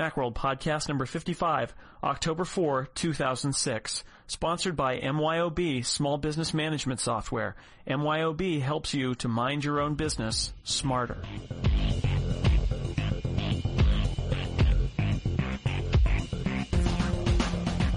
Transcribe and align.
Macworld 0.00 0.32
Podcast 0.32 0.88
number 0.88 1.04
55, 1.04 1.74
October 2.02 2.46
4, 2.46 2.88
2006. 2.94 4.02
Sponsored 4.28 4.74
by 4.74 4.98
MYOB 4.98 5.84
Small 5.84 6.16
Business 6.16 6.54
Management 6.54 7.00
Software. 7.00 7.54
MYOB 7.86 8.62
helps 8.62 8.94
you 8.94 9.14
to 9.16 9.28
mind 9.28 9.62
your 9.62 9.78
own 9.78 9.96
business 9.96 10.54
smarter. 10.62 11.20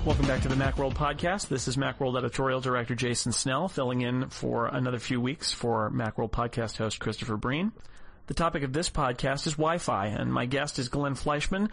Welcome 0.04 0.28
back 0.28 0.42
to 0.42 0.50
the 0.50 0.56
Macworld 0.56 0.96
Podcast. 0.96 1.48
This 1.48 1.70
is 1.70 1.78
Macworld 1.78 2.18
Editorial 2.18 2.60
Director 2.60 2.96
Jason 2.96 3.32
Snell 3.32 3.70
filling 3.70 4.02
in 4.02 4.28
for 4.28 4.68
another 4.68 5.00
few 5.00 5.22
weeks 5.22 5.54
for 5.54 5.90
Macworld 5.90 6.32
Podcast 6.32 6.76
host 6.76 7.00
Christopher 7.00 7.38
Breen. 7.38 7.72
The 8.26 8.34
topic 8.34 8.64
of 8.64 8.72
this 8.72 8.90
podcast 8.90 9.48
is 9.48 9.56
Wi-Fi, 9.56 10.08
and 10.08 10.32
my 10.32 10.46
guest 10.46 10.80
is 10.80 10.88
Glenn 10.88 11.16
Fleishman, 11.16 11.66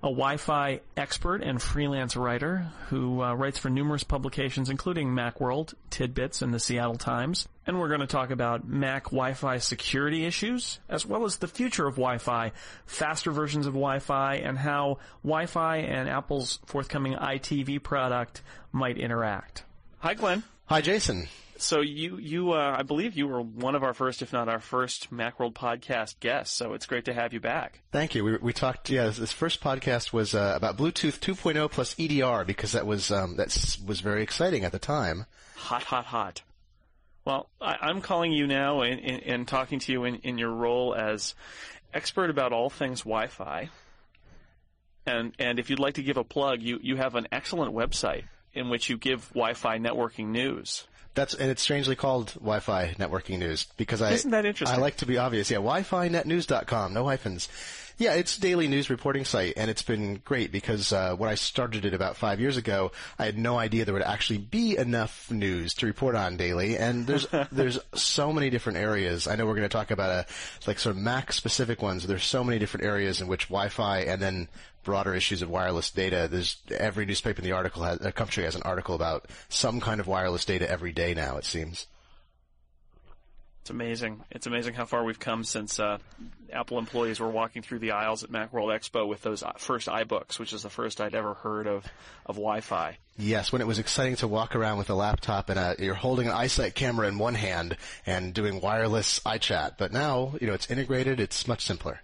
a 0.00 0.06
Wi-Fi 0.06 0.78
expert 0.96 1.42
and 1.42 1.60
freelance 1.60 2.14
writer 2.14 2.68
who 2.86 3.20
uh, 3.20 3.34
writes 3.34 3.58
for 3.58 3.68
numerous 3.68 4.04
publications, 4.04 4.70
including 4.70 5.08
Macworld, 5.08 5.74
Tidbits, 5.90 6.40
and 6.40 6.54
the 6.54 6.60
Seattle 6.60 6.98
Times. 6.98 7.48
And 7.66 7.80
we're 7.80 7.88
going 7.88 7.98
to 7.98 8.06
talk 8.06 8.30
about 8.30 8.64
Mac 8.64 9.06
Wi-Fi 9.06 9.58
security 9.58 10.24
issues, 10.24 10.78
as 10.88 11.04
well 11.04 11.24
as 11.24 11.38
the 11.38 11.48
future 11.48 11.88
of 11.88 11.96
Wi-Fi, 11.96 12.52
faster 12.86 13.32
versions 13.32 13.66
of 13.66 13.72
Wi-Fi, 13.72 14.36
and 14.36 14.56
how 14.56 14.98
Wi-Fi 15.24 15.78
and 15.78 16.08
Apple's 16.08 16.60
forthcoming 16.66 17.14
iTV 17.14 17.82
product 17.82 18.42
might 18.70 18.98
interact. 18.98 19.64
Hi, 19.98 20.14
Glenn. 20.14 20.44
Hi, 20.66 20.80
Jason. 20.80 21.26
So 21.60 21.80
you, 21.80 22.18
you, 22.18 22.52
uh, 22.52 22.76
I 22.78 22.82
believe 22.82 23.16
you 23.16 23.26
were 23.26 23.42
one 23.42 23.74
of 23.74 23.82
our 23.82 23.92
first, 23.92 24.22
if 24.22 24.32
not 24.32 24.48
our 24.48 24.60
first, 24.60 25.12
MacWorld 25.12 25.54
podcast 25.54 26.20
guests. 26.20 26.56
So 26.56 26.72
it's 26.72 26.86
great 26.86 27.06
to 27.06 27.12
have 27.12 27.32
you 27.32 27.40
back. 27.40 27.80
Thank 27.90 28.14
you. 28.14 28.24
We, 28.24 28.36
we 28.36 28.52
talked. 28.52 28.90
Yeah, 28.90 29.08
this 29.08 29.32
first 29.32 29.60
podcast 29.60 30.12
was 30.12 30.34
uh, 30.34 30.52
about 30.56 30.76
Bluetooth 30.76 31.18
2.0 31.18 31.70
plus 31.70 31.96
EDR 31.98 32.44
because 32.44 32.72
that 32.72 32.86
was 32.86 33.10
um, 33.10 33.36
that 33.36 33.48
was 33.84 34.00
very 34.00 34.22
exciting 34.22 34.64
at 34.64 34.72
the 34.72 34.78
time. 34.78 35.26
Hot, 35.56 35.82
hot, 35.82 36.06
hot. 36.06 36.42
Well, 37.24 37.50
I, 37.60 37.90
am 37.90 38.00
calling 38.00 38.32
you 38.32 38.46
now 38.46 38.80
and, 38.80 39.00
and, 39.00 39.22
and 39.22 39.48
talking 39.48 39.80
to 39.80 39.92
you 39.92 40.04
in, 40.04 40.14
in 40.16 40.38
your 40.38 40.52
role 40.52 40.94
as 40.94 41.34
expert 41.92 42.30
about 42.30 42.52
all 42.52 42.70
things 42.70 43.00
Wi-Fi. 43.00 43.68
And 45.06 45.34
and 45.38 45.58
if 45.58 45.70
you'd 45.70 45.78
like 45.78 45.94
to 45.94 46.02
give 46.02 46.16
a 46.16 46.24
plug, 46.24 46.62
you 46.62 46.78
you 46.82 46.96
have 46.96 47.16
an 47.16 47.28
excellent 47.32 47.74
website 47.74 48.24
in 48.54 48.68
which 48.68 48.88
you 48.88 48.96
give 48.96 49.28
Wi-Fi 49.30 49.78
networking 49.78 50.28
news. 50.28 50.86
That's 51.18 51.34
and 51.34 51.50
it's 51.50 51.62
strangely 51.62 51.96
called 51.96 52.32
Wi-Fi 52.34 52.94
networking 52.98 53.40
news 53.40 53.66
because 53.76 54.00
I 54.00 54.12
isn't 54.12 54.30
that 54.30 54.46
interesting? 54.46 54.78
I 54.78 54.80
like 54.80 54.98
to 54.98 55.06
be 55.06 55.18
obvious. 55.18 55.50
Yeah, 55.50 55.56
Wi-Fi 55.56 56.08
netnews.com, 56.08 56.94
no 56.94 57.04
hyphens. 57.04 57.48
Yeah, 57.98 58.14
it's 58.14 58.38
a 58.38 58.40
daily 58.40 58.68
news 58.68 58.90
reporting 58.90 59.24
site, 59.24 59.54
and 59.56 59.68
it's 59.68 59.82
been 59.82 60.22
great 60.24 60.52
because 60.52 60.92
uh, 60.92 61.16
when 61.16 61.28
I 61.28 61.34
started 61.34 61.84
it 61.84 61.94
about 61.94 62.16
five 62.16 62.38
years 62.38 62.56
ago, 62.56 62.92
I 63.18 63.24
had 63.24 63.36
no 63.36 63.58
idea 63.58 63.84
there 63.84 63.92
would 63.92 64.04
actually 64.04 64.38
be 64.38 64.76
enough 64.76 65.28
news 65.32 65.74
to 65.74 65.86
report 65.86 66.14
on 66.14 66.36
daily. 66.36 66.78
And 66.78 67.08
there's 67.08 67.26
there's 67.50 67.76
so 67.94 68.32
many 68.32 68.50
different 68.50 68.78
areas. 68.78 69.26
I 69.26 69.34
know 69.34 69.46
we're 69.46 69.56
going 69.56 69.68
to 69.68 69.68
talk 69.68 69.90
about 69.90 70.10
a 70.10 70.26
like 70.68 70.78
sort 70.78 70.94
of 70.94 71.02
Mac 71.02 71.32
specific 71.32 71.82
ones. 71.82 72.06
There's 72.06 72.24
so 72.24 72.44
many 72.44 72.60
different 72.60 72.86
areas 72.86 73.20
in 73.20 73.26
which 73.26 73.48
Wi-Fi 73.48 74.02
and 74.02 74.22
then 74.22 74.48
broader 74.84 75.12
issues 75.12 75.42
of 75.42 75.50
wireless 75.50 75.90
data. 75.90 76.28
There's 76.30 76.56
every 76.70 77.04
newspaper 77.04 77.40
in 77.40 77.44
the 77.44 77.52
article 77.52 77.82
has, 77.82 78.00
a 78.00 78.12
country 78.12 78.44
has 78.44 78.54
an 78.54 78.62
article 78.62 78.94
about 78.94 79.26
some 79.48 79.80
kind 79.80 79.98
of 79.98 80.06
wireless 80.06 80.44
data 80.44 80.70
every 80.70 80.92
day 80.92 81.14
now. 81.14 81.36
It 81.36 81.44
seems. 81.44 81.86
It's 83.68 83.74
amazing. 83.74 84.24
It's 84.30 84.46
amazing 84.46 84.72
how 84.72 84.86
far 84.86 85.04
we've 85.04 85.20
come 85.20 85.44
since 85.44 85.78
uh, 85.78 85.98
Apple 86.50 86.78
employees 86.78 87.20
were 87.20 87.28
walking 87.28 87.60
through 87.60 87.80
the 87.80 87.90
aisles 87.90 88.24
at 88.24 88.30
Macworld 88.30 88.74
Expo 88.74 89.06
with 89.06 89.20
those 89.20 89.42
uh, 89.42 89.52
first 89.58 89.88
iBooks, 89.88 90.38
which 90.38 90.54
is 90.54 90.62
the 90.62 90.70
first 90.70 91.02
I'd 91.02 91.14
ever 91.14 91.34
heard 91.34 91.66
of 91.66 91.84
of 92.24 92.36
Wi-Fi. 92.36 92.96
Yes, 93.18 93.52
when 93.52 93.60
it 93.60 93.66
was 93.66 93.78
exciting 93.78 94.16
to 94.16 94.26
walk 94.26 94.56
around 94.56 94.78
with 94.78 94.88
a 94.88 94.94
laptop 94.94 95.50
and 95.50 95.58
a, 95.58 95.76
you're 95.78 95.92
holding 95.92 96.28
an 96.28 96.32
iSight 96.32 96.72
camera 96.72 97.08
in 97.08 97.18
one 97.18 97.34
hand 97.34 97.76
and 98.06 98.32
doing 98.32 98.62
wireless 98.62 99.20
iChat, 99.26 99.72
but 99.76 99.92
now 99.92 100.32
you 100.40 100.46
know 100.46 100.54
it's 100.54 100.70
integrated. 100.70 101.20
It's 101.20 101.46
much 101.46 101.66
simpler. 101.66 102.00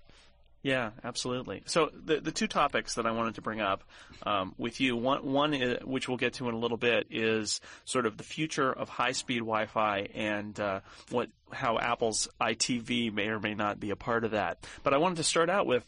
Yeah, 0.64 0.92
absolutely. 1.04 1.62
So 1.66 1.90
the 1.92 2.20
the 2.20 2.32
two 2.32 2.46
topics 2.46 2.94
that 2.94 3.04
I 3.04 3.10
wanted 3.10 3.34
to 3.34 3.42
bring 3.42 3.60
up 3.60 3.84
um, 4.22 4.54
with 4.56 4.80
you, 4.80 4.96
one 4.96 5.30
one 5.30 5.52
is, 5.52 5.84
which 5.84 6.08
we'll 6.08 6.16
get 6.16 6.32
to 6.34 6.48
in 6.48 6.54
a 6.54 6.58
little 6.58 6.78
bit, 6.78 7.08
is 7.10 7.60
sort 7.84 8.06
of 8.06 8.16
the 8.16 8.24
future 8.24 8.72
of 8.72 8.88
high 8.88 9.12
speed 9.12 9.40
Wi-Fi 9.40 10.08
and 10.14 10.58
uh, 10.58 10.80
what 11.10 11.28
how 11.52 11.78
Apple's 11.78 12.28
iTV 12.40 13.12
may 13.12 13.26
or 13.26 13.38
may 13.40 13.54
not 13.54 13.78
be 13.78 13.90
a 13.90 13.96
part 13.96 14.24
of 14.24 14.30
that. 14.30 14.66
But 14.82 14.94
I 14.94 14.96
wanted 14.96 15.18
to 15.18 15.24
start 15.24 15.50
out 15.50 15.66
with 15.66 15.84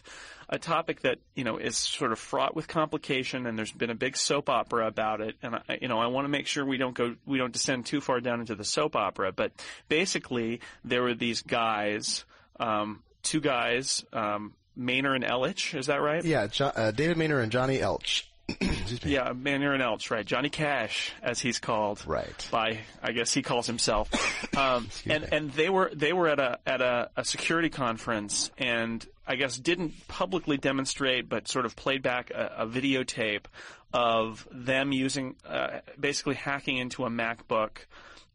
a 0.51 0.59
topic 0.59 1.01
that 1.01 1.21
you 1.35 1.45
know 1.45 1.57
is 1.57 1.79
sort 1.79 2.13
of 2.13 2.19
fraught 2.19 2.55
with 2.55 2.69
complication, 2.69 3.47
and 3.47 3.57
there's 3.57 3.73
been 3.73 3.89
a 3.89 3.95
big 3.95 4.15
soap 4.15 4.51
opera 4.51 4.87
about 4.87 5.23
it. 5.23 5.37
And 5.43 5.55
I, 5.55 5.79
you 5.81 5.89
know, 5.89 5.99
I 5.99 6.09
want 6.09 6.27
to 6.27 6.29
make 6.29 6.47
sure 6.47 6.67
we 6.67 6.77
don't 6.77 6.95
go 6.95 7.17
we 7.25 7.39
don't 7.39 7.53
descend 7.53 7.87
too 7.87 8.03
far 8.03 8.21
down 8.21 8.41
into 8.41 8.55
the 8.55 8.63
soap 8.65 8.95
opera. 8.95 9.33
But 9.33 9.53
basically, 9.89 10.61
there 10.85 11.03
were 11.03 11.15
these 11.15 11.41
guys. 11.41 12.27
Um, 12.61 13.03
two 13.27 13.41
guys, 13.41 14.05
um, 14.13 14.55
Maynor 14.79 15.15
and 15.15 15.25
Ellich, 15.25 15.75
is 15.79 15.87
that 15.87 16.01
right? 16.01 16.25
Yeah, 16.25 16.47
jo- 16.47 16.73
uh, 16.75 16.91
David 16.91 17.17
Maynor 17.17 17.43
and 17.43 17.51
Johnny 17.53 17.79
Ellch. 17.79 18.25
yeah, 19.03 19.33
Maynor 19.33 19.75
and 19.75 19.83
Ellch, 19.83 20.11
right? 20.11 20.25
Johnny 20.25 20.51
Cache, 20.51 21.13
as 21.21 21.41
he's 21.41 21.59
called, 21.59 22.05
right? 22.07 22.49
By 22.53 22.81
I 23.03 23.13
guess 23.13 23.33
he 23.33 23.43
calls 23.43 23.67
himself. 23.67 24.09
Um, 24.57 24.89
and 25.07 25.23
me. 25.25 25.29
and 25.33 25.53
they 25.53 25.69
were 25.69 25.91
they 25.93 26.13
were 26.13 26.29
at 26.29 26.39
a 26.39 26.59
at 26.65 26.81
a, 26.81 27.11
a 27.17 27.25
security 27.25 27.71
conference, 27.71 28.53
and 28.57 29.05
I 29.27 29.35
guess 29.35 29.57
didn't 29.57 30.07
publicly 30.07 30.59
demonstrate, 30.59 31.29
but 31.29 31.49
sort 31.49 31.67
of 31.67 31.75
played 31.75 32.03
back 32.03 32.31
a, 32.31 32.53
a 32.59 32.67
videotape 32.67 33.47
of 33.93 34.47
them 34.53 34.93
using 34.93 35.35
uh, 35.45 35.81
basically 35.99 36.37
hacking 36.37 36.77
into 36.77 37.05
a 37.05 37.09
MacBook 37.11 37.79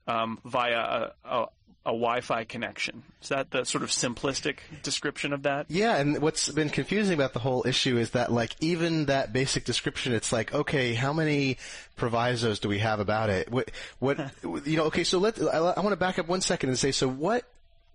um, 0.08 0.40
via 0.44 0.76
a, 0.76 1.12
a, 1.24 1.46
a 1.86 1.90
Wi-Fi 1.90 2.44
connection. 2.44 3.04
Is 3.22 3.30
that 3.30 3.50
the 3.52 3.66
sort 3.66 3.84
of 3.84 3.90
simplistic 3.90 4.58
description 4.84 5.34
of 5.34 5.44
that? 5.44 5.66
Yeah, 5.70 5.98
and 5.98 6.22
what's 6.22 6.50
been 6.50 6.70
confusing 6.70 7.16
about 7.16 7.34
the 7.34 7.40
whole 7.40 7.66
issue 7.66 7.98
is 7.98 8.12
that 8.12 8.32
like 8.32 8.56
even 8.60 9.06
that 9.08 9.34
basic 9.34 9.66
description, 9.66 10.14
it's 10.14 10.32
like, 10.32 10.54
okay, 10.54 10.94
how 10.94 11.12
many 11.12 11.58
provisos 11.96 12.60
do 12.60 12.70
we 12.70 12.80
have 12.80 13.00
about 13.00 13.30
it? 13.30 13.52
What, 13.52 13.72
what 13.98 14.20
you 14.66 14.78
know? 14.78 14.84
Okay, 14.86 15.04
so 15.04 15.18
let 15.18 15.42
I, 15.42 15.58
I 15.58 15.80
want 15.80 15.90
to 15.90 15.98
back 15.98 16.20
up 16.20 16.28
one 16.28 16.42
second 16.42 16.70
and 16.70 16.78
say, 16.78 16.92
so 16.92 17.08
what 17.08 17.51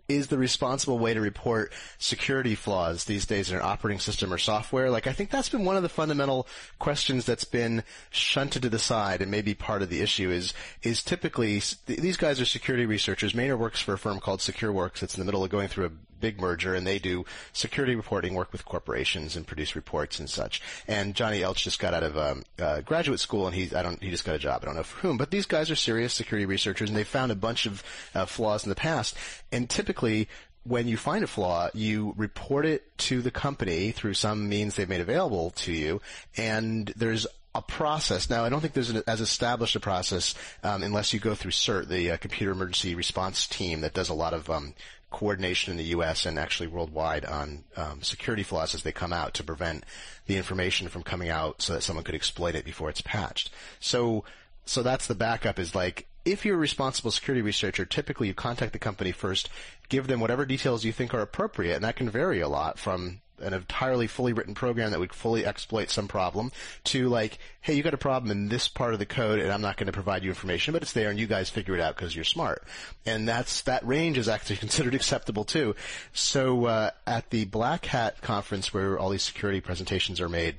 is 0.09 0.29
the 0.29 0.39
responsible 0.39 0.99
way 0.99 1.15
to 1.15 1.21
report 1.21 1.73
security 1.99 2.55
flaws 2.55 3.05
these 3.05 3.27
days 3.27 3.51
in 3.51 3.57
an 3.57 3.63
operating 3.63 4.01
system 4.01 4.33
or 4.33 4.39
software? 4.39 4.91
Like, 4.91 5.07
I 5.07 5.13
think 5.13 5.31
that's 5.31 5.49
been 5.49 5.65
one 5.65 5.77
of 5.77 5.83
the 5.83 5.89
fundamental 5.89 6.47
questions 6.79 7.25
that's 7.25 7.45
been 7.45 7.83
shunted 8.11 8.63
to 8.63 8.69
the 8.69 8.79
side 8.79 9.23
and 9.23 9.31
maybe 9.31 9.55
part 9.55 9.83
of 9.83 9.91
the 9.91 10.01
issue 10.01 10.31
is, 10.31 10.55
is 10.83 11.03
typically, 11.03 11.61
these 11.87 12.17
guys 12.17 12.41
are 12.41 12.45
security 12.45 12.87
researchers. 12.87 13.33
Maynor 13.33 13.59
works 13.59 13.81
for 13.81 13.95
a 13.95 13.99
firm 13.99 14.21
called 14.21 14.41
SecureWorks. 14.41 15.03
It's 15.03 15.15
in 15.15 15.21
the 15.21 15.25
middle 15.25 15.45
of 15.45 15.51
going 15.51 15.69
through 15.69 15.87
a 15.87 15.93
big 16.21 16.41
merger 16.41 16.75
and 16.75 16.87
they 16.87 16.99
do 16.99 17.25
security 17.53 17.95
reporting 17.95 18.35
work 18.35 18.53
with 18.53 18.65
corporations 18.65 19.37
and 19.37 19.47
produce 19.47 19.77
reports 19.77 20.19
and 20.19 20.29
such. 20.29 20.63
And 20.89 21.15
Johnny 21.15 21.41
Ellch 21.41 21.57
just 21.57 21.79
got 21.79 21.95
out 21.95 22.03
of 22.03 22.17
um, 22.17 22.43
uh, 22.59 22.81
graduate 22.81 23.21
school 23.21 23.47
and 23.47 23.55
he 23.55 23.75
I 23.75 23.83
don't 23.83 24.03
he 24.03 24.11
just 24.11 24.25
got 24.25 24.35
a 24.35 24.39
job. 24.39 24.61
I 24.63 24.67
don't 24.67 24.77
know 24.77 24.83
for 24.83 25.01
whom, 25.01 25.17
but 25.17 25.31
these 25.31 25.47
guys 25.47 25.71
are 25.71 25.77
serious 25.77 26.13
security 26.13 26.47
researchers 26.47 26.89
and 26.89 26.97
they 26.97 27.05
found 27.05 27.33
a 27.33 27.37
bunch 27.37 27.67
of 27.67 27.83
uh, 28.15 28.27
flaws 28.27 28.65
in 28.65 28.71
the 28.71 28.77
past. 28.77 29.17
And 29.53 29.69
typically 29.69 30.29
when 30.65 30.89
you 30.89 30.97
find 30.97 31.23
a 31.23 31.29
flaw, 31.29 31.69
you 31.75 32.13
report 32.17 32.67
it 32.67 32.97
to 32.99 33.23
the 33.23 33.31
company 33.31 33.93
through 33.93 34.15
some 34.15 34.49
means 34.49 34.75
they've 34.75 34.89
made 34.89 35.01
available 35.01 35.51
to 35.51 35.73
you, 35.73 36.01
and 36.37 36.93
there's 36.97 37.27
a 37.55 37.63
process. 37.63 38.29
Now, 38.29 38.45
I 38.45 38.49
don't 38.49 38.61
think 38.61 38.75
there's 38.75 38.91
an, 38.91 39.03
as 39.07 39.21
established 39.21 39.77
a 39.77 39.81
process 39.81 40.35
um, 40.63 40.83
unless 40.83 41.13
you 41.13 41.21
go 41.21 41.35
through 41.35 41.53
CERT, 41.53 41.89
the 41.89 42.13
uh, 42.13 42.17
Computer 42.19 42.53
Emergency 42.53 42.95
Response 42.95 43.47
Team 43.47 43.81
that 43.81 43.95
does 43.95 44.09
a 44.09 44.15
lot 44.15 44.35
of 44.35 44.51
um, 44.51 44.75
coordination 45.17 45.71
in 45.71 45.79
the 45.79 45.85
U.S. 45.85 46.27
and 46.27 46.39
actually 46.39 46.67
worldwide 46.67 47.25
on 47.25 47.65
um, 47.75 48.03
security 48.03 48.43
flaws 48.43 48.75
as 48.75 48.83
they 48.83 48.93
come 48.93 49.15
out 49.15 49.33
to 49.33 49.43
prevent 49.43 49.83
the 50.27 50.37
information 50.37 50.89
from 50.89 51.03
coming 51.03 51.31
out 51.31 51.63
so 51.63 51.73
that 51.73 51.83
someone 51.83 52.05
could 52.05 52.15
exploit 52.15 52.55
it 52.55 52.67
before 52.67 52.91
it's 52.91 53.01
patched. 53.01 53.51
So, 53.81 54.25
so 54.67 54.83
that's 54.83 55.07
the 55.07 55.15
backup 55.15 55.59
is 55.59 55.75
like, 55.75 56.07
if 56.27 56.45
you're 56.45 56.57
a 56.57 56.59
responsible 56.59 57.11
security 57.11 57.41
researcher, 57.41 57.87
typically 57.87 58.29
you 58.29 58.35
contact 58.35 58.75
the 58.75 58.79
company 58.79 59.11
first, 59.11 59.49
give 59.89 60.07
them 60.07 60.21
whatever 60.21 60.45
details 60.45 60.85
you 60.85 60.93
think 60.93 61.15
are 61.15 61.23
appropriate, 61.23 61.77
and 61.77 61.85
that 61.85 61.97
can 61.97 62.11
vary 62.11 62.41
a 62.41 62.49
lot 62.49 62.79
from 62.79 63.23
an 63.41 63.55
entirely 63.55 64.07
fully 64.07 64.33
written 64.33 64.55
program 64.55 64.91
that 64.91 65.01
would 65.01 65.13
fully 65.13 65.45
exploit 65.45 65.91
some 65.91 66.09
problem 66.09 66.53
to 66.85 67.09
like, 67.09 67.39
hey, 67.61 67.75
you 67.75 67.83
got 67.83 67.95
a 67.95 67.99
problem 67.99 68.31
in 68.31 68.49
this 68.49 68.69
part 68.69 68.93
of 68.93 68.99
the 68.99 69.07
code 69.07 69.39
and 69.39 69.53
I'm 69.53 69.61
not 69.61 69.77
going 69.77 69.87
to 69.87 69.93
provide 69.93 70.23
you 70.23 70.31
information, 70.31 70.73
but 70.73 70.83
it's 70.83 70.93
there 70.93 71.11
and 71.11 71.19
you 71.19 71.27
guys 71.27 71.51
figure 71.51 71.75
it 71.75 71.81
out 71.81 71.97
because 71.97 72.15
you're 72.15 72.25
smart. 72.25 72.63
And 73.05 73.29
that's, 73.29 73.63
that 73.63 73.87
range 73.87 74.19
is 74.19 74.29
actually 74.29 74.57
considered 74.67 74.95
acceptable 74.95 75.45
too. 75.45 75.75
So, 76.13 76.67
uh, 76.67 76.91
at 77.07 77.31
the 77.31 77.45
Black 77.45 77.87
Hat 77.87 78.21
conference 78.23 78.73
where 78.73 78.99
all 78.99 79.11
these 79.11 79.23
security 79.23 79.61
presentations 79.61 80.21
are 80.21 80.29
made, 80.29 80.57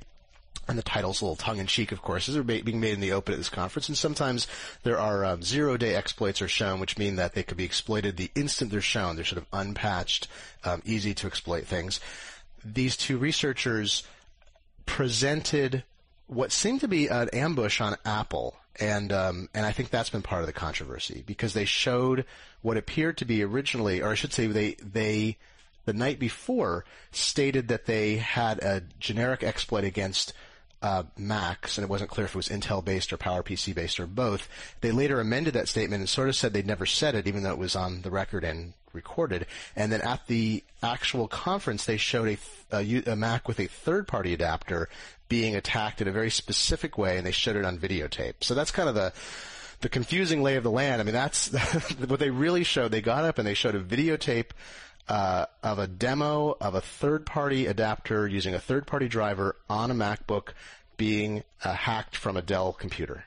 and 0.68 0.78
the 0.78 0.84
title's 0.84 1.22
a 1.22 1.26
little 1.26 1.36
tongue-in-cheek, 1.36 1.92
of 1.92 2.02
course. 2.02 2.28
Are 2.30 2.44
being 2.44 2.80
made 2.80 2.94
in 2.94 3.00
the 3.00 3.14
open 3.14 3.34
at 3.34 3.38
this 3.38 3.50
conference, 3.50 3.88
and 3.88 3.98
sometimes 3.98 4.48
there 4.84 5.00
are 5.00 5.24
um, 5.24 5.42
zero-day 5.42 5.96
exploits 5.96 6.42
are 6.42 6.48
shown, 6.48 6.80
which 6.80 6.98
mean 6.98 7.16
that 7.16 7.34
they 7.34 7.44
could 7.44 7.58
be 7.58 7.64
exploited 7.64 8.18
the 8.18 8.32
instant 8.36 8.72
they're 8.72 8.82
shown. 8.82 9.16
They're 9.16 9.26
sort 9.26 9.42
of 9.42 9.48
unpatched, 9.54 10.28
um, 10.66 10.82
easy 10.86 11.14
to 11.16 11.28
exploit 11.28 11.66
things 11.66 12.00
these 12.74 12.98
two 12.98 13.18
researchers 13.18 14.04
presented 14.86 15.84
what 16.28 16.52
seemed 16.52 16.82
to 16.82 16.88
be 16.88 17.08
an 17.08 17.30
ambush 17.30 17.80
on 17.80 17.96
Apple, 18.06 18.56
and 18.80 19.12
um, 19.14 19.50
and 19.54 19.66
I 19.66 19.72
think 19.72 19.90
that's 19.90 20.10
been 20.10 20.22
part 20.22 20.42
of 20.42 20.48
the 20.48 20.54
controversy 20.54 21.24
because 21.26 21.54
they 21.54 21.66
showed 21.66 22.26
what 22.62 22.78
appeared 22.78 23.18
to 23.18 23.26
be 23.26 23.44
originally, 23.44 24.02
or 24.02 24.10
I 24.10 24.16
should 24.16 24.34
say, 24.34 24.48
they 24.48 24.74
they 24.74 25.38
the 25.86 25.94
night 25.94 26.20
before 26.20 26.84
stated 27.12 27.70
that 27.70 27.86
they 27.86 28.18
had 28.18 28.60
a 28.60 28.84
generic 29.00 29.42
exploit 29.42 29.86
against 29.86 30.34
uh, 30.82 31.04
Macs, 31.18 31.78
and 31.78 31.84
it 31.84 31.90
wasn't 31.90 32.10
clear 32.10 32.26
if 32.26 32.32
it 32.32 32.36
was 32.36 32.50
Intel 32.50 32.84
based 32.84 33.12
or 33.14 33.18
PowerPC 33.18 33.74
based 33.74 34.00
or 34.00 34.06
both. 34.06 34.48
They 34.82 34.92
later 34.92 35.20
amended 35.20 35.54
that 35.54 35.70
statement 35.70 36.02
and 36.02 36.10
sort 36.10 36.30
of 36.30 36.36
said 36.36 36.54
they'd 36.54 36.68
never 36.68 36.86
said 36.86 37.16
it, 37.16 37.28
even 37.28 37.44
though 37.44 37.54
it 37.54 37.58
was 37.58 37.76
on 37.76 38.02
the 38.02 38.12
record 38.12 38.44
and 38.44 38.74
recorded. 38.98 39.46
And 39.76 39.92
then 39.92 40.02
at 40.02 40.28
the 40.28 40.64
actual 40.84 41.30
conference, 41.30 41.86
they 41.86 41.98
showed 41.98 42.38
a, 42.72 42.78
a, 42.78 43.12
a 43.14 43.16
Mac 43.16 43.48
with 43.48 43.60
a 43.62 43.68
third 43.68 44.08
party 44.08 44.34
adapter 44.34 44.90
being 45.30 45.56
attacked 45.56 46.02
in 46.02 46.08
a 46.08 46.12
very 46.12 46.32
specific 46.32 46.98
way, 46.98 47.18
and 47.18 47.26
they 47.26 47.32
showed 47.32 47.56
it 47.56 47.64
on 47.64 47.78
videotape. 47.78 48.36
So 48.42 48.54
that's 48.54 48.72
kind 48.72 48.90
of 48.90 48.96
the 48.96 49.14
the 49.80 49.90
confusing 49.90 50.42
lay 50.42 50.56
of 50.56 50.64
the 50.64 50.72
land. 50.72 51.00
I 51.00 51.04
mean, 51.04 51.14
that's 51.14 51.50
what 52.08 52.20
they 52.20 52.32
really 52.32 52.64
showed. 52.64 52.92
They 52.92 53.02
got 53.02 53.24
up 53.24 53.38
and 53.38 53.48
they 53.48 53.54
showed 53.54 53.76
a 53.76 53.80
videotape 53.80 54.50
uh, 55.08 55.46
of 55.62 55.78
a 55.78 55.86
demo 55.86 56.58
of 56.60 56.74
a 56.74 56.82
third-party 56.82 57.68
adapter 57.68 58.28
using 58.28 58.56
a 58.56 58.60
third-party 58.60 59.08
driver 59.08 59.56
on 59.70 59.92
a 59.92 59.94
MacBook 59.94 60.50
being 60.98 61.44
uh, 61.64 61.74
hacked 61.74 62.16
from 62.16 62.38
a 62.38 62.42
Dell 62.42 62.74
computer 62.74 63.27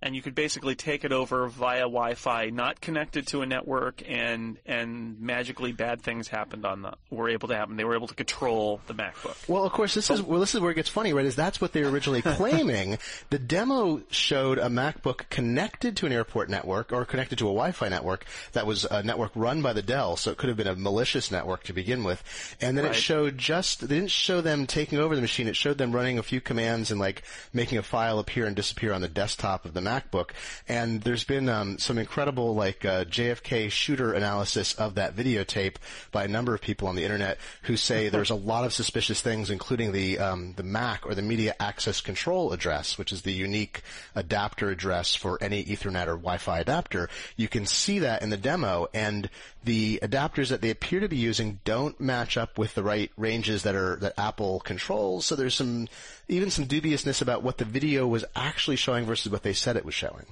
and 0.00 0.14
you 0.14 0.22
could 0.22 0.34
basically 0.34 0.74
take 0.74 1.04
it 1.04 1.12
over 1.12 1.48
via 1.48 1.80
Wi-Fi, 1.80 2.50
not 2.50 2.80
connected 2.80 3.26
to 3.28 3.42
a 3.42 3.46
network, 3.46 4.02
and 4.08 4.58
and 4.64 5.20
magically 5.20 5.72
bad 5.72 6.02
things 6.02 6.28
happened 6.28 6.64
on 6.64 6.82
the 6.82 6.92
were 7.10 7.28
able 7.28 7.48
to 7.48 7.56
happen. 7.56 7.76
They 7.76 7.84
were 7.84 7.96
able 7.96 8.06
to 8.06 8.14
control 8.14 8.80
the 8.86 8.94
MacBook. 8.94 9.48
Well, 9.48 9.64
of 9.64 9.72
course, 9.72 9.94
this 9.94 10.10
is 10.10 10.22
well, 10.22 10.40
this 10.40 10.54
is 10.54 10.60
where 10.60 10.70
it 10.70 10.76
gets 10.76 10.88
funny, 10.88 11.12
right? 11.12 11.24
Is 11.24 11.34
that's 11.34 11.60
what 11.60 11.72
they 11.72 11.82
were 11.82 11.90
originally 11.90 12.22
claiming. 12.38 12.98
the 13.30 13.38
demo 13.38 14.02
showed 14.10 14.58
a 14.58 14.68
MacBook 14.68 15.28
connected 15.30 15.96
to 15.96 16.06
an 16.06 16.12
airport 16.12 16.48
network 16.48 16.92
or 16.92 17.04
connected 17.04 17.38
to 17.38 17.46
a 17.46 17.52
Wi-Fi 17.52 17.88
network 17.88 18.24
that 18.52 18.66
was 18.66 18.84
a 18.84 19.02
network 19.02 19.32
run 19.34 19.62
by 19.62 19.72
the 19.72 19.82
Dell, 19.82 20.16
so 20.16 20.30
it 20.30 20.38
could 20.38 20.48
have 20.48 20.56
been 20.56 20.68
a 20.68 20.76
malicious 20.76 21.30
network 21.30 21.64
to 21.64 21.72
begin 21.72 22.04
with. 22.04 22.22
And 22.60 22.76
then 22.76 22.84
right. 22.84 22.94
it 22.94 22.98
showed 22.98 23.36
just 23.36 23.80
they 23.80 23.96
didn't 23.96 24.10
show 24.10 24.40
them 24.40 24.66
taking 24.66 24.98
over 24.98 25.16
the 25.16 25.22
machine. 25.22 25.48
It 25.48 25.56
showed 25.56 25.78
them 25.78 25.92
running 25.92 26.18
a 26.18 26.22
few 26.22 26.40
commands 26.40 26.92
and 26.92 27.00
like 27.00 27.22
making 27.52 27.78
a 27.78 27.82
file 27.82 28.20
appear 28.20 28.46
and 28.46 28.54
disappear 28.54 28.92
on 28.92 29.00
the 29.00 29.08
desktop 29.08 29.64
of 29.64 29.74
the 29.74 29.80
MacBook. 29.88 30.30
And 30.68 31.00
there's 31.02 31.24
been 31.24 31.48
um, 31.48 31.78
some 31.78 31.98
incredible 31.98 32.54
like 32.54 32.84
uh, 32.84 33.04
JFK 33.04 33.70
shooter 33.70 34.12
analysis 34.12 34.74
of 34.74 34.96
that 34.96 35.16
videotape 35.16 35.76
by 36.12 36.24
a 36.24 36.28
number 36.28 36.54
of 36.54 36.60
people 36.60 36.88
on 36.88 36.96
the 36.96 37.04
internet 37.04 37.38
who 37.62 37.76
say 37.76 38.08
there's 38.10 38.30
a 38.30 38.34
lot 38.34 38.64
of 38.64 38.72
suspicious 38.72 39.20
things, 39.20 39.50
including 39.50 39.92
the 39.92 40.18
um, 40.18 40.54
the 40.56 40.62
MAC 40.62 41.06
or 41.06 41.14
the 41.14 41.22
Media 41.22 41.54
Access 41.58 42.00
Control 42.00 42.52
address, 42.52 42.98
which 42.98 43.12
is 43.12 43.22
the 43.22 43.32
unique 43.32 43.82
adapter 44.14 44.70
address 44.70 45.14
for 45.14 45.38
any 45.42 45.64
Ethernet 45.64 46.06
or 46.06 46.16
Wi-Fi 46.16 46.58
adapter. 46.60 47.08
You 47.36 47.48
can 47.48 47.66
see 47.66 48.00
that 48.00 48.22
in 48.22 48.30
the 48.30 48.36
demo, 48.36 48.88
and 48.92 49.30
the 49.64 49.98
adapters 50.02 50.48
that 50.48 50.60
they 50.60 50.70
appear 50.70 51.00
to 51.00 51.08
be 51.08 51.16
using 51.16 51.60
don't 51.64 52.00
match 52.00 52.36
up 52.36 52.58
with 52.58 52.74
the 52.74 52.82
right 52.82 53.10
ranges 53.16 53.64
that 53.64 53.74
are 53.74 53.96
that 53.96 54.18
Apple 54.18 54.60
controls. 54.60 55.26
So 55.26 55.36
there's 55.36 55.54
some 55.54 55.88
even 56.28 56.50
some 56.50 56.66
dubiousness 56.66 57.20
about 57.22 57.42
what 57.42 57.58
the 57.58 57.64
video 57.64 58.06
was 58.06 58.24
actually 58.36 58.76
showing 58.76 59.04
versus 59.04 59.30
what 59.30 59.42
they 59.42 59.52
said 59.52 59.76
it 59.76 59.84
was 59.84 59.94
showing. 59.94 60.26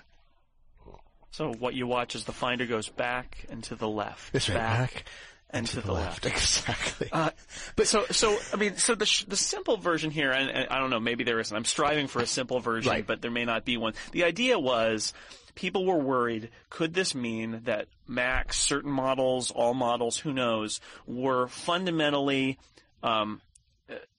So 1.31 1.53
what 1.53 1.75
you 1.75 1.87
watch 1.87 2.15
is 2.15 2.25
the 2.25 2.33
finder 2.33 2.65
goes 2.65 2.89
back 2.89 3.47
and 3.51 3.63
to 3.65 3.75
the 3.75 3.89
left. 3.89 4.33
Right, 4.33 4.47
back, 4.49 4.95
back 4.95 5.05
and 5.51 5.67
to, 5.67 5.75
to 5.75 5.81
the, 5.81 5.87
the 5.89 5.93
left. 5.93 6.25
left. 6.25 6.37
Exactly. 6.67 7.09
Uh, 7.13 7.31
but 7.77 7.87
so, 7.87 8.07
so 8.11 8.37
I 8.53 8.57
mean, 8.57 8.77
so 8.77 8.95
the 8.95 9.25
the 9.29 9.37
simple 9.37 9.77
version 9.77 10.11
here, 10.11 10.33
and, 10.33 10.51
and, 10.51 10.69
I 10.71 10.79
don't 10.79 10.91
know, 10.91 11.01
maybe 11.01 11.25
there 11.25 11.39
isn't. 11.39 11.55
I'm 11.55 11.65
striving 11.65 12.07
for 12.07 12.23
a 12.23 12.27
simple 12.27 12.61
version, 12.61 12.91
right. 12.91 13.07
but 13.07 13.21
there 13.23 13.31
may 13.31 13.45
not 13.45 13.65
be 13.65 13.77
one. 13.77 13.95
The 14.13 14.25
idea 14.25 14.59
was 14.59 15.13
people 15.57 15.85
were 15.85 15.99
worried, 15.99 16.51
could 16.71 16.95
this 16.95 17.15
mean 17.15 17.63
that 17.65 17.89
Macs, 18.07 18.57
certain 18.57 18.93
models, 18.93 19.51
all 19.51 19.75
models, 19.75 20.19
who 20.19 20.33
knows, 20.33 20.81
were 21.07 21.49
fundamentally 21.49 22.59
um, 23.03 23.41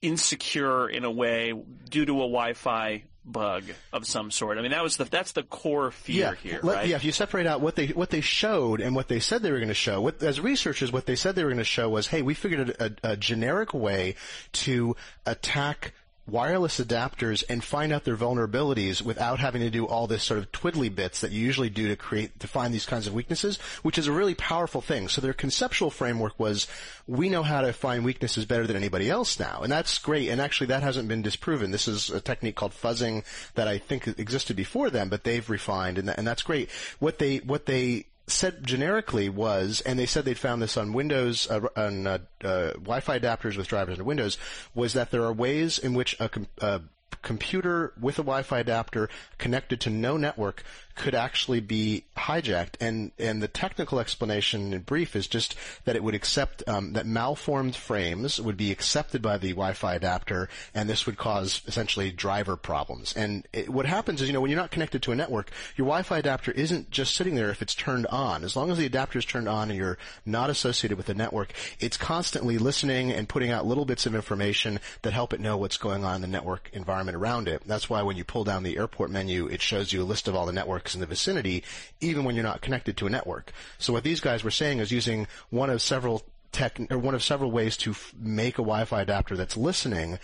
insecure 0.02 0.88
in 0.88 1.04
a 1.04 1.10
way 1.10 1.54
due 1.88 2.04
to 2.04 2.12
a 2.12 2.28
Wi-Fi 2.28 3.04
bug 3.24 3.64
of 3.92 4.06
some 4.06 4.30
sort. 4.30 4.58
I 4.58 4.62
mean, 4.62 4.70
that 4.70 4.82
was 4.82 4.96
the 4.96 5.04
that's 5.04 5.32
the 5.32 5.42
core 5.42 5.90
fear 5.90 6.16
yeah, 6.16 6.34
here, 6.34 6.60
let, 6.62 6.76
right? 6.76 6.88
Yeah, 6.88 6.96
if 6.96 7.04
you 7.04 7.12
separate 7.12 7.46
out 7.46 7.60
what 7.60 7.76
they 7.76 7.88
what 7.88 8.10
they 8.10 8.20
showed 8.20 8.80
and 8.80 8.94
what 8.96 9.08
they 9.08 9.20
said 9.20 9.42
they 9.42 9.50
were 9.50 9.58
going 9.58 9.68
to 9.68 9.74
show, 9.74 10.00
what, 10.00 10.22
as 10.22 10.40
researchers, 10.40 10.90
what 10.92 11.06
they 11.06 11.16
said 11.16 11.34
they 11.34 11.44
were 11.44 11.50
going 11.50 11.58
to 11.58 11.64
show 11.64 11.88
was, 11.88 12.06
hey, 12.08 12.22
we 12.22 12.34
figured 12.34 12.70
a, 12.70 12.84
a, 12.84 13.12
a 13.12 13.16
generic 13.16 13.74
way 13.74 14.14
to 14.52 14.96
attack 15.26 15.92
wireless 16.28 16.78
adapters 16.80 17.42
and 17.48 17.62
find 17.64 17.92
out 17.92 18.04
their 18.04 18.16
vulnerabilities 18.16 19.02
without 19.02 19.38
having 19.38 19.62
to 19.62 19.70
do 19.70 19.86
all 19.86 20.06
this 20.06 20.22
sort 20.22 20.38
of 20.38 20.52
twiddly 20.52 20.94
bits 20.94 21.20
that 21.20 21.32
you 21.32 21.40
usually 21.40 21.70
do 21.70 21.88
to 21.88 21.96
create 21.96 22.38
to 22.40 22.46
find 22.46 22.72
these 22.72 22.86
kinds 22.86 23.06
of 23.06 23.14
weaknesses, 23.14 23.56
which 23.82 23.98
is 23.98 24.06
a 24.06 24.12
really 24.12 24.34
powerful 24.34 24.80
thing. 24.80 25.08
So 25.08 25.20
their 25.20 25.32
conceptual 25.32 25.90
framework 25.90 26.38
was 26.38 26.66
we 27.06 27.28
know 27.28 27.42
how 27.42 27.62
to 27.62 27.72
find 27.72 28.04
weaknesses 28.04 28.44
better 28.44 28.66
than 28.66 28.76
anybody 28.76 29.08
else 29.10 29.38
now, 29.40 29.60
and 29.62 29.72
that's 29.72 29.98
great. 29.98 30.28
And 30.28 30.40
actually, 30.40 30.68
that 30.68 30.82
hasn't 30.82 31.08
been 31.08 31.22
disproven. 31.22 31.70
This 31.70 31.88
is 31.88 32.10
a 32.10 32.20
technique 32.20 32.56
called 32.56 32.72
fuzzing 32.72 33.24
that 33.54 33.68
I 33.68 33.78
think 33.78 34.06
existed 34.06 34.56
before 34.56 34.90
them, 34.90 35.08
but 35.08 35.24
they've 35.24 35.48
refined, 35.48 35.98
and, 35.98 36.08
that, 36.08 36.18
and 36.18 36.26
that's 36.26 36.42
great. 36.42 36.70
What 36.98 37.18
they 37.18 37.38
what 37.38 37.66
they 37.66 38.06
said 38.30 38.66
generically 38.66 39.28
was, 39.28 39.80
and 39.82 39.98
they 39.98 40.06
said 40.06 40.24
they'd 40.24 40.38
found 40.38 40.62
this 40.62 40.76
on 40.76 40.92
Windows, 40.92 41.50
uh, 41.50 41.60
on 41.76 42.06
uh, 42.06 42.18
uh, 42.44 42.72
Wi-Fi 42.72 43.18
adapters 43.18 43.56
with 43.56 43.68
drivers 43.68 43.98
in 43.98 44.04
Windows, 44.04 44.38
was 44.74 44.92
that 44.92 45.10
there 45.10 45.24
are 45.24 45.32
ways 45.32 45.78
in 45.78 45.94
which 45.94 46.16
a, 46.20 46.28
com- 46.28 46.48
a 46.60 46.80
computer 47.22 47.92
with 48.00 48.18
a 48.18 48.22
Wi-Fi 48.22 48.60
adapter 48.60 49.08
connected 49.38 49.80
to 49.80 49.90
no 49.90 50.16
network 50.16 50.62
could 50.98 51.14
actually 51.14 51.60
be 51.60 52.04
hijacked. 52.16 52.74
And 52.80 53.12
and 53.18 53.42
the 53.42 53.48
technical 53.48 54.00
explanation 54.00 54.72
in 54.72 54.80
brief 54.80 55.16
is 55.16 55.26
just 55.26 55.54
that 55.84 55.96
it 55.96 56.02
would 56.02 56.14
accept 56.14 56.62
um, 56.68 56.92
that 56.92 57.06
malformed 57.06 57.76
frames 57.76 58.40
would 58.40 58.56
be 58.56 58.70
accepted 58.70 59.22
by 59.22 59.38
the 59.38 59.50
Wi-Fi 59.50 59.94
adapter, 59.94 60.48
and 60.74 60.88
this 60.88 61.06
would 61.06 61.16
cause 61.16 61.62
essentially 61.66 62.10
driver 62.10 62.56
problems. 62.56 63.12
And 63.14 63.46
it, 63.52 63.68
what 63.68 63.86
happens 63.86 64.20
is, 64.20 64.28
you 64.28 64.32
know, 64.32 64.40
when 64.40 64.50
you're 64.50 64.60
not 64.60 64.70
connected 64.70 65.02
to 65.02 65.12
a 65.12 65.16
network, 65.16 65.50
your 65.76 65.86
Wi-Fi 65.86 66.18
adapter 66.18 66.50
isn't 66.50 66.90
just 66.90 67.14
sitting 67.14 67.34
there 67.34 67.50
if 67.50 67.62
it's 67.62 67.74
turned 67.74 68.06
on. 68.06 68.44
As 68.44 68.56
long 68.56 68.70
as 68.70 68.78
the 68.78 68.86
adapter 68.86 69.18
is 69.18 69.24
turned 69.24 69.48
on 69.48 69.70
and 69.70 69.78
you're 69.78 69.98
not 70.26 70.50
associated 70.50 70.96
with 70.96 71.06
the 71.06 71.14
network, 71.14 71.52
it's 71.80 71.96
constantly 71.96 72.58
listening 72.58 73.12
and 73.12 73.28
putting 73.28 73.50
out 73.50 73.66
little 73.66 73.84
bits 73.84 74.06
of 74.06 74.14
information 74.14 74.80
that 75.02 75.12
help 75.12 75.32
it 75.32 75.40
know 75.40 75.56
what's 75.56 75.76
going 75.76 76.04
on 76.04 76.16
in 76.16 76.20
the 76.22 76.28
network 76.28 76.70
environment 76.72 77.16
around 77.16 77.48
it. 77.48 77.62
That's 77.66 77.88
why 77.88 78.02
when 78.02 78.16
you 78.16 78.24
pull 78.24 78.44
down 78.44 78.62
the 78.62 78.76
airport 78.76 79.10
menu, 79.10 79.46
it 79.46 79.62
shows 79.62 79.92
you 79.92 80.02
a 80.02 80.04
list 80.04 80.28
of 80.28 80.34
all 80.34 80.46
the 80.46 80.52
networks 80.52 80.87
in 80.94 81.00
the 81.00 81.06
vicinity, 81.06 81.64
even 82.00 82.24
when 82.24 82.34
you're 82.34 82.44
not 82.44 82.60
connected 82.60 82.96
to 82.96 83.06
a 83.06 83.10
network. 83.10 83.52
So 83.78 83.92
what 83.92 84.04
these 84.04 84.20
guys 84.20 84.44
were 84.44 84.50
saying 84.50 84.78
is 84.78 84.90
using 84.92 85.26
one 85.50 85.70
of 85.70 85.82
several 85.82 86.22
tech 86.52 86.80
or 86.90 86.98
one 86.98 87.14
of 87.14 87.22
several 87.22 87.50
ways 87.50 87.76
to 87.78 87.90
f- 87.90 88.14
make 88.18 88.54
a 88.54 88.62
Wi-Fi 88.62 89.02
adapter 89.02 89.36
that's 89.36 89.56
listening 89.56 90.18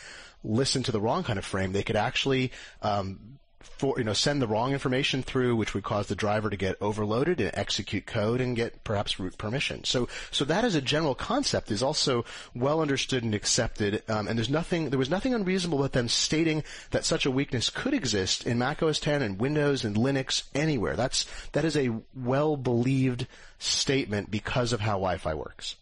listen 0.44 0.83
to 0.83 0.92
the 0.92 1.00
wrong 1.00 1.25
kind 1.25 1.38
of 1.38 1.44
frame. 1.44 1.73
They 1.73 1.83
could 1.83 1.97
actually 1.97 2.52
um, 2.83 3.38
for 3.64 3.99
you 3.99 4.04
know 4.04 4.12
send 4.12 4.40
the 4.40 4.47
wrong 4.47 4.73
information 4.73 5.23
through, 5.23 5.56
which 5.56 5.75
would 5.75 5.85
cause 5.85 6.06
the 6.06 6.14
driver 6.14 6.50
to 6.50 6.56
get 6.56 6.76
overloaded 6.80 7.40
and 7.40 7.50
execute 7.54 8.06
code 8.06 8.40
and 8.40 8.56
get 8.56 8.85
perhaps 8.85 9.18
root 9.18 9.37
permission. 9.38 9.85
So 9.85 10.09
so 10.30 10.44
that 10.44 10.64
as 10.64 10.75
a 10.75 10.80
general 10.80 11.14
concept 11.14 11.71
is 11.71 11.83
also 11.83 12.25
well 12.54 12.80
understood 12.80 13.23
and 13.23 13.35
accepted. 13.35 14.02
Um, 14.09 14.28
and 14.28 14.38
there's 14.38 14.50
nothing 14.50 14.90
there 14.90 14.99
was 14.99 15.11
nothing 15.11 15.35
unreasonable 15.35 15.80
about 15.80 15.92
them 15.92 16.09
stating 16.09 16.64
that 16.90 17.04
such 17.04 17.26
a 17.26 17.30
weakness 17.30 17.71
could 17.71 17.94
exist 17.94 18.47
in 18.47 18.59
Mac 18.59 18.83
OS 18.83 18.99
10 19.00 19.23
and 19.23 19.40
Windows 19.40 19.85
and 19.85 19.97
Linux 19.97 20.44
anywhere. 20.54 20.97
That's 20.97 21.26
that 21.52 21.64
is 21.64 21.76
a 21.76 21.90
well 22.14 22.56
believed 22.56 23.26
statement 23.59 24.30
because 24.30 24.73
of 24.73 24.80
how 24.80 24.92
Wi-Fi 24.92 25.35
works. 25.35 25.76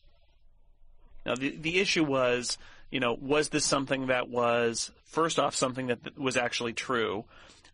Now 1.27 1.35
the 1.35 1.57
the 1.57 1.79
issue 1.81 2.05
was 2.05 2.59
you 2.93 3.01
know, 3.01 3.17
was 3.21 3.49
this 3.49 3.65
something 3.65 4.07
that 4.09 4.29
was 4.29 4.93
first 5.07 5.39
off 5.39 5.57
something 5.57 5.89
that 5.89 6.17
was 6.17 6.37
actually 6.37 6.75
true? 6.75 7.25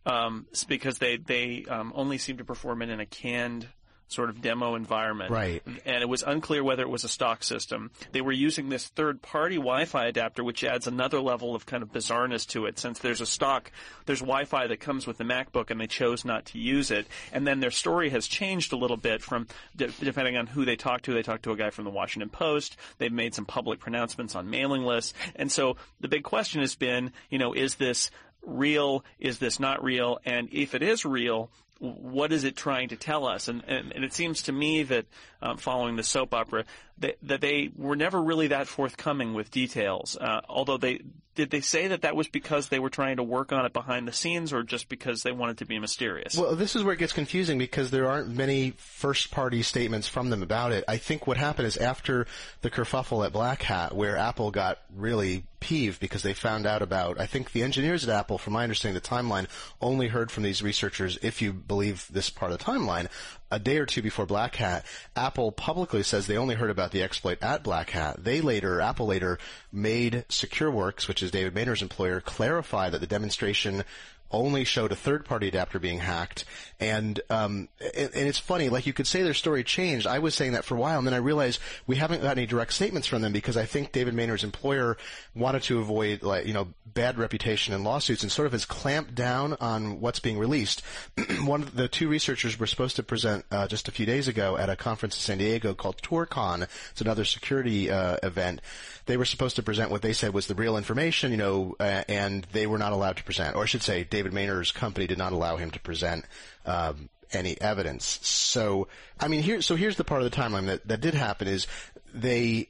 Um, 0.09 0.47
because 0.67 0.99
they 0.99 1.17
they 1.17 1.65
um, 1.69 1.93
only 1.95 2.19
seem 2.19 2.39
to 2.39 2.45
perform 2.45 2.83
it 2.83 2.89
in 2.89 3.01
a 3.01 3.07
canned 3.07 3.69
sort 4.09 4.31
of 4.31 4.41
demo 4.41 4.75
environment. 4.75 5.31
Right. 5.31 5.63
And 5.85 6.03
it 6.03 6.09
was 6.09 6.23
unclear 6.23 6.65
whether 6.65 6.83
it 6.83 6.89
was 6.89 7.05
a 7.05 7.09
stock 7.09 7.45
system. 7.45 7.91
They 8.13 8.23
were 8.23 8.33
using 8.33 8.71
this 8.71 8.89
third 8.89 9.21
party 9.21 9.57
Wi-Fi 9.57 10.07
adapter, 10.07 10.43
which 10.43 10.65
adds 10.65 10.87
another 10.87 11.21
level 11.21 11.55
of 11.55 11.67
kind 11.67 11.83
of 11.83 11.93
bizarreness 11.93 12.47
to 12.49 12.67
it 12.67 12.79
since 12.79 12.99
there's 12.99 13.21
a 13.21 13.27
stock, 13.27 13.71
there's 14.07 14.21
Wi-Fi 14.21 14.67
that 14.67 14.81
comes 14.81 15.07
with 15.07 15.19
the 15.19 15.25
MacBook 15.25 15.71
and 15.71 15.81
they 15.81 15.87
chose 15.87 16.25
not 16.25 16.47
to 16.47 16.59
use 16.59 16.91
it. 16.91 17.07
And 17.33 17.47
then 17.47 17.61
their 17.61 17.71
story 17.71 18.09
has 18.11 18.27
changed 18.27 18.73
a 18.73 18.77
little 18.77 18.97
bit 18.97 19.23
from, 19.23 19.47
de- 19.77 19.89
depending 20.01 20.37
on 20.39 20.47
who 20.47 20.65
they 20.65 20.77
talk 20.77 21.03
to. 21.03 21.13
They 21.13 21.23
talked 21.23 21.43
to 21.43 21.53
a 21.53 21.57
guy 21.57 21.71
from 21.71 21.85
the 21.85 21.91
Washington 21.91 22.31
Post. 22.31 22.77
They've 22.97 23.13
made 23.13 23.35
some 23.35 23.45
public 23.45 23.79
pronouncements 23.79 24.35
on 24.35 24.49
mailing 24.49 24.85
lists. 24.85 25.13
And 25.37 25.53
so 25.53 25.77
the 26.01 26.09
big 26.09 26.23
question 26.23 26.63
has 26.63 26.75
been, 26.75 27.13
you 27.29 27.39
know, 27.39 27.53
is 27.53 27.75
this 27.75 28.11
real? 28.43 29.05
Is 29.19 29.39
this 29.39 29.59
not 29.61 29.83
real? 29.83 30.19
And 30.25 30.49
if 30.53 30.75
it 30.75 30.83
is 30.83 31.05
real, 31.05 31.51
what 31.79 32.33
is 32.33 32.45
it 32.45 32.57
trying 32.57 32.89
to 32.89 32.97
tell 32.97 33.27
us? 33.27 33.49
And, 33.49 33.63
and, 33.67 33.93
and 33.93 34.05
it 34.05 34.13
seems 34.13 34.43
to 34.43 34.53
me 34.53 34.83
that 34.85 35.07
um, 35.41 35.59
following 35.59 35.97
the 35.97 36.03
soap 36.03 36.35
opera, 36.35 36.65
they, 36.99 37.15
that 37.23 37.41
they 37.41 37.71
were 37.77 37.97
never 37.97 38.21
really 38.21 38.49
that 38.49 38.69
forthcoming 38.69 39.35
with 39.35 39.51
details. 39.51 40.17
Uh, 40.21 40.41
although 40.49 40.79
they 40.79 41.01
did 41.39 41.51
they 41.51 41.61
say 41.61 41.87
that 41.87 42.03
that 42.03 42.17
was 42.17 42.27
because 42.27 42.69
they 42.69 42.81
were 42.81 42.91
trying 42.91 43.19
to 43.19 43.23
work 43.23 43.53
on 43.53 43.65
it 43.65 43.73
behind 43.73 44.09
the 44.09 44.13
scenes, 44.13 44.53
or 44.53 44.65
just 44.65 44.89
because 44.89 45.23
they 45.23 45.31
wanted 45.31 45.59
to 45.59 45.67
be 45.67 45.79
mysterious? 45.79 46.37
Well, 46.37 46.57
this 46.57 46.75
is 46.75 46.83
where 46.83 46.95
it 46.95 46.99
gets 46.99 47.13
confusing 47.13 47.59
because 47.59 47.93
there 47.93 48.09
aren't 48.09 48.29
many 48.29 48.73
first-party 48.77 49.63
statements 49.63 50.09
from 50.09 50.31
them 50.31 50.43
about 50.43 50.73
it. 50.73 50.83
I 50.89 50.97
think 50.97 51.29
what 51.29 51.37
happened 51.37 51.69
is 51.69 51.77
after 51.77 52.27
the 52.63 52.71
kerfuffle 52.71 53.25
at 53.25 53.33
Black 53.33 53.63
Hat, 53.63 53.95
where 53.95 54.17
Apple 54.17 54.51
got 54.51 54.79
really 54.93 55.45
peeved 55.61 56.01
because 56.01 56.23
they 56.23 56.35
found 56.35 56.67
out 56.67 56.83
about. 56.83 57.21
I 57.21 57.27
think 57.27 57.53
the 57.53 57.63
engineers 57.63 58.03
at 58.03 58.11
Apple, 58.11 58.39
from 58.39 58.55
my 58.55 58.65
understanding, 58.65 59.01
the 59.01 59.09
timeline 59.09 59.47
only 59.81 60.09
heard 60.09 60.33
from 60.33 60.43
these 60.43 60.61
researchers, 60.61 61.19
if 61.23 61.41
you 61.41 61.53
believe 61.53 62.09
this 62.11 62.31
part 62.31 62.51
of 62.51 62.59
the 62.59 62.65
timeline, 62.65 63.09
a 63.51 63.59
day 63.59 63.79
or 63.79 63.87
two 63.87 64.03
before 64.03 64.27
Black 64.27 64.57
Hat. 64.57 64.85
Apple 65.17 65.53
publicly 65.53 66.03
says 66.03 66.27
they 66.27 66.37
only 66.37 66.55
heard 66.55 66.71
about 66.71 66.91
the 66.91 67.03
exploit 67.03 67.43
at 67.43 67.63
Black 67.63 67.91
Hat. 67.91 68.23
They 68.23 68.41
later, 68.41 68.81
Apple 68.81 69.07
later, 69.07 69.39
made 69.73 70.25
SecureWorks, 70.29 71.09
which 71.09 71.23
is 71.23 71.31
David 71.31 71.55
Maynor's 71.55 71.83
employer, 71.83 72.21
clarify 72.21 72.91
that 72.91 73.01
the 73.01 73.07
demonstration 73.07 73.85
only 74.31 74.65
showed 74.65 74.93
a 74.93 74.97
third-party 74.97 75.49
adapter 75.49 75.79
being 75.79 75.99
hacked, 75.99 76.45
and 76.81 77.21
um, 77.31 77.69
and, 77.81 78.11
and, 78.15 78.29
it's 78.29 78.39
funny. 78.39 78.69
Like 78.69 78.87
you 78.87 78.93
could 78.93 79.07
say 79.07 79.23
their 79.23 79.35
story 79.35 79.65
changed. 79.65 80.07
I 80.07 80.19
was 80.19 80.35
saying 80.35 80.53
that 80.53 80.65
for 80.65 80.77
a 80.77 80.79
while, 80.79 80.99
and 80.99 81.07
then 81.07 81.15
I 81.15 81.19
realized 81.19 81.61
we 81.87 81.97
haven't 81.97 82.23
got 82.23 82.37
any 82.37 82.47
direct 82.47 82.73
statements 82.73 83.09
from 83.09 83.23
them 83.23 83.33
because 83.33 83.57
I 83.57 83.65
think 83.65 83.93
David 83.93 84.15
Maynor's 84.15 84.45
employer 84.45 84.97
wanted 85.35 85.63
to 85.65 85.79
avoid 85.79 86.23
like 86.23 86.47
you 86.47 86.55
know 86.55 86.69
bad 86.87 87.19
reputation 87.19 87.75
and 87.75 87.85
lawsuits, 87.85 88.23
and 88.23 88.31
sort 88.33 88.47
of 88.47 88.53
has 88.53 88.65
clamped 88.65 89.15
down 89.15 89.57
on 89.61 90.01
what's 90.01 90.21
being 90.21 90.39
released. 90.39 90.83
One 91.45 91.63
of 91.63 91.75
the 91.75 91.89
two 91.89 92.09
researchers 92.09 92.59
were 92.59 92.67
supposed 92.67 92.97
to 92.97 93.03
present 93.03 93.45
uh, 93.51 93.67
just 93.67 93.89
a 93.89 93.93
few 93.93 94.07
days 94.07 94.29
ago 94.29 94.57
at 94.57 94.69
a 94.69 94.77
conference 94.77 95.17
in 95.17 95.21
San 95.21 95.39
Diego 95.39 95.75
called 95.75 96.03
ToorCon. 96.03 96.67
It's 96.91 97.01
another 97.01 97.25
security 97.25 97.91
uh, 97.91 98.17
event. 98.23 98.61
They 99.07 99.17
were 99.17 99.25
supposed 99.25 99.57
to 99.57 99.63
present 99.63 99.91
what 99.91 100.03
they 100.03 100.13
said 100.13 100.35
was 100.35 100.49
the 100.49 100.55
real 100.55 100.77
information, 100.77 101.31
you 101.31 101.39
know, 101.39 101.77
uh, 101.81 102.05
and 102.09 102.47
they 102.53 102.67
were 102.67 102.77
not 102.77 102.93
allowed 102.93 103.17
to 103.17 103.25
present, 103.25 103.57
or 103.57 103.63
I 103.63 103.67
should 103.67 103.83
say, 103.83 104.05
David 104.05 104.18
Maynor's 104.25 104.73
company 104.73 105.07
did 105.07 105.19
not 105.19 105.33
allow 105.33 105.57
him 105.57 105.71
to 105.71 105.81
present 105.81 106.25
um, 106.67 107.09
any 107.33 107.61
evidence. 107.61 108.19
So, 108.23 108.89
I 109.21 109.29
mean, 109.29 109.43
here, 109.43 109.63
so 109.63 109.77
here's 109.77 109.97
the 109.97 110.05
part 110.05 110.23
of 110.23 110.31
the 110.31 110.37
timeline 110.37 110.67
that, 110.67 110.87
that 110.89 111.01
did 111.01 111.15
happen 111.15 111.49
is 111.49 111.67
they 112.15 112.69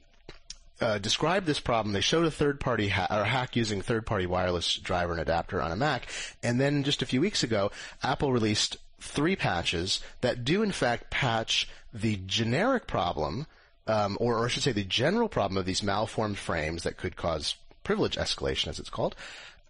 uh, 0.81 0.97
described 0.97 1.45
this 1.45 1.59
problem. 1.59 1.93
They 1.93 2.01
showed 2.01 2.25
a 2.25 2.31
third-party 2.31 2.89
ha- 2.89 3.07
or 3.09 3.23
hack 3.23 3.55
using 3.55 3.81
third-party 3.81 4.25
wireless 4.25 4.75
driver 4.75 5.11
and 5.11 5.21
adapter 5.21 5.61
on 5.61 5.71
a 5.71 5.75
Mac, 5.75 6.07
and 6.43 6.59
then 6.59 6.83
just 6.83 7.01
a 7.01 7.05
few 7.05 7.21
weeks 7.21 7.43
ago, 7.43 7.71
Apple 8.03 8.31
released 8.31 8.77
three 9.01 9.35
patches 9.35 10.01
that 10.21 10.43
do 10.43 10.61
in 10.61 10.71
fact 10.71 11.09
patch 11.09 11.69
the 11.93 12.19
generic 12.25 12.85
problem, 12.85 13.47
um, 13.87 14.17
or, 14.19 14.37
or 14.37 14.45
I 14.45 14.47
should 14.49 14.63
say 14.63 14.71
the 14.71 14.83
general 14.83 15.29
problem 15.29 15.57
of 15.57 15.65
these 15.65 15.83
malformed 15.83 16.37
frames 16.37 16.83
that 16.83 16.97
could 16.97 17.15
cause 17.15 17.55
privilege 17.83 18.17
escalation, 18.17 18.67
as 18.67 18.79
it's 18.79 18.89
called. 18.89 19.15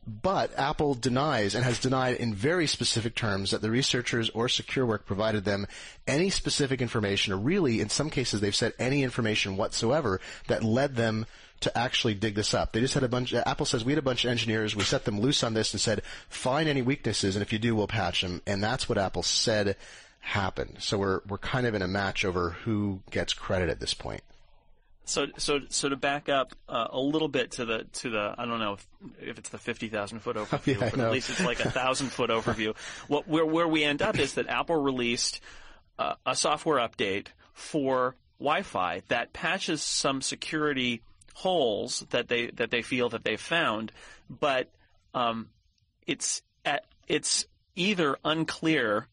But 0.08 0.58
Apple 0.58 0.96
denies 0.96 1.54
and 1.54 1.64
has 1.64 1.80
denied 1.80 2.16
in 2.16 2.34
very 2.34 2.66
specific 2.66 3.14
terms 3.14 3.52
that 3.52 3.62
the 3.62 3.70
researchers 3.70 4.30
or 4.32 4.48
SecureWork 4.48 5.06
provided 5.06 5.46
them 5.46 5.68
any 6.08 6.30
specific 6.30 6.82
information, 6.82 7.34
or 7.34 7.38
really, 7.38 7.80
in 7.80 7.90
some 7.90 8.10
cases, 8.10 8.42
they've 8.42 8.56
said 8.56 8.74
any 8.80 9.04
information 9.04 9.56
whatsoever 9.58 10.20
that 10.48 10.64
led 10.64 10.96
them 10.96 11.28
to 11.60 11.78
actually 11.78 12.14
dig 12.14 12.36
this 12.36 12.54
up. 12.54 12.72
They 12.72 12.80
just 12.80 12.94
had 12.94 13.04
a 13.04 13.10
bunch. 13.10 13.34
Apple 13.34 13.66
says 13.66 13.84
we 13.84 13.92
had 13.92 14.00
a 14.00 14.04
bunch 14.04 14.26
of 14.26 14.32
engineers. 14.32 14.76
We 14.76 14.84
set 14.84 15.06
them 15.06 15.20
loose 15.20 15.44
on 15.44 15.54
this 15.54 15.74
and 15.74 15.82
said, 15.82 16.02
find 16.30 16.70
any 16.70 16.82
weaknesses, 16.82 17.36
and 17.36 17.44
if 17.44 17.54
you 17.54 17.60
do, 17.60 17.76
we'll 17.76 17.88
patch 17.88 18.22
them. 18.22 18.42
And 18.48 18.64
that's 18.64 18.88
what 18.88 18.98
Apple 18.98 19.24
said 19.24 19.76
happened. 20.22 20.78
So 20.80 20.98
we're 20.98 21.22
we're 21.28 21.38
kind 21.38 21.68
of 21.68 21.76
in 21.76 21.82
a 21.82 21.88
match 21.88 22.26
over 22.26 22.52
who 22.52 23.02
gets 23.12 23.34
credit 23.34 23.70
at 23.70 23.80
this 23.80 23.94
point. 23.94 24.22
So, 25.10 25.26
so, 25.38 25.62
so 25.70 25.90
to 25.90 25.96
back 25.96 26.30
up 26.30 26.54
uh, 26.68 26.88
a 26.92 27.00
little 27.00 27.30
bit 27.30 27.52
to 27.52 27.66
the 27.66 27.86
to 27.94 28.12
the 28.12 28.36
I 28.38 28.46
don't 28.46 28.60
know 28.60 28.74
if, 28.74 28.88
if 29.20 29.40
it's 29.40 29.50
the 29.50 29.58
fifty 29.58 29.90
thousand 29.90 30.20
foot 30.20 30.36
overview, 30.38 30.80
yeah, 30.80 30.90
but 30.92 31.00
at 31.00 31.12
least 31.12 31.32
it's 31.32 31.44
like 31.44 31.60
a 31.60 31.72
thousand 31.72 32.10
foot 32.10 32.30
overview. 32.30 32.76
What 33.08 33.28
where 33.28 33.46
where 33.46 33.68
we 33.68 33.84
end 33.84 34.04
up 34.04 34.20
is 34.20 34.36
that 34.36 34.48
Apple 34.48 34.76
released 34.76 35.42
uh, 35.98 36.14
a 36.26 36.36
software 36.36 36.78
update 36.78 37.28
for 37.54 38.16
Wi-Fi 38.40 39.02
that 39.08 39.34
patches 39.34 39.82
some 39.82 40.22
security 40.22 41.02
holes 41.34 42.06
that 42.12 42.28
they 42.28 42.52
that 42.52 42.70
they 42.70 42.84
feel 42.84 43.10
that 43.10 43.24
they've 43.24 43.42
found, 43.42 43.92
but 44.30 44.70
um, 45.16 45.50
it's 46.06 46.44
at, 46.64 46.86
it's 47.08 47.48
either 47.76 48.18
unclear, 48.24 49.08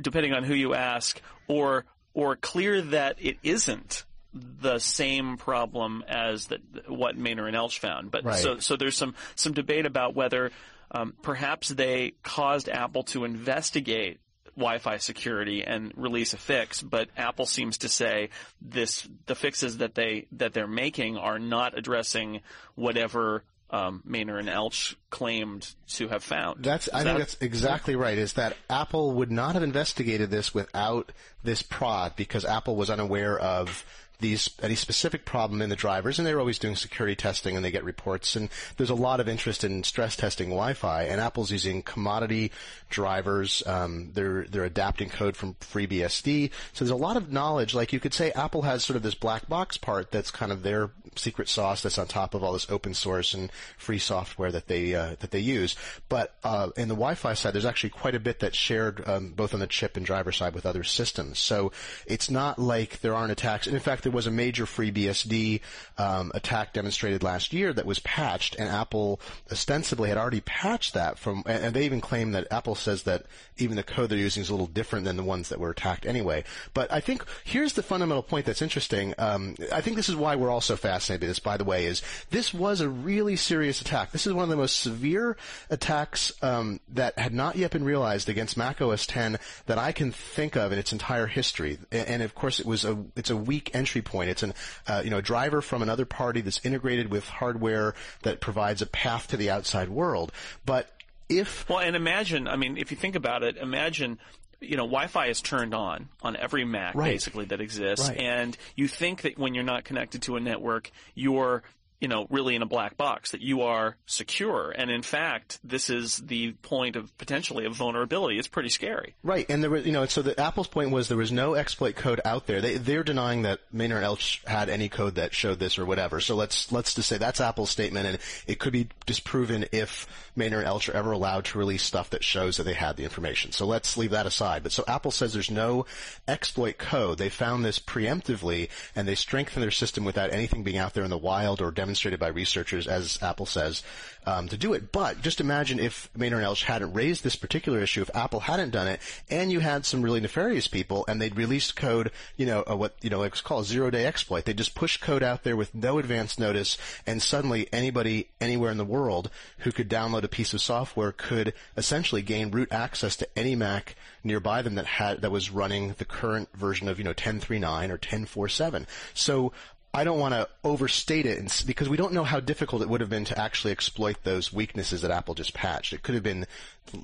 depending 0.00 0.32
on 0.32 0.42
who 0.42 0.54
you 0.54 0.72
ask, 0.74 1.20
or 1.48 1.84
or 2.14 2.36
clear 2.36 2.80
that 2.80 3.16
it 3.18 3.36
isn't 3.42 4.06
the 4.34 4.78
same 4.78 5.36
problem 5.36 6.04
as 6.08 6.46
that 6.46 6.60
what 6.88 7.18
Maynor 7.18 7.46
and 7.46 7.56
Ellch 7.56 7.78
found. 7.78 8.10
But 8.10 8.24
right. 8.24 8.38
so 8.38 8.58
so 8.58 8.76
there's 8.76 8.96
some 8.96 9.14
some 9.34 9.52
debate 9.52 9.86
about 9.86 10.14
whether 10.14 10.50
um, 10.90 11.14
perhaps 11.22 11.68
they 11.68 12.14
caused 12.22 12.68
Apple 12.68 13.02
to 13.04 13.24
investigate 13.24 14.20
Wi-Fi 14.56 14.98
security 14.98 15.64
and 15.64 15.92
release 15.96 16.34
a 16.34 16.36
fix, 16.36 16.82
but 16.82 17.08
Apple 17.16 17.46
seems 17.46 17.78
to 17.78 17.88
say 17.88 18.28
this 18.60 19.08
the 19.26 19.34
fixes 19.34 19.78
that 19.78 19.94
they 19.94 20.26
that 20.32 20.52
they're 20.52 20.66
making 20.66 21.16
are 21.16 21.38
not 21.38 21.76
addressing 21.76 22.40
whatever 22.74 23.44
um, 23.70 24.02
Maynor 24.06 24.38
and 24.38 24.48
Ellch 24.48 24.94
claimed 25.08 25.74
to 25.88 26.08
have 26.08 26.22
found. 26.22 26.62
That's 26.62 26.90
I 26.92 27.02
think 27.02 27.18
that's 27.18 27.38
exactly 27.40 27.96
right. 27.96 28.18
Is 28.18 28.34
that 28.34 28.54
Apple 28.68 29.12
would 29.12 29.30
not 29.30 29.54
have 29.54 29.62
investigated 29.62 30.30
this 30.30 30.52
without 30.52 31.10
this 31.42 31.62
prod 31.62 32.14
because 32.14 32.44
Apple 32.44 32.76
was 32.76 32.90
unaware 32.90 33.38
of 33.38 33.84
these 34.22 34.48
any 34.62 34.74
specific 34.74 35.24
problem 35.24 35.60
in 35.60 35.68
the 35.68 35.76
drivers, 35.76 36.18
and 36.18 36.26
they're 36.26 36.40
always 36.40 36.58
doing 36.58 36.76
security 36.76 37.14
testing, 37.14 37.56
and 37.56 37.64
they 37.64 37.70
get 37.70 37.84
reports. 37.84 38.34
And 38.34 38.48
there's 38.76 38.90
a 38.90 38.94
lot 38.94 39.20
of 39.20 39.28
interest 39.28 39.64
in 39.64 39.84
stress 39.84 40.16
testing 40.16 40.48
Wi-Fi, 40.48 41.04
and 41.04 41.20
Apple's 41.20 41.50
using 41.50 41.82
commodity 41.82 42.52
drivers. 42.88 43.62
Um, 43.66 44.10
they're 44.14 44.46
they're 44.48 44.64
adapting 44.64 45.10
code 45.10 45.36
from 45.36 45.54
FreeBSD. 45.54 46.50
So 46.72 46.84
there's 46.84 46.90
a 46.90 46.96
lot 46.96 47.16
of 47.16 47.30
knowledge. 47.30 47.74
Like 47.74 47.92
you 47.92 48.00
could 48.00 48.14
say, 48.14 48.32
Apple 48.32 48.62
has 48.62 48.84
sort 48.84 48.96
of 48.96 49.02
this 49.02 49.14
black 49.14 49.48
box 49.48 49.76
part 49.76 50.10
that's 50.10 50.30
kind 50.30 50.52
of 50.52 50.62
their 50.62 50.90
secret 51.16 51.48
sauce 51.48 51.82
that's 51.82 51.98
on 51.98 52.06
top 52.06 52.34
of 52.34 52.42
all 52.42 52.52
this 52.52 52.70
open 52.70 52.94
source 52.94 53.34
and 53.34 53.50
free 53.76 53.98
software 53.98 54.52
that 54.52 54.68
they 54.68 54.94
uh, 54.94 55.16
that 55.20 55.30
they 55.30 55.38
use. 55.38 55.76
But 56.08 56.34
uh, 56.44 56.70
in 56.76 56.88
the 56.88 56.94
Wi-Fi 56.94 57.34
side, 57.34 57.54
there's 57.54 57.64
actually 57.64 57.90
quite 57.90 58.14
a 58.14 58.20
bit 58.20 58.40
that's 58.40 58.56
shared 58.56 59.06
um, 59.08 59.30
both 59.30 59.54
on 59.54 59.60
the 59.60 59.66
chip 59.66 59.96
and 59.96 60.04
driver 60.04 60.32
side 60.32 60.54
with 60.54 60.66
other 60.66 60.84
systems. 60.84 61.38
So 61.38 61.72
it's 62.06 62.30
not 62.30 62.58
like 62.58 63.00
there 63.00 63.14
aren't 63.14 63.32
attacks. 63.32 63.66
And 63.66 63.74
in 63.74 63.82
fact, 63.82 64.02
there 64.02 64.12
was 64.12 64.26
a 64.26 64.30
major 64.30 64.64
FreeBSD 64.64 65.60
um, 65.98 66.32
attack 66.34 66.72
demonstrated 66.72 67.22
last 67.22 67.52
year 67.52 67.72
that 67.72 67.86
was 67.86 67.98
patched, 68.00 68.56
and 68.56 68.68
Apple 68.68 69.20
ostensibly 69.50 70.08
had 70.08 70.18
already 70.18 70.40
patched 70.40 70.94
that 70.94 71.18
from. 71.18 71.42
And 71.46 71.74
they 71.74 71.84
even 71.84 72.00
claim 72.00 72.32
that 72.32 72.48
Apple 72.50 72.74
says 72.74 73.04
that 73.04 73.26
even 73.58 73.76
the 73.76 73.82
code 73.82 74.10
they're 74.10 74.18
using 74.18 74.42
is 74.42 74.48
a 74.48 74.52
little 74.52 74.66
different 74.66 75.04
than 75.04 75.16
the 75.16 75.22
ones 75.22 75.48
that 75.48 75.60
were 75.60 75.70
attacked 75.70 76.06
anyway. 76.06 76.44
But 76.74 76.92
I 76.92 77.00
think 77.00 77.24
here's 77.44 77.74
the 77.74 77.82
fundamental 77.82 78.22
point 78.22 78.46
that's 78.46 78.62
interesting. 78.62 79.14
Um, 79.18 79.56
I 79.72 79.80
think 79.80 79.96
this 79.96 80.08
is 80.08 80.16
why 80.16 80.36
we're 80.36 80.50
all 80.50 80.60
so 80.60 80.76
fascinated. 81.02 81.28
This, 81.28 81.38
by 81.38 81.56
the 81.56 81.64
way, 81.64 81.86
is 81.86 82.02
this 82.30 82.54
was 82.54 82.80
a 82.80 82.88
really 82.88 83.36
serious 83.36 83.80
attack. 83.80 84.12
This 84.12 84.26
is 84.26 84.32
one 84.32 84.44
of 84.44 84.48
the 84.48 84.56
most 84.56 84.78
severe 84.78 85.36
attacks 85.70 86.32
um, 86.42 86.80
that 86.90 87.18
had 87.18 87.34
not 87.34 87.56
yet 87.56 87.72
been 87.72 87.84
realized 87.84 88.28
against 88.28 88.56
Mac 88.56 88.80
OS 88.80 89.06
10 89.06 89.38
that 89.66 89.78
I 89.78 89.92
can 89.92 90.12
think 90.12 90.56
of 90.56 90.72
in 90.72 90.78
its 90.78 90.92
entire 90.92 91.26
history. 91.26 91.78
And, 91.90 92.08
and 92.08 92.22
of 92.22 92.34
course, 92.34 92.60
it 92.60 92.66
was 92.66 92.84
a 92.84 92.98
it's 93.16 93.30
a 93.30 93.36
weak 93.36 93.70
entry 93.74 94.02
point. 94.02 94.30
It's 94.30 94.42
an 94.42 94.54
uh, 94.86 95.02
you 95.04 95.10
know 95.10 95.18
a 95.18 95.22
driver 95.22 95.60
from 95.60 95.82
another 95.82 96.04
party 96.04 96.40
that's 96.40 96.64
integrated 96.64 97.10
with 97.10 97.26
hardware 97.26 97.94
that 98.22 98.40
provides 98.40 98.82
a 98.82 98.86
path 98.86 99.28
to 99.28 99.36
the 99.36 99.50
outside 99.50 99.88
world. 99.88 100.32
But 100.64 100.88
if 101.28 101.68
well, 101.68 101.78
and 101.80 101.96
imagine, 101.96 102.46
I 102.46 102.56
mean, 102.56 102.76
if 102.76 102.90
you 102.90 102.96
think 102.96 103.16
about 103.16 103.42
it, 103.42 103.56
imagine 103.56 104.18
you 104.62 104.76
know, 104.76 104.84
Wi-Fi 104.84 105.26
is 105.26 105.40
turned 105.40 105.74
on 105.74 106.08
on 106.22 106.36
every 106.36 106.64
Mac 106.64 106.94
right. 106.94 107.12
basically 107.12 107.44
that 107.46 107.60
exists, 107.60 108.08
right. 108.08 108.18
and 108.18 108.56
you 108.76 108.88
think 108.88 109.22
that 109.22 109.38
when 109.38 109.54
you're 109.54 109.64
not 109.64 109.84
connected 109.84 110.22
to 110.22 110.36
a 110.36 110.40
network, 110.40 110.90
you're 111.14 111.62
you 112.02 112.08
know, 112.08 112.26
really 112.30 112.56
in 112.56 112.62
a 112.62 112.66
black 112.66 112.96
box, 112.96 113.30
that 113.30 113.42
you 113.42 113.62
are 113.62 113.96
secure. 114.06 114.74
And 114.76 114.90
in 114.90 115.02
fact, 115.02 115.60
this 115.62 115.88
is 115.88 116.16
the 116.16 116.50
point 116.54 116.96
of 116.96 117.16
potentially 117.16 117.64
of 117.64 117.76
vulnerability. 117.76 118.40
It's 118.40 118.48
pretty 118.48 118.70
scary. 118.70 119.14
Right. 119.22 119.46
And 119.48 119.62
there 119.62 119.70
was, 119.70 119.86
you 119.86 119.92
know, 119.92 120.04
so 120.06 120.20
the 120.20 120.38
Apple's 120.38 120.66
point 120.66 120.90
was 120.90 121.06
there 121.06 121.16
was 121.16 121.30
no 121.30 121.54
exploit 121.54 121.94
code 121.94 122.20
out 122.24 122.48
there. 122.48 122.60
They, 122.60 122.76
they're 122.76 123.04
denying 123.04 123.42
that 123.42 123.60
Maynor 123.72 123.98
and 123.98 124.04
Ellch 124.04 124.44
had 124.48 124.68
any 124.68 124.88
code 124.88 125.14
that 125.14 125.32
showed 125.32 125.60
this 125.60 125.78
or 125.78 125.86
whatever. 125.86 126.20
So 126.20 126.34
let's, 126.34 126.72
let's 126.72 126.92
just 126.92 127.08
say 127.08 127.18
that's 127.18 127.40
Apple's 127.40 127.70
statement 127.70 128.08
and 128.08 128.18
it 128.48 128.58
could 128.58 128.72
be 128.72 128.88
disproven 129.06 129.66
if 129.70 130.08
Maynor 130.36 130.58
and 130.58 130.66
Ellch 130.66 130.88
are 130.88 130.96
ever 130.96 131.12
allowed 131.12 131.44
to 131.46 131.58
release 131.58 131.84
stuff 131.84 132.10
that 132.10 132.24
shows 132.24 132.56
that 132.56 132.64
they 132.64 132.74
had 132.74 132.96
the 132.96 133.04
information. 133.04 133.52
So 133.52 133.64
let's 133.64 133.96
leave 133.96 134.10
that 134.10 134.26
aside. 134.26 134.64
But 134.64 134.72
so 134.72 134.82
Apple 134.88 135.12
says 135.12 135.34
there's 135.34 135.52
no 135.52 135.86
exploit 136.26 136.78
code. 136.78 137.18
They 137.18 137.28
found 137.28 137.64
this 137.64 137.78
preemptively 137.78 138.70
and 138.96 139.06
they 139.06 139.14
strengthened 139.14 139.62
their 139.62 139.70
system 139.70 140.04
without 140.04 140.32
anything 140.32 140.64
being 140.64 140.78
out 140.78 140.94
there 140.94 141.04
in 141.04 141.10
the 141.10 141.16
wild 141.16 141.62
or 141.62 141.70
demonstrated 141.70 141.91
demonstrated 141.92 142.18
by 142.18 142.28
researchers, 142.28 142.86
as 142.88 143.18
Apple 143.20 143.44
says, 143.44 143.82
um, 144.24 144.48
to 144.48 144.56
do 144.56 144.72
it. 144.72 144.92
But 144.92 145.20
just 145.20 145.42
imagine 145.42 145.78
if 145.78 146.08
Maynor 146.16 146.36
and 146.36 146.46
Ellch 146.46 146.64
hadn't 146.64 146.94
raised 146.94 147.22
this 147.22 147.36
particular 147.36 147.80
issue, 147.80 148.00
if 148.00 148.10
Apple 148.14 148.40
hadn't 148.40 148.70
done 148.70 148.88
it, 148.88 148.98
and 149.28 149.52
you 149.52 149.60
had 149.60 149.84
some 149.84 150.00
really 150.00 150.20
nefarious 150.20 150.68
people, 150.68 151.04
and 151.06 151.20
they'd 151.20 151.36
released 151.36 151.76
code, 151.76 152.10
you 152.38 152.46
know, 152.46 152.64
what 152.66 152.94
you 153.02 153.10
know, 153.10 153.24
it's 153.24 153.42
called 153.42 153.66
zero-day 153.66 154.06
exploit. 154.06 154.46
They 154.46 154.54
just 154.54 154.74
push 154.74 154.96
code 154.96 155.22
out 155.22 155.44
there 155.44 155.54
with 155.54 155.74
no 155.74 155.98
advance 155.98 156.38
notice, 156.38 156.78
and 157.06 157.20
suddenly 157.20 157.68
anybody 157.74 158.28
anywhere 158.40 158.70
in 158.70 158.78
the 158.78 158.84
world 158.86 159.28
who 159.58 159.72
could 159.72 159.90
download 159.90 160.22
a 160.22 160.28
piece 160.28 160.54
of 160.54 160.62
software 160.62 161.12
could 161.12 161.52
essentially 161.76 162.22
gain 162.22 162.50
root 162.50 162.72
access 162.72 163.16
to 163.16 163.28
any 163.38 163.54
Mac 163.54 163.96
nearby 164.24 164.62
them 164.62 164.76
that 164.76 164.86
had 164.86 165.20
that 165.20 165.30
was 165.30 165.50
running 165.50 165.94
the 165.98 166.06
current 166.06 166.48
version 166.54 166.88
of 166.88 166.96
you 166.96 167.04
know 167.04 167.12
10.3.9 167.12 167.90
or 167.90 167.98
10.4.7. 167.98 168.86
So 169.12 169.52
I 169.94 170.04
don't 170.04 170.18
want 170.18 170.32
to 170.32 170.48
overstate 170.64 171.26
it 171.26 171.64
because 171.66 171.86
we 171.86 171.98
don't 171.98 172.14
know 172.14 172.24
how 172.24 172.40
difficult 172.40 172.80
it 172.80 172.88
would 172.88 173.02
have 173.02 173.10
been 173.10 173.26
to 173.26 173.38
actually 173.38 173.72
exploit 173.72 174.16
those 174.22 174.50
weaknesses 174.50 175.02
that 175.02 175.10
Apple 175.10 175.34
just 175.34 175.52
patched. 175.52 175.92
It 175.92 176.02
could 176.02 176.14
have 176.14 176.24
been, 176.24 176.46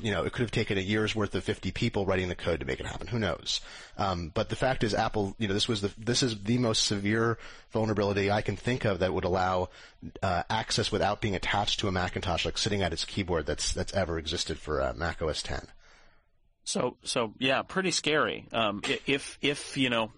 you 0.00 0.10
know, 0.10 0.24
it 0.24 0.32
could 0.32 0.40
have 0.40 0.50
taken 0.50 0.78
a 0.78 0.80
year's 0.80 1.14
worth 1.14 1.34
of 1.34 1.44
50 1.44 1.70
people 1.72 2.06
writing 2.06 2.30
the 2.30 2.34
code 2.34 2.60
to 2.60 2.66
make 2.66 2.80
it 2.80 2.86
happen. 2.86 3.06
Who 3.06 3.18
knows? 3.18 3.60
Um, 3.98 4.30
but 4.32 4.48
the 4.48 4.56
fact 4.56 4.84
is, 4.84 4.94
Apple, 4.94 5.36
you 5.38 5.48
know, 5.48 5.54
this 5.54 5.68
was 5.68 5.82
the 5.82 5.92
this 5.98 6.22
is 6.22 6.42
the 6.42 6.56
most 6.56 6.84
severe 6.84 7.36
vulnerability 7.72 8.30
I 8.30 8.40
can 8.40 8.56
think 8.56 8.86
of 8.86 9.00
that 9.00 9.12
would 9.12 9.24
allow 9.24 9.68
uh, 10.22 10.44
access 10.48 10.90
without 10.90 11.20
being 11.20 11.34
attached 11.34 11.80
to 11.80 11.88
a 11.88 11.92
Macintosh, 11.92 12.46
like 12.46 12.56
sitting 12.56 12.82
at 12.82 12.94
its 12.94 13.04
keyboard, 13.04 13.44
that's 13.44 13.74
that's 13.74 13.92
ever 13.92 14.18
existed 14.18 14.58
for 14.58 14.80
uh, 14.80 14.94
Mac 14.96 15.20
OS 15.20 15.42
10. 15.42 15.66
So, 16.64 16.96
so 17.02 17.34
yeah, 17.38 17.62
pretty 17.62 17.90
scary. 17.90 18.46
Um, 18.52 18.82
if 19.06 19.38
if 19.42 19.76
you 19.76 19.90
know 19.90 20.10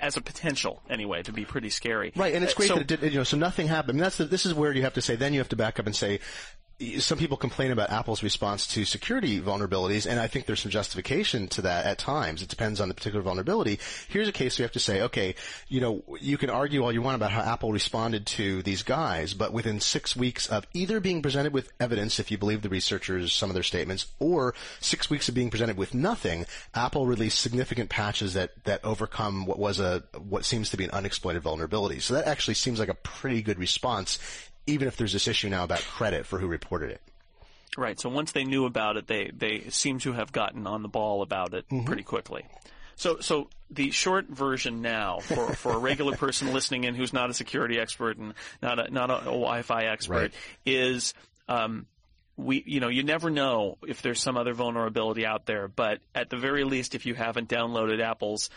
as 0.00 0.16
a 0.16 0.20
potential 0.20 0.82
anyway 0.90 1.22
to 1.22 1.32
be 1.32 1.44
pretty 1.44 1.70
scary. 1.70 2.12
Right, 2.16 2.34
and 2.34 2.44
it's 2.44 2.54
uh, 2.54 2.56
great 2.56 2.68
so, 2.68 2.74
that 2.74 2.90
it 2.90 3.00
did. 3.00 3.12
You 3.12 3.18
know, 3.18 3.24
so 3.24 3.36
nothing 3.36 3.68
happened. 3.68 3.90
I 3.90 3.94
mean, 3.94 4.02
that's 4.02 4.16
the, 4.16 4.24
this 4.24 4.46
is 4.46 4.54
where 4.54 4.72
you 4.72 4.82
have 4.82 4.94
to 4.94 5.02
say. 5.02 5.16
Then 5.16 5.32
you 5.32 5.40
have 5.40 5.48
to 5.50 5.56
back 5.56 5.78
up 5.78 5.86
and 5.86 5.94
say, 5.94 6.20
some 6.98 7.18
people 7.18 7.36
complain 7.36 7.70
about 7.70 7.90
Apple's 7.90 8.22
response 8.22 8.66
to 8.68 8.84
security 8.84 9.40
vulnerabilities, 9.40 10.10
and 10.10 10.18
I 10.18 10.26
think 10.26 10.46
there's 10.46 10.60
some 10.60 10.70
justification 10.70 11.46
to 11.48 11.62
that 11.62 11.84
at 11.84 11.98
times. 11.98 12.42
It 12.42 12.48
depends 12.48 12.80
on 12.80 12.88
the 12.88 12.94
particular 12.94 13.22
vulnerability. 13.22 13.78
Here's 14.08 14.28
a 14.28 14.32
case 14.32 14.58
we 14.58 14.62
have 14.62 14.72
to 14.72 14.80
say, 14.80 15.02
okay, 15.02 15.34
you 15.68 15.80
know, 15.80 16.02
you 16.20 16.38
can 16.38 16.48
argue 16.48 16.82
all 16.82 16.92
you 16.92 17.02
want 17.02 17.16
about 17.16 17.32
how 17.32 17.42
Apple 17.42 17.72
responded 17.72 18.26
to 18.26 18.62
these 18.62 18.82
guys, 18.82 19.34
but 19.34 19.52
within 19.52 19.80
six 19.80 20.16
weeks 20.16 20.46
of 20.46 20.66
either 20.72 21.00
being 21.00 21.20
presented 21.20 21.52
with 21.52 21.70
evidence, 21.78 22.18
if 22.18 22.30
you 22.30 22.38
believe 22.38 22.62
the 22.62 22.68
researchers, 22.70 23.32
some 23.34 23.50
of 23.50 23.54
their 23.54 23.62
statements, 23.62 24.06
or 24.18 24.54
six 24.80 25.10
weeks 25.10 25.28
of 25.28 25.34
being 25.34 25.50
presented 25.50 25.76
with 25.76 25.92
nothing, 25.92 26.46
Apple 26.74 27.06
released 27.06 27.40
significant 27.40 27.90
patches 27.90 28.34
that, 28.34 28.64
that 28.64 28.84
overcome 28.84 29.44
what 29.44 29.58
was 29.58 29.80
a, 29.80 30.02
what 30.18 30.46
seems 30.46 30.70
to 30.70 30.78
be 30.78 30.84
an 30.84 30.90
unexploited 30.92 31.42
vulnerability. 31.42 32.00
So 32.00 32.14
that 32.14 32.26
actually 32.26 32.54
seems 32.54 32.78
like 32.78 32.88
a 32.88 32.94
pretty 32.94 33.42
good 33.42 33.58
response 33.58 34.18
even 34.70 34.88
if 34.88 34.96
there's 34.96 35.12
this 35.12 35.28
issue 35.28 35.48
now 35.48 35.64
about 35.64 35.80
credit 35.80 36.26
for 36.26 36.38
who 36.38 36.46
reported 36.46 36.90
it. 36.90 37.00
Right. 37.76 38.00
So 38.00 38.08
once 38.08 38.32
they 38.32 38.44
knew 38.44 38.64
about 38.64 38.96
it, 38.96 39.06
they 39.06 39.30
they 39.32 39.60
seem 39.70 40.00
to 40.00 40.12
have 40.12 40.32
gotten 40.32 40.66
on 40.66 40.82
the 40.82 40.88
ball 40.88 41.22
about 41.22 41.54
it 41.54 41.68
mm-hmm. 41.68 41.84
pretty 41.84 42.02
quickly. 42.02 42.44
So 42.96 43.20
so 43.20 43.48
the 43.70 43.90
short 43.92 44.28
version 44.28 44.82
now 44.82 45.20
for, 45.20 45.54
for 45.54 45.72
a 45.72 45.78
regular 45.78 46.16
person 46.16 46.52
listening 46.52 46.84
in 46.84 46.94
who's 46.94 47.12
not 47.12 47.30
a 47.30 47.34
security 47.34 47.78
expert 47.78 48.18
and 48.18 48.34
not 48.60 48.78
a 48.78 48.90
not 48.90 49.10
a, 49.10 49.20
a 49.20 49.24
Wi-Fi 49.24 49.84
expert 49.84 50.14
right. 50.14 50.32
is 50.66 51.14
um, 51.48 51.86
we, 52.40 52.62
you 52.66 52.80
know, 52.80 52.88
you 52.88 53.02
never 53.02 53.30
know 53.30 53.78
if 53.86 54.02
there's 54.02 54.20
some 54.20 54.36
other 54.36 54.54
vulnerability 54.54 55.26
out 55.26 55.46
there, 55.46 55.68
but 55.68 56.00
at 56.14 56.30
the 56.30 56.36
very 56.36 56.64
least, 56.64 56.94
if 56.94 57.06
you 57.06 57.14
haven't 57.14 57.48
downloaded 57.48 58.00
Apple's 58.00 58.50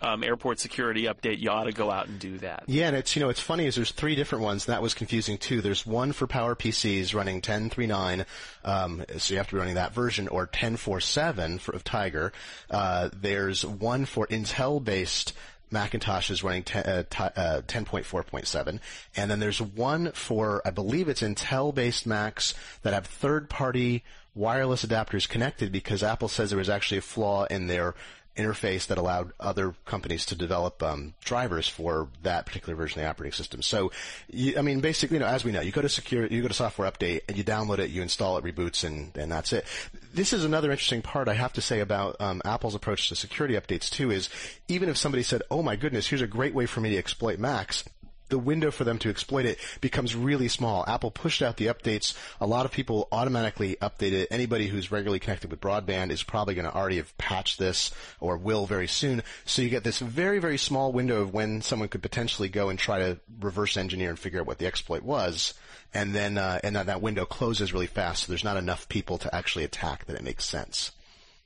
um, 0.00 0.22
airport 0.22 0.60
security 0.60 1.04
update, 1.04 1.38
you 1.38 1.50
ought 1.50 1.64
to 1.64 1.72
go 1.72 1.90
out 1.90 2.06
and 2.08 2.18
do 2.18 2.38
that. 2.38 2.64
Yeah, 2.66 2.88
and 2.88 2.96
it's, 2.96 3.16
you 3.16 3.20
know, 3.20 3.30
it's 3.30 3.40
funny 3.40 3.66
is 3.66 3.74
there's 3.74 3.90
three 3.90 4.14
different 4.14 4.44
ones. 4.44 4.66
That 4.66 4.82
was 4.82 4.94
confusing 4.94 5.38
too. 5.38 5.60
There's 5.60 5.86
one 5.86 6.12
for 6.12 6.26
Power 6.26 6.54
PCs 6.54 7.14
running 7.14 7.40
10.3.9, 7.40 8.24
um, 8.64 9.04
so 9.16 9.32
you 9.32 9.38
have 9.38 9.48
to 9.48 9.54
be 9.54 9.58
running 9.58 9.74
that 9.74 9.94
version, 9.94 10.28
or 10.28 10.46
10.4.7 10.46 11.60
for, 11.60 11.74
of 11.74 11.84
Tiger. 11.84 12.32
Uh, 12.70 13.08
there's 13.12 13.64
one 13.64 14.04
for 14.04 14.26
Intel-based 14.26 15.32
Macintosh 15.72 16.30
is 16.30 16.44
running 16.44 16.62
10, 16.62 16.84
uh, 16.84 17.02
uh, 17.18 17.62
10.4.7. 17.62 18.80
And 19.16 19.30
then 19.30 19.40
there's 19.40 19.60
one 19.60 20.12
for, 20.12 20.62
I 20.64 20.70
believe 20.70 21.08
it's 21.08 21.22
Intel-based 21.22 22.06
Macs 22.06 22.54
that 22.82 22.92
have 22.92 23.06
third-party 23.06 24.04
wireless 24.34 24.84
adapters 24.84 25.28
connected 25.28 25.72
because 25.72 26.02
Apple 26.02 26.28
says 26.28 26.50
there 26.50 26.58
was 26.58 26.70
actually 26.70 26.98
a 26.98 27.02
flaw 27.02 27.44
in 27.44 27.66
their 27.66 27.94
interface 28.36 28.86
that 28.86 28.98
allowed 28.98 29.32
other 29.38 29.74
companies 29.84 30.24
to 30.26 30.34
develop 30.34 30.82
um, 30.82 31.14
drivers 31.22 31.68
for 31.68 32.08
that 32.22 32.46
particular 32.46 32.74
version 32.74 33.00
of 33.00 33.04
the 33.04 33.10
operating 33.10 33.32
system. 33.32 33.62
So, 33.62 33.92
you, 34.30 34.58
I 34.58 34.62
mean, 34.62 34.80
basically, 34.80 35.16
you 35.16 35.20
know, 35.20 35.26
as 35.26 35.44
we 35.44 35.52
know, 35.52 35.60
you 35.60 35.72
go 35.72 35.82
to 35.82 35.88
secure, 35.88 36.26
you 36.26 36.40
go 36.42 36.48
to 36.48 36.54
software 36.54 36.90
update, 36.90 37.22
and 37.28 37.36
you 37.36 37.44
download 37.44 37.78
it, 37.78 37.90
you 37.90 38.02
install 38.02 38.38
it, 38.38 38.44
reboots, 38.44 38.84
and, 38.84 39.16
and 39.16 39.30
that's 39.30 39.52
it. 39.52 39.66
This 40.14 40.32
is 40.32 40.44
another 40.44 40.70
interesting 40.70 41.02
part 41.02 41.28
I 41.28 41.34
have 41.34 41.52
to 41.54 41.60
say 41.60 41.80
about 41.80 42.20
um, 42.20 42.40
Apple's 42.44 42.74
approach 42.74 43.08
to 43.08 43.16
security 43.16 43.54
updates 43.54 43.90
too. 43.90 44.10
Is 44.10 44.28
even 44.68 44.88
if 44.88 44.96
somebody 44.96 45.22
said, 45.22 45.42
"Oh 45.50 45.62
my 45.62 45.76
goodness, 45.76 46.06
here's 46.06 46.22
a 46.22 46.26
great 46.26 46.54
way 46.54 46.66
for 46.66 46.80
me 46.80 46.90
to 46.90 46.96
exploit 46.96 47.38
Macs," 47.38 47.84
the 48.32 48.38
window 48.38 48.70
for 48.70 48.84
them 48.84 48.98
to 48.98 49.10
exploit 49.10 49.44
it 49.44 49.58
becomes 49.82 50.16
really 50.16 50.48
small. 50.48 50.84
Apple 50.88 51.10
pushed 51.10 51.42
out 51.42 51.58
the 51.58 51.66
updates. 51.66 52.16
A 52.40 52.46
lot 52.46 52.64
of 52.64 52.72
people 52.72 53.06
automatically 53.12 53.76
update 53.82 54.12
it. 54.12 54.28
Anybody 54.30 54.68
who's 54.68 54.90
regularly 54.90 55.20
connected 55.20 55.50
with 55.50 55.60
broadband 55.60 56.10
is 56.10 56.22
probably 56.22 56.54
going 56.54 56.64
to 56.64 56.74
already 56.74 56.96
have 56.96 57.16
patched 57.18 57.58
this 57.58 57.92
or 58.20 58.38
will 58.38 58.66
very 58.66 58.88
soon. 58.88 59.22
So 59.44 59.60
you 59.60 59.68
get 59.68 59.84
this 59.84 59.98
very, 59.98 60.38
very 60.38 60.56
small 60.56 60.92
window 60.92 61.20
of 61.20 61.34
when 61.34 61.60
someone 61.60 61.90
could 61.90 62.02
potentially 62.02 62.48
go 62.48 62.70
and 62.70 62.78
try 62.78 62.98
to 63.00 63.20
reverse 63.38 63.76
engineer 63.76 64.08
and 64.08 64.18
figure 64.18 64.40
out 64.40 64.46
what 64.46 64.58
the 64.58 64.66
exploit 64.66 65.02
was. 65.02 65.52
And 65.92 66.14
then, 66.14 66.38
uh, 66.38 66.58
and 66.64 66.74
then 66.74 66.86
that 66.86 67.02
window 67.02 67.26
closes 67.26 67.74
really 67.74 67.86
fast. 67.86 68.24
So 68.24 68.32
there's 68.32 68.44
not 68.44 68.56
enough 68.56 68.88
people 68.88 69.18
to 69.18 69.34
actually 69.34 69.64
attack 69.64 70.06
that 70.06 70.16
it 70.16 70.24
makes 70.24 70.46
sense. 70.46 70.92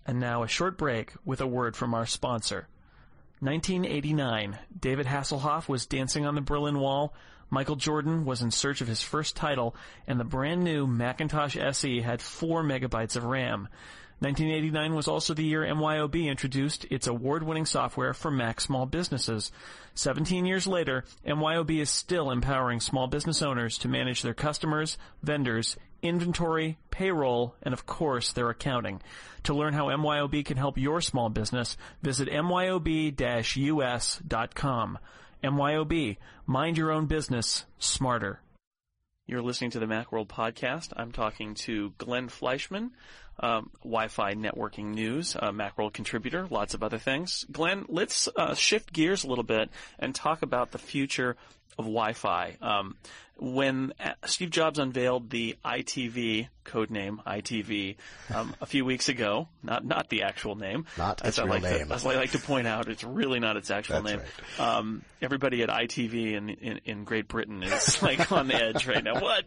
And 0.06 0.20
now 0.20 0.44
a 0.44 0.48
short 0.48 0.78
break 0.78 1.14
with 1.24 1.40
a 1.40 1.48
word 1.48 1.74
from 1.74 1.94
our 1.94 2.06
sponsor. 2.06 2.68
1989. 3.40 4.58
David 4.80 5.06
Hasselhoff 5.06 5.68
was 5.68 5.86
dancing 5.86 6.24
on 6.24 6.34
the 6.34 6.40
Berlin 6.40 6.78
Wall. 6.80 7.14
Michael 7.50 7.76
Jordan 7.76 8.24
was 8.24 8.42
in 8.42 8.50
search 8.50 8.80
of 8.80 8.88
his 8.88 9.02
first 9.02 9.36
title, 9.36 9.76
and 10.06 10.18
the 10.18 10.24
brand 10.24 10.64
new 10.64 10.86
Macintosh 10.86 11.56
SE 11.56 12.00
had 12.00 12.20
4 12.22 12.64
megabytes 12.64 13.14
of 13.14 13.24
RAM. 13.24 13.68
1989 14.20 14.94
was 14.94 15.08
also 15.08 15.34
the 15.34 15.44
year 15.44 15.62
MYOB 15.62 16.26
introduced 16.26 16.86
its 16.86 17.06
award-winning 17.06 17.66
software 17.66 18.14
for 18.14 18.30
Mac 18.30 18.62
small 18.62 18.86
businesses. 18.86 19.52
17 19.94 20.46
years 20.46 20.66
later, 20.66 21.04
MYOB 21.26 21.78
is 21.80 21.90
still 21.90 22.30
empowering 22.30 22.80
small 22.80 23.06
business 23.06 23.42
owners 23.42 23.76
to 23.78 23.88
manage 23.88 24.22
their 24.22 24.32
customers, 24.32 24.96
vendors, 25.22 25.76
inventory, 26.02 26.78
payroll, 26.90 27.54
and 27.62 27.72
of 27.72 27.86
course, 27.86 28.32
their 28.32 28.50
accounting. 28.50 29.00
To 29.44 29.54
learn 29.54 29.74
how 29.74 29.86
MYOB 29.86 30.44
can 30.44 30.56
help 30.56 30.76
your 30.78 31.00
small 31.00 31.28
business, 31.28 31.76
visit 32.02 32.28
myob-us.com. 32.28 32.88
MYOB, 35.44 36.16
mind 36.46 36.78
your 36.78 36.90
own 36.90 37.06
business 37.06 37.64
smarter. 37.78 38.40
You're 39.26 39.42
listening 39.42 39.70
to 39.72 39.80
the 39.80 39.86
Macworld 39.86 40.28
podcast. 40.28 40.92
I'm 40.96 41.10
talking 41.10 41.54
to 41.54 41.92
Glenn 41.98 42.28
Fleishman, 42.28 42.92
um, 43.40 43.70
Wi-Fi 43.82 44.34
networking 44.34 44.94
news, 44.94 45.34
uh, 45.34 45.50
Macworld 45.50 45.92
contributor, 45.92 46.46
lots 46.48 46.74
of 46.74 46.82
other 46.84 46.98
things. 46.98 47.44
Glenn, 47.50 47.86
let's 47.88 48.28
uh, 48.36 48.54
shift 48.54 48.92
gears 48.92 49.24
a 49.24 49.28
little 49.28 49.44
bit 49.44 49.68
and 49.98 50.14
talk 50.14 50.42
about 50.42 50.70
the 50.70 50.78
future 50.78 51.36
of 51.78 51.84
Wi-Fi. 51.84 52.56
Um, 52.60 52.96
when 53.38 53.92
uh, 54.00 54.12
Steve 54.24 54.50
Jobs 54.50 54.78
unveiled 54.78 55.28
the 55.28 55.56
iTV 55.64 56.48
code 56.64 56.90
name 56.90 57.20
iTV 57.26 57.96
um, 58.34 58.54
a 58.60 58.66
few 58.66 58.84
weeks 58.84 59.08
ago, 59.10 59.48
not 59.62 59.84
not 59.84 60.08
the 60.08 60.22
actual 60.22 60.54
name, 60.54 60.86
not 60.96 61.22
its 61.24 61.38
real 61.38 61.48
like 61.48 61.62
name. 61.62 61.88
To, 61.88 61.94
as 61.94 62.06
I 62.06 62.14
like 62.14 62.32
to 62.32 62.38
point 62.38 62.66
out, 62.66 62.88
it's 62.88 63.04
really 63.04 63.38
not 63.38 63.56
its 63.56 63.70
actual 63.70 64.02
That's 64.02 64.16
name. 64.16 64.26
Right. 64.58 64.76
Um, 64.76 65.02
everybody 65.20 65.62
at 65.62 65.68
ITV 65.68 66.32
in, 66.32 66.48
in, 66.48 66.80
in 66.84 67.04
Great 67.04 67.28
Britain 67.28 67.62
is 67.62 68.02
like 68.02 68.32
on 68.32 68.48
the 68.48 68.54
edge 68.54 68.86
right 68.86 69.04
now. 69.04 69.20
What? 69.20 69.44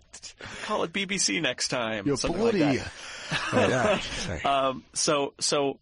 Call 0.66 0.84
it 0.84 0.94
BBC 0.94 1.42
next 1.42 1.70
time. 1.70 2.06
You're 2.06 2.18
bloody. 2.18 2.62
Like 2.62 2.88
right, 3.54 4.46
um, 4.46 4.84
so 4.94 5.34
so 5.40 5.80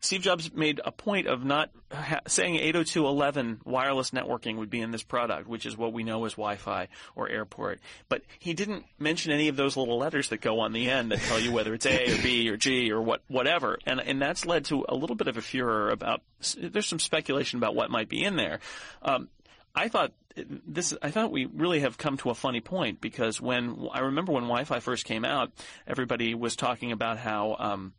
Steve 0.00 0.20
Jobs 0.20 0.52
made 0.54 0.80
a 0.84 0.92
point 0.92 1.26
of 1.26 1.44
not 1.44 1.70
ha- 1.92 2.20
saying 2.26 2.58
802.11 2.60 3.64
wireless 3.64 4.10
networking 4.12 4.56
would 4.56 4.70
be 4.70 4.80
in 4.80 4.92
this 4.92 5.02
product, 5.02 5.48
which 5.48 5.66
is 5.66 5.76
what 5.76 5.92
we 5.92 6.04
know 6.04 6.24
as 6.24 6.32
Wi-Fi 6.32 6.88
or 7.16 7.28
airport. 7.28 7.80
But 8.08 8.22
he 8.38 8.54
didn't 8.54 8.84
mention 8.98 9.32
any 9.32 9.48
of 9.48 9.56
those 9.56 9.76
little 9.76 9.98
letters 9.98 10.28
that 10.28 10.40
go 10.40 10.60
on 10.60 10.72
the 10.72 10.88
end 10.88 11.10
that 11.10 11.20
tell 11.20 11.40
you 11.40 11.50
whether 11.50 11.74
it's 11.74 11.86
A 11.86 12.12
or 12.12 12.22
B 12.22 12.48
or 12.48 12.56
G 12.56 12.92
or 12.92 13.02
what, 13.02 13.22
whatever. 13.26 13.78
And, 13.86 14.00
and 14.00 14.22
that's 14.22 14.46
led 14.46 14.66
to 14.66 14.84
a 14.88 14.94
little 14.94 15.16
bit 15.16 15.26
of 15.26 15.36
a 15.36 15.42
furor 15.42 15.90
about, 15.90 16.22
there's 16.56 16.86
some 16.86 17.00
speculation 17.00 17.58
about 17.58 17.74
what 17.74 17.90
might 17.90 18.08
be 18.08 18.22
in 18.22 18.36
there. 18.36 18.60
Um, 19.02 19.28
I 19.74 19.88
thought 19.88 20.12
this 20.66 20.94
I 21.02 21.10
thought 21.10 21.30
we 21.30 21.46
really 21.46 21.80
have 21.80 21.98
come 21.98 22.16
to 22.18 22.30
a 22.30 22.34
funny 22.34 22.60
point 22.60 23.00
because 23.00 23.40
when 23.40 23.88
I 23.92 24.00
remember 24.00 24.32
when 24.32 24.44
Wi-Fi 24.44 24.80
first 24.80 25.04
came 25.04 25.24
out, 25.24 25.52
everybody 25.86 26.34
was 26.34 26.56
talking 26.56 26.92
about 26.92 27.18
how 27.18 27.56
um, 27.58 27.92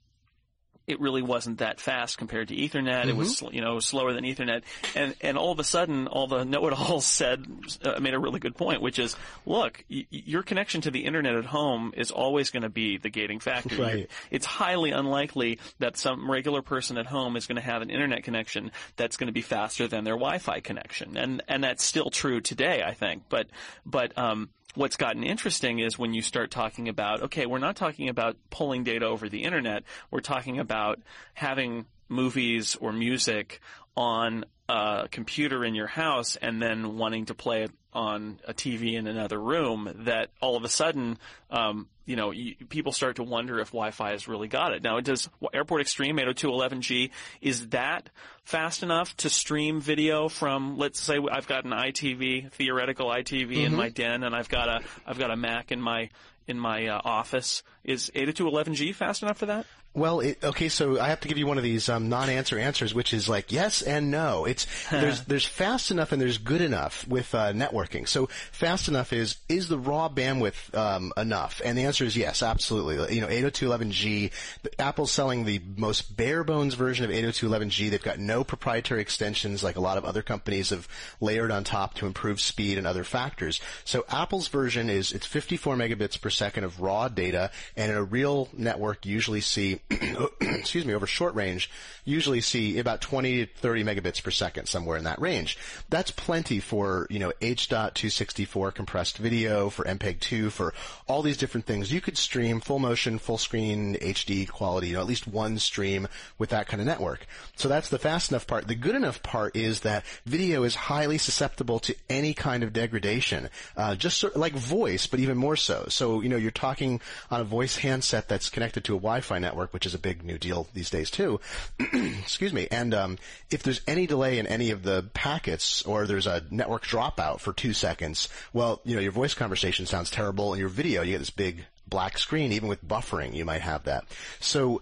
it 0.90 1.00
really 1.00 1.22
wasn't 1.22 1.60
that 1.60 1.80
fast 1.80 2.18
compared 2.18 2.48
to 2.48 2.56
Ethernet. 2.56 3.06
It 3.08 3.16
was, 3.16 3.42
you 3.52 3.62
know, 3.62 3.80
slower 3.80 4.12
than 4.12 4.24
Ethernet. 4.24 4.64
And, 4.96 5.16
and 5.22 5.38
all 5.38 5.52
of 5.52 5.60
a 5.60 5.64
sudden, 5.64 6.08
all 6.08 6.26
the 6.28 6.44
know-it-alls 6.46 7.06
said, 7.06 7.46
uh, 7.84 8.00
made 8.00 8.16
a 8.16 8.20
really 8.20 8.40
good 8.40 8.56
point, 8.58 8.82
which 8.82 8.98
is, 8.98 9.16
look, 9.46 9.84
y- 9.90 10.08
your 10.10 10.42
connection 10.42 10.82
to 10.82 10.92
the 10.92 11.06
internet 11.06 11.36
at 11.36 11.46
home 11.46 11.94
is 11.96 12.10
always 12.10 12.50
going 12.50 12.64
to 12.64 12.70
be 12.70 12.98
the 12.98 13.10
gating 13.10 13.40
factor. 13.40 13.82
Right. 13.82 14.12
It's 14.32 14.48
highly 14.48 14.92
unlikely 14.92 15.60
that 15.78 15.96
some 15.96 16.30
regular 16.30 16.64
person 16.64 16.98
at 16.98 17.06
home 17.06 17.36
is 17.36 17.46
going 17.46 17.58
to 17.58 17.62
have 17.62 17.84
an 17.84 17.92
internet 17.92 18.24
connection 18.24 18.72
that's 18.96 19.16
going 19.16 19.28
to 19.28 19.34
be 19.34 19.42
faster 19.42 19.88
than 19.88 20.04
their 20.04 20.16
Wi-Fi 20.16 20.60
connection. 20.62 21.18
And, 21.18 21.44
and 21.48 21.64
that's 21.64 21.84
still 21.84 22.10
true 22.10 22.42
today, 22.42 22.82
I 22.84 22.96
think. 22.96 23.24
But, 23.30 23.48
but, 23.86 24.18
um, 24.18 24.50
what's 24.76 24.96
gotten 24.96 25.24
interesting 25.24 25.80
is 25.80 25.98
when 25.98 26.14
you 26.14 26.22
start 26.22 26.52
talking 26.52 26.90
about, 26.90 27.24
okay, 27.24 27.46
we're 27.46 27.60
not 27.60 27.76
talking 27.76 28.10
about 28.10 28.38
pulling 28.50 28.84
data 28.84 29.06
over 29.06 29.30
the 29.30 29.44
internet. 29.44 29.84
We're 30.12 30.20
talking 30.20 30.60
about 30.60 31.00
having 31.34 31.86
movies 32.08 32.76
or 32.76 32.92
music 32.92 33.62
on 33.96 34.46
a 34.68 35.08
computer 35.12 35.66
in 35.66 35.76
your 35.76 35.88
house 35.88 36.36
and 36.36 36.62
then 36.62 36.98
wanting 36.98 37.26
to 37.26 37.34
play 37.34 37.64
it 37.64 37.72
on 37.92 38.40
a 38.48 38.54
TV 38.54 38.94
in 38.94 39.08
another 39.08 39.40
room 39.40 39.92
that 40.06 40.30
all 40.42 40.56
of 40.56 40.64
a 40.64 40.70
sudden, 40.70 41.18
um, 41.50 41.88
you 42.10 42.16
know, 42.16 42.32
you, 42.32 42.56
people 42.70 42.92
start 42.92 43.18
to 43.18 43.24
wonder 43.24 43.60
if 43.60 43.68
Wi-Fi 43.68 44.10
has 44.12 44.28
really 44.28 44.48
got 44.48 44.74
it. 44.74 44.82
Now, 44.82 45.00
does 45.00 45.30
Airport 45.54 45.82
Extreme 45.82 46.18
802.11g, 46.18 47.12
is 47.40 47.68
that 47.68 48.10
fast 48.44 48.82
enough 48.82 49.16
to 49.18 49.30
stream 49.30 49.80
video 49.80 50.28
from, 50.28 50.76
let's 50.80 51.00
say 51.00 51.20
I've 51.32 51.46
got 51.46 51.66
an 51.66 51.72
iTV, 51.72 52.52
theoretical 52.52 53.10
iTV 53.10 53.58
in 53.58 53.76
my 53.76 53.90
den 53.90 54.24
and 54.24 54.36
I've 54.36 54.50
got 54.50 54.68
a, 54.68 54.82
I've 55.06 55.20
got 55.20 55.30
a 55.30 55.36
Mac 55.36 55.72
in 55.72 55.80
my, 55.80 56.10
in 56.48 56.58
my 56.58 56.88
uh, 56.88 57.00
office. 57.06 57.62
Is 57.84 58.10
802.11g 58.16 58.96
fast 58.96 59.22
enough 59.22 59.38
for 59.38 59.46
that? 59.46 59.68
Well, 59.96 60.20
it, 60.20 60.44
okay, 60.44 60.70
so 60.70 61.00
I 61.00 61.08
have 61.08 61.20
to 61.22 61.28
give 61.28 61.40
you 61.40 61.48
one 61.48 61.58
of 61.58 61.64
these 61.64 61.90
um, 61.90 62.10
non-answer 62.10 62.60
answers, 62.60 62.94
which 62.94 63.12
is 63.12 63.28
like 63.28 63.52
yes 63.52 63.82
and 63.82 64.12
no. 64.12 64.46
It's 64.46 64.68
there's 64.92 65.26
there's 65.26 65.46
fast 65.46 65.90
enough 65.90 66.12
and 66.12 66.22
there's 66.22 66.38
good 66.38 66.62
enough 66.62 67.08
with 67.08 67.34
uh, 67.34 67.54
networking. 67.54 68.08
So 68.08 68.28
fast 68.52 68.88
enough 68.88 69.12
is 69.12 69.38
is 69.50 69.68
the 69.68 69.80
raw 69.80 70.08
bandwidth 70.08 70.76
um, 70.78 71.12
enough? 71.18 71.60
And 71.66 71.76
the 71.76 71.86
answer 71.86 72.06
is 72.06 72.16
yes, 72.16 72.44
absolutely. 72.44 73.16
You 73.16 73.22
know, 73.22 73.28
802.11g. 73.28 74.32
Apple's 74.78 75.12
selling 75.12 75.46
the 75.46 75.60
most 75.76 76.16
bare 76.16 76.44
bones 76.44 76.76
version 76.76 77.04
of 77.04 77.12
802.11g. 77.12 77.90
They've 77.90 78.02
got 78.02 78.20
no 78.20 78.44
proprietary 78.44 79.02
extensions 79.02 79.64
like 79.64 79.76
a 79.76 79.82
lot 79.82 79.98
of 79.98 80.06
other 80.06 80.22
companies 80.22 80.70
have 80.70 80.88
layered 81.20 81.50
on 81.50 81.64
top 81.64 81.96
to 81.96 82.06
improve 82.06 82.40
speed 82.40 82.78
and 82.78 82.86
other 82.86 83.04
factors. 83.04 83.60
So 83.86 84.06
Apple's 84.10 84.50
version 84.50 84.88
is 84.88 85.12
it's 85.14 85.26
54 85.26 85.76
megabits 85.76 86.22
per 86.22 86.30
second 86.30 86.64
of 86.64 86.80
raw 86.80 87.08
data, 87.08 87.50
and 87.76 87.92
in 87.92 87.98
a 87.98 88.04
real 88.04 88.50
network, 88.54 89.06
you 89.08 89.14
usually 89.14 89.42
see 89.42 89.79
excuse 90.42 90.86
me, 90.86 90.94
over 90.94 91.08
short 91.08 91.36
range, 91.36 91.70
usually 92.06 92.42
see 92.42 92.80
about 92.80 93.02
20 93.02 93.46
to 93.46 93.52
30 93.54 93.84
megabits 93.84 94.24
per 94.24 94.32
second, 94.32 94.68
somewhere 94.68 94.98
in 94.98 95.04
that 95.04 95.20
range. 95.22 95.58
That's 95.90 96.12
plenty 96.12 96.60
for, 96.60 97.08
you 97.10 97.20
know, 97.20 97.32
H.264 97.42 98.74
compressed 98.74 99.18
video, 99.18 99.70
for 99.70 99.86
MPEG-2, 99.86 100.52
for 100.52 100.74
all 101.08 101.22
these 101.22 101.38
different 101.38 101.66
things. 101.66 101.92
You 101.92 102.02
could 102.02 102.18
stream 102.18 102.60
full 102.60 102.80
motion, 102.80 103.20
full 103.20 103.38
screen, 103.38 103.96
HD 103.96 104.48
quality, 104.48 104.90
you 104.90 104.94
know, 104.96 105.02
at 105.02 105.08
least 105.08 105.28
one 105.28 105.60
stream 105.60 106.08
with 106.38 106.50
that 106.50 106.68
kind 106.68 106.82
of 106.82 106.88
network. 106.88 107.26
So 107.56 107.68
that's 107.70 107.90
the 107.90 108.00
fast 108.00 108.32
enough 108.32 108.48
part. 108.48 108.68
The 108.68 108.76
good 108.76 108.96
enough 108.96 109.22
part 109.24 109.56
is 109.56 109.82
that 109.82 110.06
video 110.26 110.64
is 110.64 110.76
highly 110.76 111.18
susceptible 111.18 111.80
to 111.80 111.96
any 112.10 112.34
kind 112.34 112.64
of 112.64 112.74
degradation, 112.74 113.50
uh, 113.76 113.96
just 113.96 114.18
sort 114.18 114.36
like 114.36 114.54
voice, 114.54 115.08
but 115.08 115.20
even 115.20 115.38
more 115.38 115.56
so. 115.56 115.86
So, 115.90 116.22
you 116.22 116.30
know, 116.30 116.38
you're 116.38 116.52
talking 116.52 117.02
on 117.30 117.42
a 117.42 117.44
voice 117.44 117.78
handset 117.78 118.28
that's 118.28 118.50
connected 118.50 118.84
to 118.86 118.96
a 118.96 119.00
Wi-Fi 119.00 119.40
network, 119.40 119.69
which 119.74 119.86
is 119.86 119.94
a 119.94 120.00
big 120.00 120.24
new 120.24 120.38
deal 120.38 120.68
these 120.74 120.90
days 120.90 121.10
too. 121.10 121.40
Excuse 121.80 122.54
me. 122.54 122.68
And 122.72 122.94
um, 122.94 123.18
if 123.50 123.64
there's 123.64 123.82
any 123.88 124.08
delay 124.08 124.40
in 124.40 124.48
any 124.48 124.72
of 124.72 124.84
the 124.84 125.06
packets, 125.14 125.82
or 125.84 126.06
there's 126.06 126.28
a 126.28 126.44
network 126.50 126.86
dropout 126.86 127.40
for 127.40 127.54
two 127.54 127.74
seconds, 127.74 128.30
well, 128.54 128.82
you 128.84 128.96
know, 128.96 129.02
your 129.02 129.12
voice 129.12 129.34
conversation 129.34 129.86
sounds 129.86 130.10
terrible, 130.10 130.54
and 130.54 130.60
your 130.60 130.70
video, 130.70 131.02
you 131.02 131.12
get 131.12 131.20
this 131.20 131.30
big 131.30 131.66
black 131.88 132.18
screen. 132.18 132.52
Even 132.52 132.70
with 132.70 132.88
buffering, 132.88 133.34
you 133.34 133.46
might 133.46 133.62
have 133.62 133.86
that. 133.86 134.06
So 134.40 134.82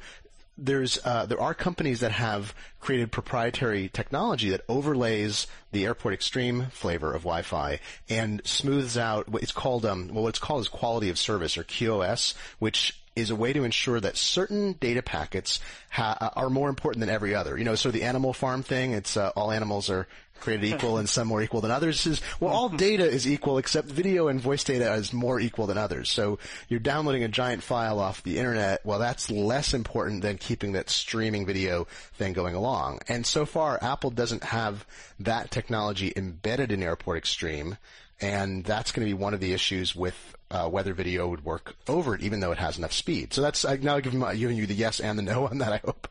there's 0.58 1.00
uh, 1.06 1.26
there 1.26 1.40
are 1.40 1.54
companies 1.54 2.00
that 2.00 2.12
have 2.12 2.54
created 2.80 3.12
proprietary 3.12 3.90
technology 3.90 4.50
that 4.50 4.62
overlays 4.68 5.48
the 5.72 5.86
Airport 5.86 6.14
Extreme 6.14 6.68
flavor 6.72 7.14
of 7.14 7.22
Wi-Fi 7.24 7.80
and 8.10 8.42
smooths 8.46 8.98
out 8.98 9.28
it's 9.34 9.52
called 9.52 9.86
um, 9.86 10.10
well 10.12 10.24
what 10.24 10.30
it's 10.30 10.40
called 10.40 10.62
is 10.62 10.68
quality 10.68 11.10
of 11.10 11.18
service 11.18 11.58
or 11.58 11.64
QoS, 11.64 12.34
which 12.60 13.00
is 13.18 13.32
a 13.32 13.36
way 13.36 13.52
to 13.52 13.64
ensure 13.64 14.00
that 14.00 14.16
certain 14.16 14.74
data 14.74 15.02
packets 15.02 15.60
ha- 15.90 16.32
are 16.36 16.50
more 16.50 16.70
important 16.70 17.00
than 17.00 17.10
every 17.10 17.34
other. 17.34 17.58
You 17.58 17.64
know, 17.64 17.76
so 17.76 17.92
the 17.92 18.04
animal 18.04 18.32
farm 18.32 18.64
thing, 18.64 18.94
it's 18.94 19.18
uh, 19.18 19.32
all 19.36 19.52
animals 19.52 19.90
are 19.90 20.08
created 20.40 20.66
equal 20.66 20.98
and 20.98 21.10
some 21.10 21.28
more 21.28 21.42
equal 21.42 21.62
than 21.62 21.72
others. 21.72 22.06
Is 22.06 22.22
well 22.40 22.54
all 22.54 22.70
data 22.70 23.04
is 23.04 23.28
equal 23.28 23.58
except 23.58 23.88
video 23.88 24.28
and 24.28 24.40
voice 24.40 24.64
data 24.64 24.94
is 24.94 25.12
more 25.12 25.40
equal 25.40 25.66
than 25.66 25.80
others. 25.80 26.10
So 26.10 26.38
you're 26.70 26.80
downloading 26.80 27.24
a 27.24 27.28
giant 27.28 27.64
file 27.64 28.00
off 28.00 28.22
the 28.22 28.38
internet. 28.38 28.86
Well 28.86 29.00
that's 29.00 29.32
less 29.32 29.74
important 29.74 30.22
than 30.22 30.38
keeping 30.38 30.74
that 30.74 30.92
streaming 30.92 31.48
video 31.48 31.88
thing 32.14 32.34
going 32.34 32.54
along. 32.54 33.00
And 33.08 33.26
so 33.26 33.46
far 33.46 33.80
apple 33.82 34.12
doesn't 34.12 34.44
have 34.44 34.86
that 35.20 35.50
technology 35.50 36.14
embedded 36.16 36.72
in 36.72 36.84
airport 36.84 37.18
extreme 37.18 37.78
and 38.20 38.64
that's 38.64 38.92
going 38.92 39.08
to 39.08 39.10
be 39.10 39.20
one 39.20 39.34
of 39.34 39.40
the 39.40 39.54
issues 39.54 39.96
with 39.96 40.37
uh, 40.52 40.70
whether 40.70 40.94
video 40.94 41.28
would 41.28 41.44
work 41.44 41.76
over 41.88 42.16
it, 42.16 42.22
even 42.22 42.40
though 42.40 42.52
it 42.52 42.58
has 42.58 42.78
enough 42.78 42.94
speed. 42.94 43.34
So 43.34 43.42
that's 43.42 43.66
I 43.66 43.78
now 43.78 44.00
giving, 44.00 44.20
giving 44.38 44.58
you 44.58 44.66
the 44.66 44.74
yes 44.74 45.00
and 45.00 45.18
the 45.18 45.24
no 45.24 45.48
on 45.48 45.58
that. 45.60 45.74
I 45.74 45.82
hope. 45.84 46.08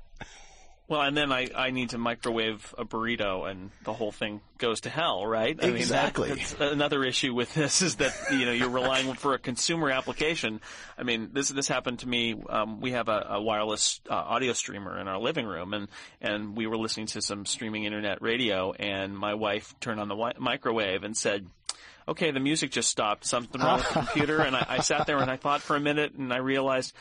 Well, 0.88 1.02
and 1.02 1.16
then 1.16 1.32
I, 1.32 1.48
I 1.52 1.70
need 1.70 1.90
to 1.90 1.98
microwave 1.98 2.72
a 2.78 2.84
burrito, 2.84 3.50
and 3.50 3.72
the 3.82 3.92
whole 3.92 4.12
thing 4.12 4.40
goes 4.58 4.82
to 4.82 4.88
hell, 4.88 5.26
right? 5.26 5.58
I 5.60 5.66
Exactly. 5.66 6.28
Mean, 6.28 6.38
that, 6.58 6.72
another 6.72 7.02
issue 7.02 7.34
with 7.34 7.52
this 7.54 7.82
is 7.82 7.96
that 7.96 8.14
you 8.30 8.44
know 8.44 8.52
you're 8.52 8.68
relying 8.70 9.12
for 9.14 9.34
a 9.34 9.38
consumer 9.38 9.90
application. 9.90 10.60
I 10.96 11.02
mean, 11.02 11.30
this 11.32 11.48
this 11.48 11.66
happened 11.66 12.00
to 12.00 12.08
me. 12.08 12.36
Um, 12.48 12.80
we 12.80 12.92
have 12.92 13.08
a, 13.08 13.26
a 13.30 13.42
wireless 13.42 14.00
uh, 14.08 14.14
audio 14.14 14.52
streamer 14.52 14.96
in 15.00 15.08
our 15.08 15.18
living 15.18 15.46
room, 15.46 15.74
and 15.74 15.88
and 16.20 16.56
we 16.56 16.68
were 16.68 16.76
listening 16.76 17.06
to 17.08 17.20
some 17.20 17.46
streaming 17.46 17.82
internet 17.82 18.22
radio, 18.22 18.70
and 18.72 19.18
my 19.18 19.34
wife 19.34 19.74
turned 19.80 19.98
on 19.98 20.06
the 20.06 20.14
wi- 20.14 20.38
microwave 20.38 21.02
and 21.02 21.16
said. 21.16 21.48
Okay, 22.08 22.30
the 22.30 22.40
music 22.40 22.70
just 22.70 22.88
stopped. 22.88 23.26
Something 23.26 23.60
wrong 23.60 23.78
with 23.78 23.88
the 23.88 23.94
computer, 24.00 24.40
and 24.40 24.54
I, 24.54 24.66
I 24.68 24.78
sat 24.80 25.06
there 25.06 25.18
and 25.18 25.30
I 25.30 25.36
thought 25.36 25.60
for 25.60 25.76
a 25.76 25.80
minute, 25.80 26.14
and 26.14 26.32
I 26.32 26.38
realized 26.38 26.94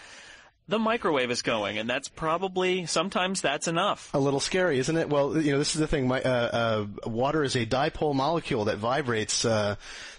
the 0.68 0.80
microwave 0.80 1.30
is 1.30 1.44
going, 1.44 1.78
and 1.78 1.88
that's 1.88 2.08
probably 2.08 2.88
sometimes 2.88 3.42
that's 3.42 3.68
enough. 3.68 4.10
A 4.14 4.20
little 4.20 4.40
scary, 4.40 4.80
isn't 4.80 4.98
it? 4.98 5.10
Well, 5.10 5.40
you 5.40 5.52
know, 5.52 5.60
this 5.60 5.76
is 5.76 5.80
the 5.80 5.88
thing. 5.88 6.08
My, 6.08 6.22
uh, 6.22 6.88
uh, 7.06 7.10
water 7.10 7.44
is 7.44 7.56
a 7.56 7.66
dipole 7.66 8.16
molecule 8.16 8.66
that 8.66 8.78
vibrates 8.78 9.46
uh, 9.46 9.76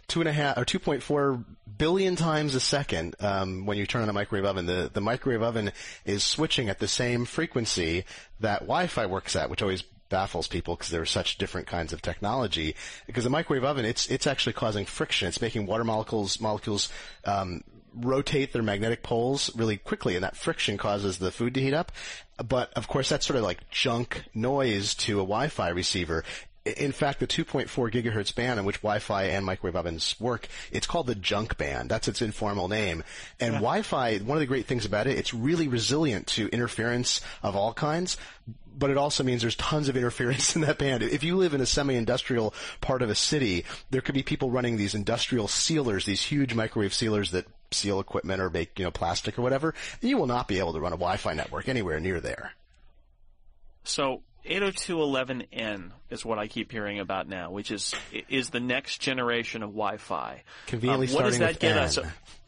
two 0.06 0.20
and 0.20 0.28
a 0.28 0.32
half 0.32 0.56
or 0.56 0.64
two 0.64 0.78
point 0.78 1.02
four 1.02 1.44
billion 1.78 2.14
times 2.14 2.54
a 2.54 2.60
second 2.60 3.16
um, 3.20 3.66
when 3.66 3.76
you 3.76 3.86
turn 3.86 4.02
on 4.02 4.08
a 4.08 4.12
microwave 4.12 4.44
oven. 4.44 4.66
The 4.66 4.88
the 4.92 5.00
microwave 5.00 5.42
oven 5.42 5.72
is 6.04 6.22
switching 6.22 6.68
at 6.68 6.78
the 6.78 6.88
same 6.88 7.24
frequency 7.24 8.04
that 8.38 8.60
Wi-Fi 8.60 9.06
works 9.06 9.34
at, 9.34 9.50
which 9.50 9.62
always 9.62 9.82
baffles 10.08 10.48
people 10.48 10.74
because 10.74 10.90
there 10.90 11.02
are 11.02 11.06
such 11.06 11.38
different 11.38 11.66
kinds 11.66 11.92
of 11.92 12.02
technology. 12.02 12.74
Because 13.06 13.24
the 13.24 13.30
microwave 13.30 13.64
oven, 13.64 13.84
it's 13.84 14.06
it's 14.08 14.26
actually 14.26 14.52
causing 14.54 14.86
friction. 14.86 15.28
It's 15.28 15.40
making 15.40 15.66
water 15.66 15.84
molecules 15.84 16.40
molecules 16.40 16.88
um, 17.24 17.62
rotate 17.94 18.52
their 18.52 18.62
magnetic 18.62 19.02
poles 19.02 19.54
really 19.56 19.76
quickly, 19.76 20.14
and 20.14 20.24
that 20.24 20.36
friction 20.36 20.76
causes 20.76 21.18
the 21.18 21.30
food 21.30 21.54
to 21.54 21.60
heat 21.60 21.74
up. 21.74 21.92
But 22.44 22.72
of 22.74 22.88
course, 22.88 23.08
that's 23.08 23.26
sort 23.26 23.38
of 23.38 23.44
like 23.44 23.68
junk 23.70 24.24
noise 24.34 24.94
to 24.96 25.14
a 25.14 25.22
Wi-Fi 25.22 25.68
receiver. 25.70 26.24
In 26.66 26.92
fact, 26.92 27.20
the 27.20 27.26
2.4 27.26 27.92
gigahertz 27.92 28.34
band 28.34 28.58
in 28.58 28.66
which 28.66 28.82
Wi-Fi 28.82 29.24
and 29.24 29.46
microwave 29.46 29.76
ovens 29.76 30.16
work, 30.18 30.48
it's 30.72 30.86
called 30.86 31.06
the 31.06 31.14
junk 31.14 31.56
band. 31.56 31.88
That's 31.88 32.08
its 32.08 32.22
informal 32.22 32.68
name. 32.68 33.04
And 33.38 33.54
yeah. 33.54 33.60
Wi-Fi, 33.60 34.18
one 34.18 34.36
of 34.36 34.40
the 34.40 34.46
great 34.46 34.66
things 34.66 34.84
about 34.84 35.06
it, 35.06 35.18
it's 35.18 35.32
really 35.32 35.68
resilient 35.68 36.26
to 36.28 36.48
interference 36.48 37.20
of 37.42 37.56
all 37.56 37.72
kinds 37.72 38.16
but 38.78 38.90
it 38.90 38.98
also 38.98 39.24
means 39.24 39.40
there's 39.40 39.56
tons 39.56 39.88
of 39.88 39.96
interference 39.96 40.54
in 40.56 40.60
that 40.62 40.78
band. 40.78 41.02
If 41.02 41.24
you 41.24 41.36
live 41.36 41.54
in 41.54 41.60
a 41.60 41.66
semi-industrial 41.66 42.52
part 42.80 43.02
of 43.02 43.08
a 43.08 43.14
city, 43.14 43.64
there 43.90 44.02
could 44.02 44.14
be 44.14 44.22
people 44.22 44.50
running 44.50 44.76
these 44.76 44.94
industrial 44.94 45.48
sealers, 45.48 46.04
these 46.04 46.22
huge 46.22 46.54
microwave 46.54 46.92
sealers 46.92 47.30
that 47.30 47.46
seal 47.70 48.00
equipment 48.00 48.40
or 48.40 48.50
make, 48.50 48.78
you 48.78 48.84
know, 48.84 48.90
plastic 48.90 49.38
or 49.38 49.42
whatever. 49.42 49.74
And 50.00 50.10
you 50.10 50.18
will 50.18 50.26
not 50.26 50.46
be 50.46 50.58
able 50.58 50.74
to 50.74 50.80
run 50.80 50.92
a 50.92 50.96
Wi-Fi 50.96 51.32
network 51.34 51.68
anywhere 51.68 52.00
near 52.00 52.20
there. 52.20 52.52
So 53.84 54.22
802.11n 54.46 55.90
is 56.10 56.24
what 56.24 56.38
I 56.38 56.46
keep 56.46 56.70
hearing 56.70 57.00
about 57.00 57.28
now, 57.28 57.50
which 57.50 57.70
is 57.70 57.94
is 58.28 58.50
the 58.50 58.60
next 58.60 59.00
generation 59.00 59.62
of 59.62 59.70
Wi-Fi. 59.70 60.42
Conveniently 60.66 61.08
um, 61.08 61.14
what 61.14 61.24
does 61.24 61.38
that 61.38 61.58
get 61.58 61.76
N. 61.76 61.78
us? 61.78 61.98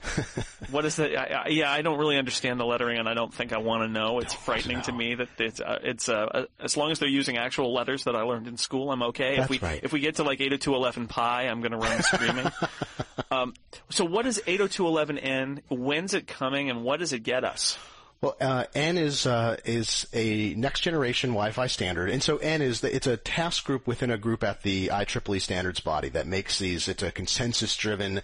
what 0.70 0.84
is 0.84 0.96
that? 0.96 1.16
I, 1.16 1.42
I, 1.44 1.48
yeah, 1.48 1.70
I 1.70 1.82
don't 1.82 1.98
really 1.98 2.16
understand 2.16 2.60
the 2.60 2.64
lettering, 2.64 2.98
and 2.98 3.08
I 3.08 3.14
don't 3.14 3.34
think 3.34 3.52
I 3.52 3.58
want 3.58 3.82
to 3.82 3.88
know. 3.88 4.20
It's 4.20 4.32
Don't 4.32 4.44
frightening 4.44 4.78
know. 4.78 4.82
to 4.84 4.92
me 4.92 5.14
that 5.16 5.28
it's 5.38 5.60
uh, 5.60 5.78
it's 5.82 6.08
uh, 6.08 6.26
uh, 6.32 6.44
as 6.60 6.76
long 6.76 6.92
as 6.92 7.00
they're 7.00 7.08
using 7.08 7.36
actual 7.36 7.74
letters 7.74 8.04
that 8.04 8.14
I 8.14 8.22
learned 8.22 8.46
in 8.46 8.56
school, 8.56 8.92
I'm 8.92 9.02
okay. 9.04 9.36
That's 9.36 9.46
if 9.46 9.50
we 9.50 9.58
right. 9.58 9.80
if 9.82 9.92
we 9.92 10.00
get 10.00 10.16
to 10.16 10.22
like 10.22 10.38
802.11 10.38 11.08
pi, 11.08 11.48
I'm 11.48 11.60
going 11.60 11.72
to 11.72 11.78
run 11.78 12.02
screaming. 12.02 12.46
um, 13.30 13.54
so 13.90 14.04
what 14.04 14.26
is 14.26 14.40
802.11n? 14.46 15.62
When's 15.68 16.14
it 16.14 16.26
coming, 16.26 16.70
and 16.70 16.84
what 16.84 17.00
does 17.00 17.12
it 17.12 17.24
get 17.24 17.44
us? 17.44 17.76
Well, 18.20 18.36
uh, 18.40 18.64
N 18.74 18.98
is 18.98 19.26
uh, 19.26 19.58
is 19.64 20.08
a 20.12 20.52
next 20.54 20.80
generation 20.80 21.30
Wi-Fi 21.30 21.68
standard, 21.68 22.10
and 22.10 22.20
so 22.20 22.38
N 22.38 22.62
is 22.62 22.80
the, 22.80 22.92
it's 22.92 23.06
a 23.06 23.16
task 23.16 23.64
group 23.64 23.86
within 23.86 24.10
a 24.10 24.18
group 24.18 24.42
at 24.42 24.62
the 24.62 24.88
IEEE 24.88 25.40
standards 25.40 25.78
body 25.78 26.08
that 26.08 26.26
makes 26.26 26.58
these. 26.58 26.88
It's 26.88 27.04
a 27.04 27.12
consensus 27.12 27.76
driven 27.76 28.22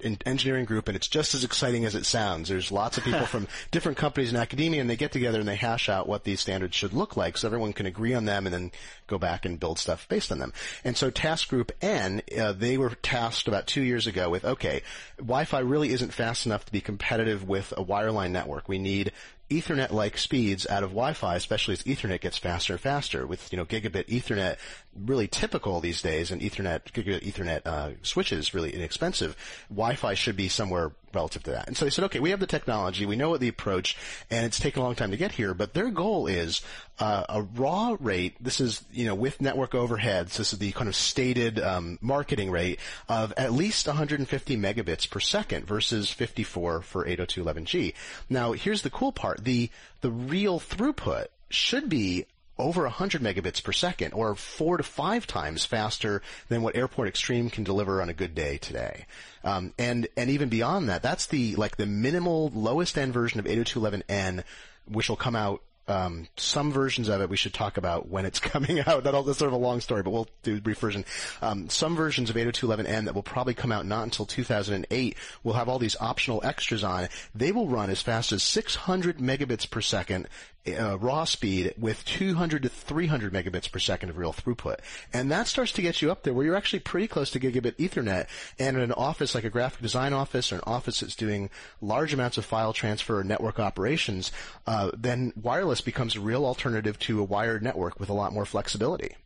engineering 0.00 0.64
group, 0.64 0.88
and 0.88 0.96
it's 0.96 1.08
just 1.08 1.34
as 1.34 1.44
exciting 1.44 1.84
as 1.84 1.94
it 1.94 2.06
sounds. 2.06 2.48
There's 2.48 2.72
lots 2.72 2.98
of 2.98 3.04
people 3.04 3.26
from 3.26 3.48
different 3.70 3.98
companies 3.98 4.30
in 4.30 4.36
academia, 4.36 4.80
and 4.80 4.90
they 4.90 4.96
get 4.96 5.12
together 5.12 5.40
and 5.40 5.48
they 5.48 5.56
hash 5.56 5.88
out 5.88 6.08
what 6.08 6.24
these 6.24 6.40
standards 6.40 6.74
should 6.74 6.92
look 6.92 7.16
like, 7.16 7.36
so 7.36 7.48
everyone 7.48 7.72
can 7.72 7.86
agree 7.86 8.14
on 8.14 8.24
them, 8.24 8.46
and 8.46 8.54
then 8.54 8.72
go 9.06 9.18
back 9.18 9.44
and 9.44 9.60
build 9.60 9.78
stuff 9.78 10.08
based 10.08 10.32
on 10.32 10.38
them. 10.38 10.52
And 10.84 10.96
so 10.96 11.10
Task 11.10 11.48
Group 11.48 11.72
N, 11.80 12.22
uh, 12.38 12.52
they 12.52 12.76
were 12.78 12.90
tasked 13.02 13.48
about 13.48 13.66
two 13.66 13.82
years 13.82 14.06
ago 14.06 14.28
with, 14.28 14.44
okay, 14.44 14.82
Wi-Fi 15.18 15.60
really 15.60 15.92
isn't 15.92 16.12
fast 16.12 16.46
enough 16.46 16.64
to 16.66 16.72
be 16.72 16.80
competitive 16.80 17.48
with 17.48 17.72
a 17.76 17.84
wireline 17.84 18.30
network. 18.30 18.68
We 18.68 18.78
need 18.78 19.12
Ethernet-like 19.50 20.18
speeds 20.18 20.66
out 20.66 20.82
of 20.82 20.90
Wi-Fi, 20.90 21.36
especially 21.36 21.74
as 21.74 21.82
Ethernet 21.84 22.20
gets 22.20 22.36
faster 22.36 22.72
and 22.74 22.80
faster. 22.80 23.26
With 23.26 23.52
you 23.52 23.56
know 23.56 23.64
gigabit 23.64 24.06
Ethernet 24.06 24.56
really 24.94 25.28
typical 25.28 25.80
these 25.80 26.02
days, 26.02 26.30
and 26.30 26.40
Ethernet 26.40 26.92
gigabit 26.92 27.22
Ethernet 27.22 27.66
uh, 27.66 27.90
switches 28.02 28.54
really 28.54 28.74
inexpensive. 28.74 29.36
Wi-Fi 29.70 30.14
should 30.14 30.36
be 30.36 30.48
somewhere 30.48 30.92
relative 31.16 31.42
to 31.44 31.50
that. 31.50 31.66
And 31.66 31.76
so 31.76 31.84
they 31.84 31.90
said, 31.90 32.04
okay, 32.04 32.20
we 32.20 32.30
have 32.30 32.40
the 32.40 32.46
technology, 32.46 33.06
we 33.06 33.16
know 33.16 33.30
what 33.30 33.40
the 33.40 33.48
approach, 33.48 33.96
and 34.30 34.46
it's 34.46 34.60
taken 34.60 34.82
a 34.82 34.84
long 34.84 34.94
time 34.94 35.10
to 35.10 35.16
get 35.16 35.32
here. 35.32 35.54
But 35.54 35.74
their 35.74 35.90
goal 35.90 36.26
is 36.26 36.60
uh, 36.98 37.24
a 37.28 37.42
raw 37.42 37.96
rate. 37.98 38.36
This 38.40 38.60
is 38.60 38.84
you 38.92 39.06
know 39.06 39.14
with 39.14 39.40
network 39.40 39.72
overheads. 39.72 40.36
This 40.36 40.52
is 40.52 40.58
the 40.58 40.72
kind 40.72 40.88
of 40.88 40.94
stated 40.94 41.58
um, 41.58 41.98
marketing 42.00 42.50
rate 42.50 42.78
of 43.08 43.32
at 43.36 43.52
least 43.52 43.86
150 43.86 44.56
megabits 44.56 45.08
per 45.10 45.20
second 45.20 45.66
versus 45.66 46.10
54 46.10 46.82
for 46.82 47.04
802.11g. 47.04 47.94
Now 48.28 48.52
here's 48.52 48.82
the 48.82 48.90
cool 48.90 49.12
part: 49.12 49.44
the 49.44 49.70
the 50.00 50.10
real 50.10 50.60
throughput 50.60 51.26
should 51.48 51.88
be 51.88 52.26
over 52.58 52.82
100 52.82 53.22
megabits 53.22 53.62
per 53.62 53.72
second, 53.72 54.12
or 54.12 54.34
four 54.34 54.76
to 54.76 54.82
five 54.82 55.26
times 55.26 55.64
faster 55.64 56.22
than 56.48 56.62
what 56.62 56.76
Airport 56.76 57.08
Extreme 57.08 57.50
can 57.50 57.64
deliver 57.64 58.00
on 58.00 58.08
a 58.08 58.14
good 58.14 58.34
day 58.34 58.58
today. 58.58 59.06
Um, 59.44 59.72
and 59.78 60.08
and 60.16 60.30
even 60.30 60.48
beyond 60.48 60.88
that, 60.88 61.02
that's 61.02 61.26
the 61.26 61.56
like 61.56 61.76
the 61.76 61.86
minimal 61.86 62.50
lowest 62.54 62.98
end 62.98 63.12
version 63.12 63.40
of 63.40 63.46
802.11n, 63.46 64.44
which 64.86 65.08
will 65.08 65.16
come 65.16 65.36
out 65.36 65.62
um, 65.88 66.26
some 66.36 66.72
versions 66.72 67.08
of 67.08 67.20
it 67.20 67.30
we 67.30 67.36
should 67.36 67.54
talk 67.54 67.76
about 67.76 68.08
when 68.08 68.26
it's 68.26 68.40
coming 68.40 68.80
out. 68.80 69.04
That'll, 69.04 69.22
that's 69.22 69.38
sort 69.38 69.48
of 69.48 69.54
a 69.54 69.62
long 69.62 69.80
story, 69.80 70.02
but 70.02 70.10
we'll 70.10 70.28
do 70.42 70.56
a 70.56 70.60
brief 70.60 70.78
version. 70.78 71.04
Um, 71.42 71.68
some 71.68 71.96
versions 71.96 72.30
of 72.30 72.36
802.11n 72.36 73.04
that 73.04 73.14
will 73.14 73.22
probably 73.22 73.54
come 73.54 73.72
out 73.72 73.86
not 73.86 74.04
until 74.04 74.26
2008 74.26 75.16
will 75.44 75.52
have 75.52 75.68
all 75.68 75.78
these 75.78 75.96
optional 76.00 76.40
extras 76.44 76.82
on. 76.82 77.08
They 77.34 77.52
will 77.52 77.68
run 77.68 77.90
as 77.90 78.02
fast 78.02 78.32
as 78.32 78.42
600 78.42 79.18
megabits 79.18 79.68
per 79.70 79.80
second 79.80 80.28
uh, 80.74 80.98
raw 80.98 81.24
speed 81.24 81.74
with 81.78 82.04
200 82.04 82.62
to 82.62 82.68
300 82.68 83.32
megabits 83.32 83.70
per 83.70 83.78
second 83.78 84.10
of 84.10 84.18
real 84.18 84.32
throughput. 84.32 84.78
And 85.12 85.30
that 85.30 85.46
starts 85.46 85.72
to 85.72 85.82
get 85.82 86.02
you 86.02 86.10
up 86.10 86.22
there 86.22 86.34
where 86.34 86.44
you're 86.44 86.56
actually 86.56 86.80
pretty 86.80 87.08
close 87.08 87.30
to 87.30 87.40
gigabit 87.40 87.76
ethernet. 87.76 88.26
And 88.58 88.76
in 88.76 88.82
an 88.82 88.92
office 88.92 89.34
like 89.34 89.44
a 89.44 89.50
graphic 89.50 89.82
design 89.82 90.12
office 90.12 90.52
or 90.52 90.56
an 90.56 90.62
office 90.66 91.00
that's 91.00 91.16
doing 91.16 91.50
large 91.80 92.12
amounts 92.12 92.38
of 92.38 92.44
file 92.44 92.72
transfer 92.72 93.18
or 93.18 93.24
network 93.24 93.58
operations, 93.58 94.32
uh, 94.66 94.90
then 94.96 95.32
wireless 95.40 95.80
becomes 95.80 96.16
a 96.16 96.20
real 96.20 96.44
alternative 96.44 96.98
to 97.00 97.20
a 97.20 97.24
wired 97.24 97.62
network 97.62 98.00
with 98.00 98.08
a 98.08 98.14
lot 98.14 98.32
more 98.32 98.46
flexibility. 98.46 99.16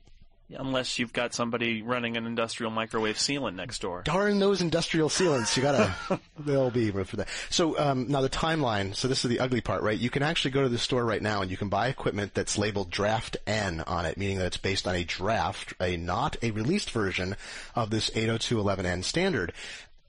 Unless 0.59 0.99
you've 0.99 1.13
got 1.13 1.35
somebody 1.35 1.83
running 1.83 2.17
an 2.17 2.27
industrial 2.27 2.71
microwave 2.71 3.17
sealant 3.17 3.55
next 3.55 3.81
door. 3.81 4.03
Darn 4.03 4.39
those 4.39 4.61
industrial 4.61 5.09
sealants! 5.09 5.57
You 5.57 5.63
gotta, 5.63 6.21
they'll 6.39 6.71
be 6.71 6.91
for 6.91 7.17
that. 7.17 7.29
So 7.51 7.79
um, 7.79 8.09
now 8.09 8.21
the 8.21 8.29
timeline. 8.29 8.95
So 8.95 9.09
this 9.09 9.25
is 9.25 9.29
the 9.29 9.41
ugly 9.41 9.61
part, 9.61 9.83
right? 9.83 9.99
You 9.99 10.11
can 10.11 10.23
actually 10.23 10.51
go 10.53 10.63
to 10.63 10.69
the 10.69 10.79
store 10.79 11.05
right 11.05 11.23
now 11.23 11.43
and 11.43 11.51
you 11.51 11.57
can 11.57 11.69
buy 11.69 11.89
equipment 11.89 12.35
that's 12.35 12.59
labeled 12.59 12.91
Draft 12.91 13.37
N 13.47 13.83
on 13.87 14.07
it, 14.07 14.17
meaning 14.17 14.39
that 14.39 14.47
it's 14.47 14.57
based 14.57 14.87
on 14.87 14.95
a 14.95 15.05
draft, 15.05 15.75
a 15.81 15.97
not 15.97 16.37
a 16.43 16.51
released 16.51 16.91
version 16.91 17.37
of 17.75 17.91
this 17.91 18.11
802.11n 18.11 19.05
standard 19.05 19.53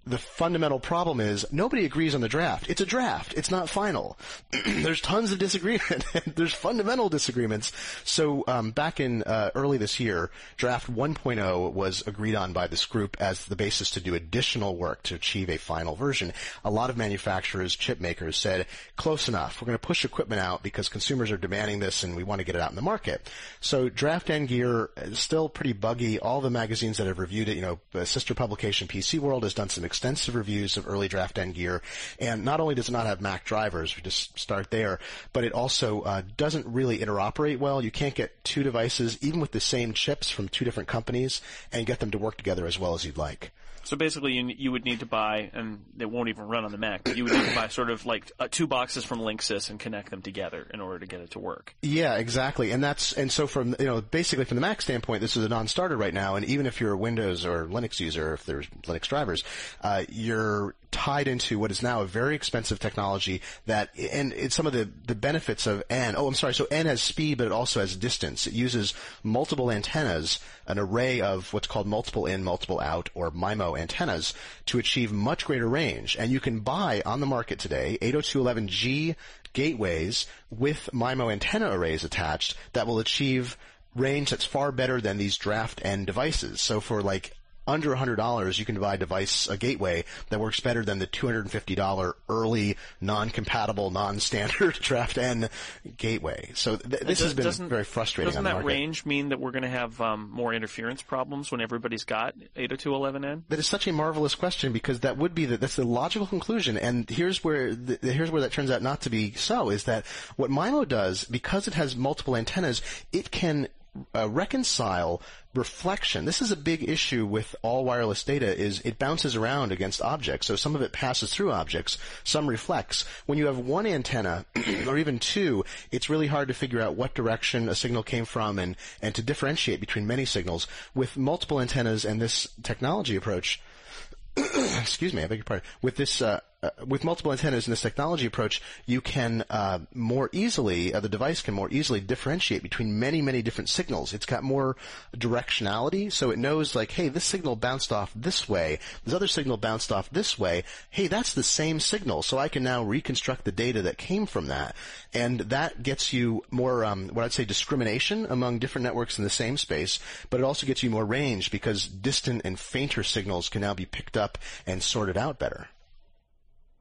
the 0.06 0.18
fundamental 0.18 0.80
problem 0.80 1.20
is 1.20 1.46
nobody 1.52 1.86
agrees 1.86 2.16
on 2.16 2.22
the 2.22 2.28
draft. 2.28 2.70
It's 2.70 2.82
a 2.82 2.86
draft. 2.86 3.36
It's 3.36 3.52
not 3.52 3.70
final. 3.70 4.18
There's 4.66 5.00
tons 5.00 5.32
of 5.32 5.38
disagreement. 5.38 6.06
There's 6.36 6.54
fundamental 6.54 7.08
disagreements. 7.08 7.72
So 8.04 8.44
um, 8.48 8.72
back 8.72 9.00
in 9.00 9.22
uh, 9.24 9.52
early 9.54 9.78
this 9.78 10.00
year, 10.00 10.32
draft 10.58 10.92
1.0 10.92 11.74
was 11.74 12.06
agreed 12.08 12.34
on 12.34 12.52
by 12.52 12.66
this 12.66 12.86
group 12.86 13.16
as 13.20 13.46
the 13.46 13.56
basis 13.56 13.92
to 13.92 14.02
do 14.02 14.16
additional 14.16 14.76
work 14.76 15.04
to 15.04 15.16
achieve 15.16 15.52
a 15.52 15.58
final 15.58 15.96
version. 15.96 16.34
A 16.66 16.72
lot 16.72 16.90
of 16.90 16.98
manufacturers, 16.98 17.76
chip 17.76 18.00
makers 18.00 18.38
said, 18.38 18.66
close 18.96 19.28
enough. 19.28 19.62
We're 19.62 19.68
going 19.68 19.78
to 19.78 19.88
push 19.88 20.04
equipment 20.04 20.42
out 20.42 20.64
because 20.64 20.90
consumers 20.90 21.30
are 21.30 21.38
demanding 21.38 21.80
this 21.80 22.04
and 22.04 22.16
we 22.16 22.24
want 22.24 22.40
to 22.40 22.46
get 22.46 22.56
it 22.56 22.62
out 22.62 22.72
in 22.72 22.76
the 22.76 22.82
market. 22.82 23.30
So 23.60 23.88
draft 23.88 24.32
N 24.32 24.48
gear 24.48 24.90
is 24.98 25.20
still 25.20 25.48
pretty 25.48 25.74
buggy. 25.74 26.18
All 26.18 26.42
the 26.42 26.50
magazines 26.50 26.98
that 26.98 27.06
have 27.06 27.20
reviewed 27.20 27.50
it, 27.50 27.56
you 27.56 27.62
know, 27.62 28.04
sister 28.04 28.34
publication 28.34 28.88
PC 28.88 29.20
World 29.20 29.44
has 29.44 29.54
done 29.54 29.70
some 29.70 29.86
extensive 29.92 30.36
reviews 30.36 30.78
of 30.78 30.88
early 30.88 31.10
draft 31.10 31.38
N 31.38 31.52
gear, 31.52 31.82
and 32.18 32.46
not 32.46 32.62
only 32.62 32.76
does 32.76 32.88
it 32.88 32.94
not 32.94 33.06
have 33.06 33.20
Mac 33.20 33.44
drivers, 33.44 33.94
we 33.94 34.02
just 34.02 34.40
start 34.40 34.72
there, 34.72 35.00
but 35.34 35.44
it 35.44 35.52
also 35.52 36.02
uh, 36.04 36.22
doesn't 36.38 36.66
really 36.66 37.00
interoperate 37.00 37.60
well. 37.60 37.84
You 37.84 37.92
can't 37.92 38.16
get 38.16 38.42
two 38.46 38.64
devices, 38.64 39.18
even 39.22 39.42
with 39.42 39.52
the 39.52 39.60
same 39.60 39.92
chips 39.92 40.32
from 40.32 40.48
two 40.48 40.64
different 40.64 40.88
companies, 40.88 41.42
and 41.74 41.86
get 41.86 42.00
them 42.00 42.12
to 42.12 42.18
work 42.18 42.38
together 42.38 42.66
as 42.66 42.80
well 42.80 42.94
as 42.94 43.04
you'd 43.04 43.18
like. 43.18 43.52
So 43.84 43.98
basically, 43.98 44.34
you, 44.34 44.48
you 44.58 44.72
would 44.72 44.86
need 44.86 45.00
to 45.00 45.06
buy, 45.06 45.50
and 45.54 45.84
they 45.96 46.06
won't 46.06 46.30
even 46.30 46.46
run 46.46 46.66
on 46.66 46.72
the 46.72 46.78
Mac, 46.78 47.04
but 47.04 47.18
you 47.18 47.24
would 47.24 47.34
need 47.34 47.46
to 47.46 47.56
buy 47.56 47.68
sort 47.68 47.90
of 47.90 48.06
like 48.06 48.32
uh, 48.40 48.48
two 48.50 48.68
boxes 48.68 49.04
from 49.04 49.20
Linksys 49.20 49.70
and 49.70 49.80
connect 49.80 50.12
them 50.12 50.22
together 50.22 50.68
in 50.74 50.82
order 50.82 51.00
to 51.00 51.06
get 51.06 51.22
it 51.22 51.32
to 51.32 51.40
work. 51.40 51.76
Yeah, 51.82 52.16
exactly. 52.16 52.72
And 52.72 52.84
that's, 52.84 53.14
and 53.14 53.32
so 53.32 53.48
from, 53.48 53.76
you 53.80 53.86
know, 53.86 54.02
basically 54.02 54.46
from 54.46 54.56
the 54.56 54.62
Mac 54.62 54.82
standpoint, 54.82 55.22
this 55.22 55.36
is 55.36 55.46
a 55.46 55.50
non-starter 55.50 55.98
right 55.98 56.14
now, 56.14 56.36
and 56.36 56.46
even 56.46 56.66
if 56.66 56.80
you're 56.80 56.94
a 56.94 56.98
Windows 56.98 57.46
or 57.46 57.66
Linux 57.66 58.00
user, 58.00 58.34
if 58.34 58.46
there's 58.46 58.68
Linux 58.84 59.08
drivers, 59.08 59.44
uh, 59.82 60.04
you're 60.10 60.76
tied 60.92 61.28
into 61.28 61.58
what 61.58 61.72
is 61.72 61.82
now 61.82 62.02
a 62.02 62.06
very 62.06 62.36
expensive 62.36 62.80
technology 62.80 63.42
that, 63.66 63.90
and 63.98 64.34
it's 64.34 64.56
some 64.56 64.68
of 64.68 64.74
the, 64.74 64.90
the 65.08 65.16
benefits 65.16 65.66
of 65.66 65.84
N. 65.90 66.16
Oh, 66.18 66.28
I'm 66.28 66.34
sorry. 66.34 66.54
So 66.54 66.68
N 66.70 66.86
has 66.86 67.02
speed, 67.02 67.38
but 67.38 67.48
it 67.48 67.52
also 67.52 67.80
has 67.80 67.96
distance. 67.96 68.46
It 68.46 68.54
uses 68.54 68.94
multiple 69.24 69.72
antennas, 69.72 70.40
an 70.68 70.78
array 70.78 71.22
of 71.22 71.52
what's 71.54 71.68
called 71.68 71.88
multiple 71.88 72.26
in, 72.26 72.44
multiple 72.44 72.80
out, 72.80 73.10
or 73.14 73.32
MIMO 73.32 73.80
antennas 73.80 74.34
to 74.68 74.80
achieve 74.80 75.12
much 75.12 75.46
greater 75.46 75.68
range. 75.68 76.16
And 76.20 76.32
you 76.32 76.40
can 76.40 76.60
buy 76.60 77.02
on 77.06 77.20
the 77.20 77.26
market 77.26 77.60
today 77.60 77.98
802.11g 78.02 79.16
gateways 79.54 80.28
with 80.50 80.90
MIMO 80.94 81.32
antenna 81.32 81.72
arrays 81.72 82.04
attached 82.04 82.56
that 82.74 82.88
will 82.88 83.00
achieve 83.00 83.58
range 83.96 84.30
that's 84.30 84.46
far 84.46 84.72
better 84.72 85.02
than 85.02 85.18
these 85.18 85.38
draft 85.38 85.82
N 85.84 86.06
devices. 86.06 86.62
So 86.62 86.80
for 86.80 87.02
like 87.02 87.36
under 87.68 87.96
$100, 87.96 88.60
you 88.60 88.66
can 88.66 88.80
buy 88.80 88.96
a 88.96 88.98
device, 88.98 89.48
a 89.48 89.58
gateway 89.58 90.04
that 90.30 90.40
works 90.40 90.60
better 90.60 90.84
than 90.84 91.00
the 91.00 91.08
$250 91.08 92.14
early, 92.28 92.78
non-compatible, 93.00 93.92
non-standard 93.92 94.74
Draft 94.82 95.18
N 95.18 95.50
gateway. 95.98 96.52
So 96.56 96.78
th- 96.78 97.02
this 97.02 97.20
does, 97.20 97.34
has 97.38 97.60
been 97.60 97.70
very 97.70 97.84
frustrating. 97.84 98.30
Doesn't 98.30 98.44
that 98.44 98.64
range 98.64 99.06
mean 99.06 99.30
that 99.30 99.40
we're 99.40 99.52
going 99.52 99.64
to 99.64 99.70
have 99.70 100.00
um, 100.02 100.30
more 100.32 100.54
interference 100.54 101.02
problems 101.02 101.52
when 101.52 101.62
everybody's 101.62 102.04
got 102.04 102.36
802.11n? 102.56 103.44
That 103.50 103.60
is 103.60 103.68
such 103.68 103.88
a 103.88 103.94
marvelous 103.94 104.36
question 104.36 104.74
because 104.74 105.02
that 105.02 105.18
would 105.18 105.36
be 105.36 105.46
the, 105.46 105.58
that's 105.58 105.76
the 105.76 105.86
logical 105.86 106.28
conclusion. 106.28 106.78
And 106.78 107.10
here's 107.10 107.44
where 107.44 107.76
the, 107.76 107.98
here's 108.02 108.32
where 108.32 108.42
that 108.42 108.52
turns 108.52 108.72
out 108.72 108.82
not 108.82 109.02
to 109.02 109.10
be 109.10 109.34
so. 109.34 109.70
Is 109.70 109.84
that 109.84 110.06
what 110.36 110.50
MIMO 110.50 110.88
does 110.88 111.26
because 111.26 111.68
it 111.68 111.76
has 111.76 111.96
multiple 111.96 112.36
antennas? 112.36 112.82
It 113.12 113.32
can 113.32 113.68
uh, 114.16 114.30
reconcile 114.30 115.22
reflection. 115.54 116.24
This 116.24 116.42
is 116.42 116.52
a 116.52 116.56
big 116.56 116.88
issue 116.88 117.26
with 117.26 117.56
all 117.62 117.84
wireless 117.84 118.24
data 118.24 118.58
is 118.58 118.80
it 118.82 118.98
bounces 118.98 119.36
around 119.36 119.72
against 119.72 120.02
objects. 120.02 120.48
So 120.48 120.56
some 120.56 120.76
of 120.76 120.82
it 120.82 120.94
passes 120.94 121.34
through 121.34 121.52
objects, 121.52 121.98
some 122.24 122.48
reflects. 122.48 123.06
When 123.26 123.38
you 123.38 123.48
have 123.48 123.60
one 123.60 123.86
antenna 123.86 124.46
or 124.88 124.98
even 124.98 125.20
two, 125.20 125.66
it's 125.92 126.10
really 126.10 126.28
hard 126.28 126.48
to 126.48 126.54
figure 126.54 126.82
out 126.82 126.96
what 126.96 127.14
direction 127.14 127.68
a 127.68 127.76
signal 127.76 128.04
came 128.04 128.26
from 128.26 128.60
and, 128.60 128.78
and 129.02 129.14
to 129.16 129.22
differentiate 129.22 129.82
between 129.82 130.08
many 130.08 130.26
signals. 130.26 130.68
With 130.96 131.18
multiple 131.18 131.60
antennas 131.60 132.06
and 132.06 132.22
this 132.22 132.48
technology 132.64 133.18
approach, 133.18 133.62
excuse 134.38 135.14
me, 135.14 135.24
I 135.24 135.28
beg 135.28 135.40
your 135.40 135.46
pardon, 135.46 135.68
with 135.82 135.98
this 135.98 136.22
uh, 136.22 136.40
with 136.86 137.04
multiple 137.04 137.32
antennas 137.32 137.68
in 137.68 137.72
this 137.72 137.82
technology 137.82 138.26
approach, 138.26 138.62
you 138.86 139.02
can 139.02 139.44
uh, 139.50 139.80
more 139.96 140.30
easily, 140.32 140.94
uh, 140.94 141.00
the 141.00 141.10
device 141.10 141.42
can 141.42 141.54
more 141.54 141.70
easily 141.72 142.00
differentiate 142.00 142.62
between 142.62 143.00
many, 143.00 143.22
many 143.22 143.42
different 143.42 143.70
signals. 143.70 144.14
It's 144.14 144.28
got 144.28 144.44
more 144.44 144.76
directionality, 145.16 146.12
so 146.12 146.30
it 146.30 146.38
knows 146.38 146.76
like, 146.76 146.92
hey, 146.92 147.08
this 147.08 147.24
signal 147.24 147.56
bounced 147.56 147.92
off 147.92 148.12
this 148.16 148.48
way, 148.48 148.80
this 149.04 149.14
other 149.14 149.28
signal 149.28 149.58
bounced 149.58 149.92
off 149.92 150.10
this 150.12 150.38
way. 150.38 150.64
Hey, 150.90 151.08
that's 151.08 151.34
the 151.34 151.44
same 151.44 151.80
signal, 151.80 152.22
so 152.22 152.38
I 152.38 152.48
can 152.48 152.64
now 152.64 152.84
reconstruct 152.84 153.44
the 153.44 153.52
data 153.52 153.82
that 153.82 153.98
came 153.98 154.28
from 154.28 154.48
that, 154.48 154.76
and 155.14 155.40
that 155.42 155.82
gets 155.82 156.14
you 156.14 156.44
more, 156.52 156.86
um, 156.86 157.10
what 157.10 157.26
I'd 157.26 157.34
say, 157.34 157.46
discrimination 157.46 158.28
among 158.30 158.60
different 158.60 158.84
networks 158.84 159.18
in 159.18 159.24
the 159.24 159.30
same 159.32 159.58
space, 159.58 160.00
but 160.30 160.40
it 160.40 160.44
also 160.44 160.68
gets 160.68 160.84
you 160.84 160.92
more 160.92 161.06
range 161.06 161.50
because 161.50 161.88
distant 161.88 162.44
and 162.46 162.60
fainter 162.60 163.04
signals 163.04 163.50
can 163.50 163.62
now 163.62 163.74
be 163.74 163.86
picked 163.86 164.16
up 164.16 164.38
and 164.68 164.84
sorted 164.84 165.18
out 165.18 165.40
better. 165.40 165.70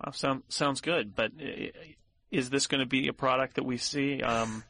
Well, 0.04 0.12
sound, 0.12 0.42
sounds 0.48 0.80
good, 0.80 1.14
but 1.14 1.32
is 2.30 2.50
this 2.50 2.66
going 2.66 2.80
to 2.80 2.86
be 2.86 3.08
a 3.08 3.12
product 3.12 3.56
that 3.56 3.64
we 3.64 3.76
see? 3.76 4.22
Um, 4.22 4.64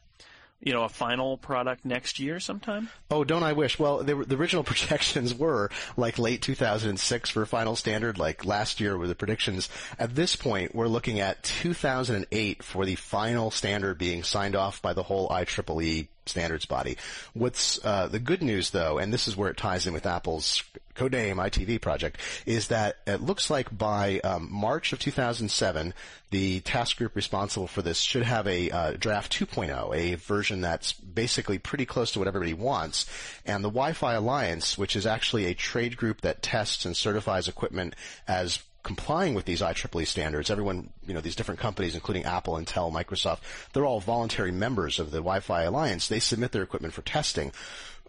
you 0.61 0.73
know, 0.73 0.83
a 0.83 0.89
final 0.89 1.37
product 1.37 1.85
next 1.85 2.19
year 2.19 2.39
sometime? 2.39 2.89
Oh, 3.09 3.23
don't 3.23 3.43
I 3.43 3.53
wish? 3.53 3.79
Well, 3.79 4.03
the, 4.03 4.15
the 4.15 4.35
original 4.35 4.63
projections 4.71 5.33
were 5.33 5.71
like 5.97 6.19
late 6.19 6.41
2006 6.41 7.29
for 7.31 7.45
final 7.45 7.75
standard, 7.75 8.19
like 8.19 8.45
last 8.45 8.79
year 8.79 8.97
were 8.97 9.07
the 9.07 9.15
predictions. 9.15 9.69
At 9.97 10.15
this 10.15 10.35
point, 10.35 10.75
we're 10.75 10.87
looking 10.87 11.19
at 11.19 11.41
2008 11.43 12.63
for 12.63 12.85
the 12.85 12.95
final 12.95 13.49
standard 13.49 13.97
being 13.97 14.23
signed 14.23 14.55
off 14.55 14.81
by 14.81 14.93
the 14.93 15.03
whole 15.03 15.29
IEEE 15.29 16.07
standards 16.25 16.65
body. 16.65 16.97
What's 17.33 17.83
uh, 17.83 18.07
the 18.07 18.19
good 18.19 18.41
news, 18.41 18.71
though, 18.71 18.97
and 18.97 19.13
this 19.13 19.27
is 19.27 19.35
where 19.35 19.49
it 19.49 19.57
ties 19.57 19.87
in 19.87 19.93
with 19.93 20.05
Apple's 20.05 20.63
Codename 20.95 21.35
iTV 21.35 21.81
project, 21.81 22.19
is 22.45 22.67
that 22.67 22.97
it 23.07 23.21
looks 23.21 23.49
like 23.49 23.75
by 23.75 24.19
um, 24.19 24.47
March 24.51 24.93
of 24.93 24.99
2007, 24.99 25.93
the 26.29 26.59
task 26.61 26.97
group 26.97 27.15
responsible 27.15 27.67
for 27.67 27.81
this 27.81 27.99
should 27.99 28.23
have 28.23 28.47
a 28.47 28.69
uh, 28.69 28.91
draft 28.91 29.33
2.0, 29.37 29.95
a 29.95 30.15
version 30.15 30.61
that's 30.61 30.93
basically 30.93 31.57
pretty 31.57 31.85
close 31.85 32.11
to 32.11 32.19
what 32.19 32.27
everybody 32.27 32.53
wants. 32.53 33.05
And 33.45 33.63
the 33.63 33.69
Wi-Fi 33.69 34.13
Alliance, 34.13 34.77
which 34.77 34.95
is 34.95 35.05
actually 35.05 35.45
a 35.45 35.53
trade 35.53 35.97
group 35.97 36.21
that 36.21 36.41
tests 36.41 36.85
and 36.85 36.95
certifies 36.95 37.47
equipment 37.47 37.95
as 38.27 38.59
complying 38.83 39.33
with 39.33 39.45
these 39.45 39.61
IEEE 39.61 40.07
standards. 40.07 40.49
Everyone, 40.49 40.89
you 41.05 41.13
know, 41.13 41.21
these 41.21 41.35
different 41.35 41.59
companies, 41.59 41.95
including 41.95 42.25
Apple, 42.25 42.55
Intel, 42.55 42.91
Microsoft, 42.91 43.39
they're 43.73 43.85
all 43.85 43.99
voluntary 43.99 44.51
members 44.51 44.99
of 44.99 45.11
the 45.11 45.17
Wi-Fi 45.17 45.63
Alliance. 45.63 46.07
They 46.07 46.19
submit 46.19 46.51
their 46.51 46.63
equipment 46.63 46.93
for 46.93 47.01
testing. 47.01 47.51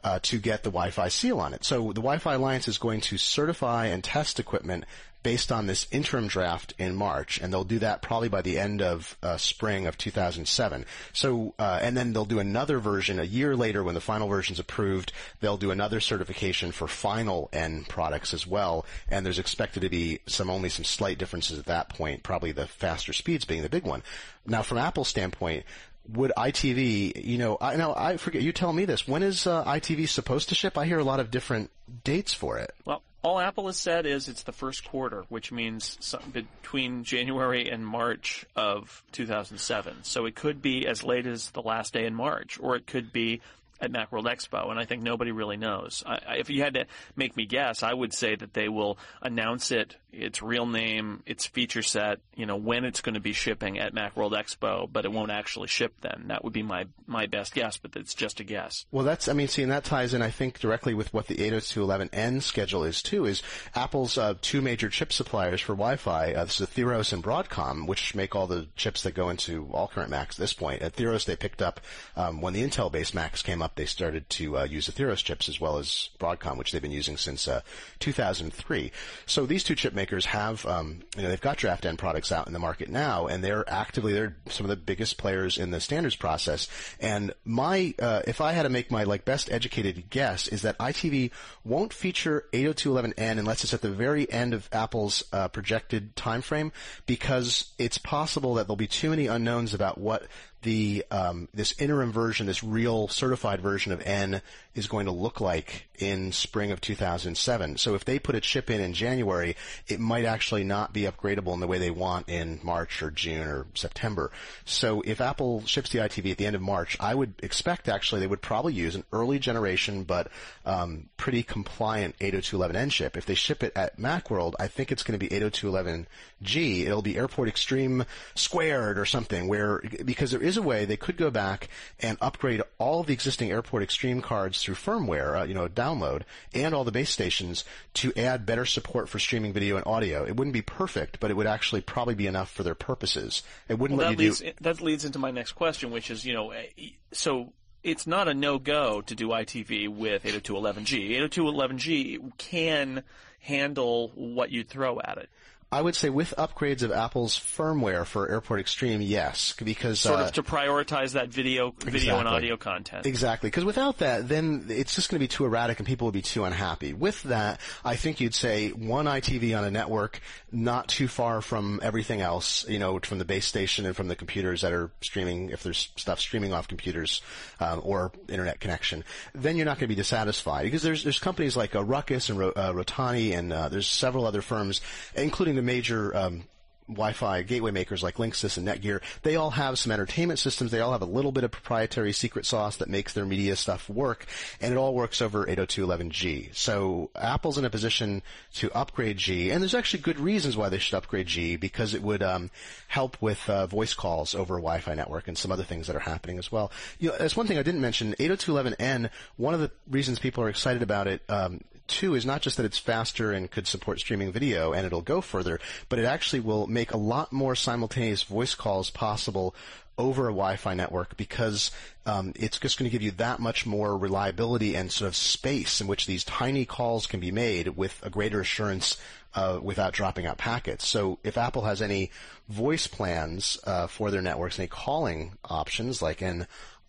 Uh, 0.05 0.19
to 0.21 0.41
get 0.41 0.65
the 0.65 0.71
Wi-Fi 0.71 1.07
seal 1.07 1.39
on 1.39 1.55
it. 1.55 1.63
So 1.63 1.93
the 1.93 2.01
Wi-Fi 2.01 2.35
Alliance 2.35 2.67
is 2.67 2.77
going 2.77 3.03
to 3.03 3.17
certify 3.17 3.87
and 3.87 4.03
test 4.03 4.41
equipment 4.41 4.85
based 5.23 5.53
on 5.53 5.67
this 5.67 5.87
interim 5.91 6.27
draft 6.27 6.75
in 6.79 6.95
March, 6.95 7.41
and 7.41 7.53
they'll 7.53 7.65
do 7.65 7.79
that 7.79 8.03
probably 8.03 8.29
by 8.29 8.43
the 8.43 8.59
end 8.59 8.83
of 8.83 9.17
uh, 9.23 9.37
spring 9.37 9.87
of 9.87 9.97
2007. 9.99 10.85
So, 11.13 11.55
uh, 11.59 11.79
and 11.83 11.97
then 11.97 12.13
they'll 12.13 12.25
do 12.25 12.39
another 12.39 12.79
version 12.79 13.19
a 13.19 13.25
year 13.25 13.57
later 13.57 13.85
when 13.85 13.95
the 13.95 14.01
final 14.01 14.29
version's 14.29 14.59
approved. 14.59 15.13
They'll 15.41 15.57
do 15.57 15.71
another 15.71 16.01
certification 16.01 16.73
for 16.73 16.89
final 16.89 17.49
N 17.53 17.85
products 17.89 18.35
as 18.35 18.47
well, 18.47 18.87
and 19.09 19.25
there's 19.25 19.39
expected 19.39 19.81
to 19.81 19.89
be 19.89 20.21
some 20.27 20.51
only 20.51 20.69
some 20.69 20.85
slight 20.85 21.19
differences 21.19 21.59
at 21.59 21.67
that 21.67 21.89
point. 21.89 22.23
Probably 22.23 22.53
the 22.53 22.67
faster 22.67 23.13
speeds 23.13 23.45
being 23.45 23.63
the 23.63 23.69
big 23.69 23.85
one. 23.85 24.03
Now, 24.47 24.63
from 24.63 24.79
Apple's 24.79 25.09
standpoint, 25.09 25.65
would 26.09 26.33
iTV, 26.37 27.25
you 27.25 27.39
know, 27.39 27.57
I 27.61 27.77
know 27.77 27.95
I 27.97 28.17
forget. 28.17 28.43
You 28.43 28.53
tell 28.53 28.73
me 28.73 28.85
this. 28.85 29.07
When 29.07 29.23
is 29.23 29.47
uh, 29.47 29.65
iTV 29.65 30.09
supposed 30.09 30.49
to 30.49 30.55
ship? 30.55 30.77
I 30.77 30.87
hear 30.87 30.99
a 30.99 31.05
lot 31.05 31.21
of 31.21 31.31
different 31.31 31.71
dates 32.03 32.35
for 32.35 32.59
it. 32.59 32.75
Well, 32.85 33.03
all 33.23 33.39
Apple 33.39 33.67
has 33.67 33.77
said 33.77 34.05
is 34.05 34.29
it's 34.29 34.43
the 34.43 34.53
first 34.53 34.85
quarter, 34.85 35.25
which 35.29 35.53
means 35.53 36.17
between 36.33 37.05
January 37.05 37.71
and 37.71 37.87
March 37.87 38.45
of 38.57 39.05
2007. 39.13 39.99
So 40.03 40.27
it 40.27 40.35
could 40.35 40.61
be 40.61 40.87
as 40.87 41.05
late 41.05 41.27
as 41.27 41.51
the 41.51 41.63
last 41.63 41.93
day 41.93 42.05
in 42.05 42.15
March, 42.15 42.59
or 42.61 42.75
it 42.75 42.87
could 42.87 43.13
be 43.13 43.41
at 43.83 43.91
Macworld 43.91 44.25
Expo, 44.25 44.71
and 44.71 44.79
I 44.79 44.85
think 44.85 45.03
nobody 45.03 45.33
really 45.33 45.57
knows. 45.57 46.05
I, 46.07 46.37
if 46.37 46.49
you 46.49 46.63
had 46.63 46.75
to 46.75 46.87
make 47.17 47.37
me 47.37 47.47
guess, 47.47 47.83
I 47.83 47.93
would 47.93 48.15
say 48.15 48.37
that 48.37 48.55
they 48.55 48.69
will 48.69 48.97
announce 49.21 49.73
it, 49.73 49.97
its 50.13 50.41
real 50.41 50.67
name, 50.67 51.23
its 51.27 51.47
feature 51.47 51.83
set, 51.83 52.21
you 52.37 52.47
know, 52.47 52.57
when 52.57 52.85
it's 52.85 53.01
going 53.01 53.15
to 53.15 53.21
be 53.21 53.33
shipping 53.33 53.81
at 53.81 53.93
Macworld 53.93 54.33
Expo, 54.33 54.89
but 54.91 55.05
it 55.05 55.13
won't 55.13 55.33
actually 55.33 55.67
ship 55.67 55.95
then. 56.01 56.27
That 56.29 56.45
would 56.45 56.53
be 56.53 56.63
my 56.63 56.87
my 57.07 57.27
best 57.27 57.55
guess, 57.55 57.77
but 57.77 57.97
it's 57.97 58.15
just 58.15 58.39
a 58.39 58.45
guess. 58.45 58.87
Well, 58.93 59.05
that's 59.05 59.27
I 59.27 59.33
mean, 59.33 59.49
see, 59.49 59.63
and 59.63 59.73
that 59.73 59.85
ties 59.85 60.15
in, 60.15 60.23
I 60.23 60.31
think, 60.31 60.61
directly 60.61 60.95
with 60.95 61.13
what 61.13 61.27
the 61.27 61.37
802.11n 61.37 62.41
schedule 62.43 62.85
is 62.85 63.03
too. 63.03 63.25
Is 63.25 63.43
Apple's 63.75 64.17
uh, 64.17 64.35
two 64.41 64.61
major 64.61 64.89
chip 64.89 65.13
suppliers 65.13 65.61
for 65.61 65.73
Wi-Fi, 65.73 66.35
uh, 66.35 66.47
Atheros 66.47 67.13
and 67.13 67.25
Broadcom, 67.25 67.89
which 67.89 68.15
make 68.15 68.37
all 68.37 68.47
the 68.47 68.69
chips 68.77 69.03
that 69.03 69.15
go 69.15 69.29
into 69.29 69.69
all 69.73 69.89
current 69.89 70.11
Macs 70.11 70.37
at 70.37 70.41
this 70.41 70.53
point. 70.53 70.83
At 70.83 70.95
Atheros, 70.95 71.25
they 71.25 71.37
picked 71.37 71.63
up 71.63 71.81
um, 72.17 72.41
when 72.41 72.53
the 72.53 72.63
Intel-based 72.63 73.15
Macs 73.15 73.43
came 73.43 73.63
up 73.63 73.72
they 73.77 73.87
started 73.87 74.29
to 74.31 74.59
uh, 74.59 74.65
use 74.65 74.89
Atheros 74.89 75.23
chips 75.23 75.49
as 75.49 75.61
well 75.61 75.79
as 75.79 76.11
Broadcom, 76.19 76.57
which 76.57 76.73
they've 76.73 76.83
been 76.83 76.91
using 76.91 77.17
since 77.17 77.49
uh, 77.49 77.61
2003. 77.99 78.93
So 79.27 79.47
these 79.47 79.65
two 79.65 79.75
chip 79.75 79.95
makers 79.95 80.27
have, 80.27 80.65
um, 80.67 81.03
you 81.17 81.23
know, 81.23 81.29
they've 81.29 81.41
got 81.41 81.57
draft 81.57 81.87
N 81.87 81.97
products 81.97 82.33
out 82.33 82.47
in 82.47 82.53
the 82.53 82.59
market 82.59 82.89
now, 82.89 83.27
and 83.27 83.43
they're 83.43 83.69
actively 83.69 84.13
they're 84.13 84.37
some 84.49 84.65
of 84.65 84.71
the 84.71 84.77
biggest 84.77 85.19
players 85.19 85.59
in 85.59 85.71
the 85.71 85.81
standards 85.81 86.17
process. 86.17 86.69
And 87.01 87.33
my, 87.45 87.95
uh, 87.99 88.23
if 88.27 88.41
I 88.41 88.53
had 88.53 88.65
to 88.65 88.69
make 88.69 88.91
my 88.91 89.05
like 89.05 89.25
best 89.25 89.51
educated 89.51 90.11
guess, 90.11 90.49
is 90.49 90.63
that 90.63 90.79
iTV 90.79 91.31
won't 91.65 91.93
feature 91.93 92.45
802.11n 92.53 93.39
unless 93.39 93.65
it's 93.65 93.75
at 93.75 93.83
the 93.83 93.91
very 93.91 94.31
end 94.31 94.55
of 94.55 94.69
Apple's 94.73 95.25
uh, 95.33 95.49
projected 95.49 96.15
time 96.17 96.43
frame, 96.43 96.73
because 97.07 97.73
it's 97.79 97.99
possible 97.99 98.55
that 98.55 98.67
there'll 98.67 98.77
be 98.77 98.87
too 98.87 99.11
many 99.11 99.27
unknowns 99.27 99.75
about 99.75 99.99
what 99.99 100.27
the 100.63 101.05
um, 101.11 101.49
this 101.53 101.75
interim 101.79 102.13
version, 102.13 102.47
this 102.47 102.65
real 102.65 103.09
certified 103.09 103.61
version 103.61 103.93
of 103.93 104.01
N, 104.03 104.41
is 104.75 104.87
going 104.87 105.07
to 105.07 105.13
look 105.13 105.41
like 105.41 105.89
in 105.99 106.33
spring 106.33 106.73
of 106.73 106.81
2007. 106.81 107.77
So 107.77 107.95
if 107.95 108.05
they 108.05 108.19
put 108.19 108.35
a 108.35 108.41
chip 108.41 108.71
in 108.71 108.81
in 108.81 108.93
January, 108.93 109.57
it 109.87 110.01
might 110.01 110.25
actually 110.25 110.65
not 110.65 110.93
be 110.93 111.03
upgradable 111.03 111.55
in 111.55 111.61
the 111.61 111.67
way 111.67 111.79
they 111.79 111.91
want 111.91 112.29
in 112.29 112.59
March 112.63 113.03
or 113.03 113.11
June 113.11 113.47
or 113.47 113.67
September. 113.75 114.31
So 114.65 115.03
if 115.03 115.21
Apple 115.21 115.65
ships 115.67 115.91
the 115.91 115.99
iTV 115.99 116.33
at 116.33 116.39
the 116.39 116.47
end 116.47 116.57
of 116.57 116.63
March, 116.63 116.97
I 116.99 117.15
would 117.15 117.35
expect 117.43 117.89
actually 117.89 118.21
they 118.21 118.27
would 118.27 118.43
probably 118.43 118.73
use 118.73 118.95
an 118.95 119.05
early 119.13 119.39
generation 119.39 120.05
but 120.05 120.29
um, 120.65 121.09
pretty 121.17 121.43
compliant 121.43 122.19
802.11n 122.19 122.91
chip. 122.91 123.17
If 123.17 123.27
they 123.27 123.35
ship 123.35 123.63
it 123.63 123.73
at 123.77 123.99
Macworld, 123.99 124.55
I 124.59 124.69
think 124.69 124.91
it's 124.91 125.03
going 125.03 125.19
to 125.19 125.29
be 125.29 125.35
802.11g. 125.35 126.87
It'll 126.87 127.03
be 127.03 127.17
Airport 127.17 127.49
Extreme 127.49 128.05
squared 128.35 128.99
or 128.99 129.05
something 129.05 129.49
where 129.49 129.83
because 130.05 130.31
there 130.31 130.43
is 130.43 130.52
a 130.57 130.63
way 130.63 130.85
they 130.85 130.97
could 130.97 131.17
go 131.17 131.31
back 131.31 131.69
and 132.01 132.19
upgrade 132.21 132.63
all 132.79 133.01
of 133.01 133.07
the 133.07 133.13
existing 133.13 133.51
Airport 133.51 133.83
Extreme 133.83 134.23
cards 134.23 134.63
through 134.63 134.75
firmware, 134.75 135.41
uh, 135.41 135.45
you 135.45 135.55
know, 135.55 135.69
download, 135.69 136.23
and 136.55 136.75
all 136.75 136.85
the 136.85 136.93
base 136.93 137.11
stations 137.11 137.65
to 137.95 138.13
add 138.17 138.47
better 138.47 138.65
support 138.65 139.09
for 139.09 139.19
streaming 139.19 139.53
video 139.53 139.77
and 139.77 139.87
audio. 139.87 140.25
It 140.25 140.37
wouldn't 140.37 140.55
be 140.55 140.63
perfect, 140.63 141.21
but 141.21 141.31
it 141.31 141.35
would 141.35 141.47
actually 141.47 141.81
probably 141.81 142.15
be 142.15 142.27
enough 142.27 142.51
for 142.51 142.63
their 142.63 142.75
purposes. 142.75 143.43
It 143.69 143.79
wouldn't 143.79 143.99
well, 143.99 144.09
let 144.09 144.17
that 144.17 144.23
you 144.23 144.29
leads, 144.31 144.41
do. 144.41 144.53
That 144.61 144.81
leads 144.81 145.05
into 145.05 145.19
my 145.19 145.31
next 145.31 145.53
question, 145.53 145.91
which 145.91 146.11
is, 146.11 146.25
you 146.25 146.35
know, 146.35 146.51
eh, 146.51 146.67
so 147.13 147.53
it's 147.83 148.07
not 148.07 148.29
a 148.29 148.35
no-go 148.35 149.01
to 149.03 149.15
do 149.15 149.29
iTV 149.29 149.89
with 149.89 150.25
802.11g. 150.25 151.11
802.11g 151.29 152.39
can 152.39 153.03
handle 153.41 154.13
what 154.15 154.51
you 154.51 154.63
throw 154.63 155.01
at 155.01 155.19
it. 155.19 155.29
I 155.73 155.81
would 155.81 155.97
say 155.97 156.11
with 156.11 156.35
upgrades 156.37 156.83
of 156.83 156.93
Apple's 156.93 157.39
firmware 157.39 158.05
for 158.05 158.31
Airport 158.31 158.61
Extreme, 158.61 159.01
yes, 159.01 159.55
because 159.65 160.01
sort 160.01 160.21
uh, 160.21 160.25
of 160.25 160.33
to 160.33 160.43
prioritize 160.43 161.13
that 161.13 161.31
video, 161.31 161.71
video 161.71 161.95
exactly. 161.95 162.19
and 162.19 162.29
audio 162.29 162.57
content. 162.59 163.07
Exactly, 163.07 163.49
because 163.49 163.65
without 163.65 163.99
that, 163.99 164.29
then 164.29 164.67
it's 164.69 164.95
just 164.95 165.09
going 165.09 165.17
to 165.17 165.25
be 165.25 165.29
too 165.29 165.47
erratic, 165.47 165.79
and 165.79 165.87
people 165.87 166.07
will 166.07 166.13
be 166.13 166.21
too 166.21 166.45
unhappy. 166.45 166.93
With 166.93 167.23
that, 167.23 167.59
I 167.87 167.97
think 167.97 168.21
you'd 168.21 168.35
say 168.35 168.69
one 168.69 169.07
iTV 169.07 169.57
on 169.57 169.65
a 169.65 169.71
network, 169.71 170.21
not 170.53 170.89
too 170.89 171.09
far 171.09 171.41
from 171.41 171.81
everything 171.83 172.21
else, 172.21 172.69
you 172.69 172.79
know, 172.79 172.99
from 172.99 173.17
the 173.19 173.25
base 173.25 173.47
station 173.47 173.87
and 173.87 173.97
from 173.97 174.09
the 174.09 174.15
computers 174.15 174.61
that 174.61 174.75
are 174.75 174.91
streaming, 175.01 175.51
if 175.51 175.63
there's 175.63 175.89
stuff 175.97 176.21
streaming 176.21 176.53
off 176.53 176.69
computers 176.69 177.23
um, 177.61 177.81
or 177.83 178.13
internet 178.29 178.61
connection. 178.61 179.05
Then 179.35 179.57
you're 179.57 179.65
not 179.65 179.79
going 179.79 179.89
to 179.89 179.95
be 179.95 179.95
dissatisfied 179.95 180.65
because 180.65 180.83
there's 180.83 181.03
there's 181.03 181.19
companies 181.19 181.57
like 181.57 181.75
uh, 181.75 181.83
Ruckus 181.83 182.29
and 182.29 182.39
uh, 182.43 182.73
Rotani, 182.75 183.35
and 183.35 183.55
uh, 183.55 183.71
there's 183.71 183.87
several 183.87 184.27
other 184.27 184.43
firms, 184.43 184.83
including 185.15 185.57
the 185.57 185.62
the 185.63 185.73
major 185.73 186.15
um, 186.17 186.45
Wi-Fi 186.89 187.43
gateway 187.43 187.71
makers 187.71 188.03
like 188.03 188.17
Linksys 188.17 188.59
and 188.59 188.67
Netgear, 188.67 189.01
they 189.23 189.37
all 189.37 189.51
have 189.51 189.79
some 189.79 189.93
entertainment 189.93 190.41
systems. 190.41 190.73
They 190.73 190.81
all 190.81 190.93
have 190.93 191.03
a 191.03 191.07
little 191.07 191.31
bit 191.31 191.45
of 191.45 191.53
proprietary 191.53 192.13
secret 192.13 192.45
sauce 192.45 192.77
that 192.77 192.89
makes 192.89 193.13
their 193.13 193.25
media 193.25 193.55
stuff 193.55 193.89
work, 193.89 194.27
and 194.61 194.73
it 194.73 194.77
all 194.77 194.93
works 194.93 195.23
over 195.23 195.47
802.11g. 195.47 196.55
So 196.55 197.11
Apple's 197.15 197.59
in 197.59 197.65
a 197.65 197.71
position 197.71 198.23
to 198.55 198.73
upgrade 198.73 199.19
G, 199.19 199.51
and 199.51 199.63
there's 199.63 199.75
actually 199.75 200.03
good 200.03 200.19
reasons 200.19 200.57
why 200.57 200.69
they 200.69 200.79
should 200.79 200.97
upgrade 200.97 201.29
G 201.29 201.57
because 201.57 201.95
it 201.95 202.03
would 202.03 202.23
um, 202.23 202.51
help 202.89 203.17
with 203.23 203.49
uh, 203.49 203.67
voice 203.69 203.95
calls 203.95 204.35
over 204.35 204.57
a 204.57 204.61
Wi-Fi 204.61 204.95
network 204.95 205.29
and 205.29 205.39
some 205.39 205.53
other 205.53 205.65
things 205.65 205.87
that 205.87 205.97
are 205.97 206.01
happening 206.01 206.39
as 206.39 206.51
well. 206.51 206.73
You 206.99 207.11
know, 207.11 207.17
that's 207.19 207.37
one 207.37 207.47
thing 207.47 207.59
I 207.59 207.63
didn't 207.63 207.81
mention. 207.81 208.15
802.11n. 208.15 209.11
One 209.37 209.55
of 209.55 209.61
the 209.61 209.71
reasons 209.89 210.19
people 210.19 210.43
are 210.43 210.49
excited 210.49 210.83
about 210.83 211.07
it 211.07 211.23
um, 211.29 211.61
two 211.93 212.15
is 212.15 212.25
not 212.25 212.43
just 212.43 212.57
that 212.57 212.67
it's 212.67 212.79
faster 212.79 213.33
and 213.33 213.51
could 213.51 213.67
support 213.67 214.01
streaming 214.01 214.33
video 214.33 214.73
and 214.73 214.87
it'll 214.87 215.03
go 215.03 215.21
further, 215.21 215.61
but 215.89 215.99
it 215.99 216.05
actually 216.05 216.41
will 216.41 216.67
make 216.67 216.93
a 216.93 216.97
lot 216.97 217.33
more 217.33 217.55
simultaneous 217.55 218.23
voice 218.23 218.55
calls 218.55 218.91
possible 218.91 219.55
over 219.99 220.23
a 220.23 220.33
Wi-Fi 220.33 220.75
network 220.75 221.17
because 221.17 221.71
um, 222.07 222.33
it's 222.35 222.59
just 222.59 222.79
going 222.79 222.91
to 222.91 222.93
give 222.93 223.03
you 223.03 223.11
that 223.13 223.41
much 223.41 223.67
more 223.67 223.97
reliability 223.97 224.75
and 224.75 224.91
sort 224.91 225.07
of 225.07 225.15
space 225.15 225.81
in 225.81 225.87
which 225.87 226.07
these 226.07 226.25
tiny 226.25 226.65
calls 226.65 227.07
can 227.07 227.21
be 227.21 227.31
made 227.31 227.69
with 227.69 228.01
a 228.03 228.11
greater 228.11 228.41
assurance 228.41 228.97
uh, 229.35 229.61
without 229.63 229.93
dropping 229.93 230.27
out 230.27 230.39
packets. 230.39 230.89
So 230.89 231.19
if 231.23 231.37
Apple 231.37 231.63
has 231.63 231.83
any 231.83 232.11
voice 232.49 232.87
plans 232.87 233.59
uh, 233.65 233.87
for 233.87 234.11
their 234.11 234.23
networks, 234.23 234.59
any 234.59 234.69
calling 234.69 235.33
options 235.45 236.01
like 236.01 236.23
an 236.23 236.47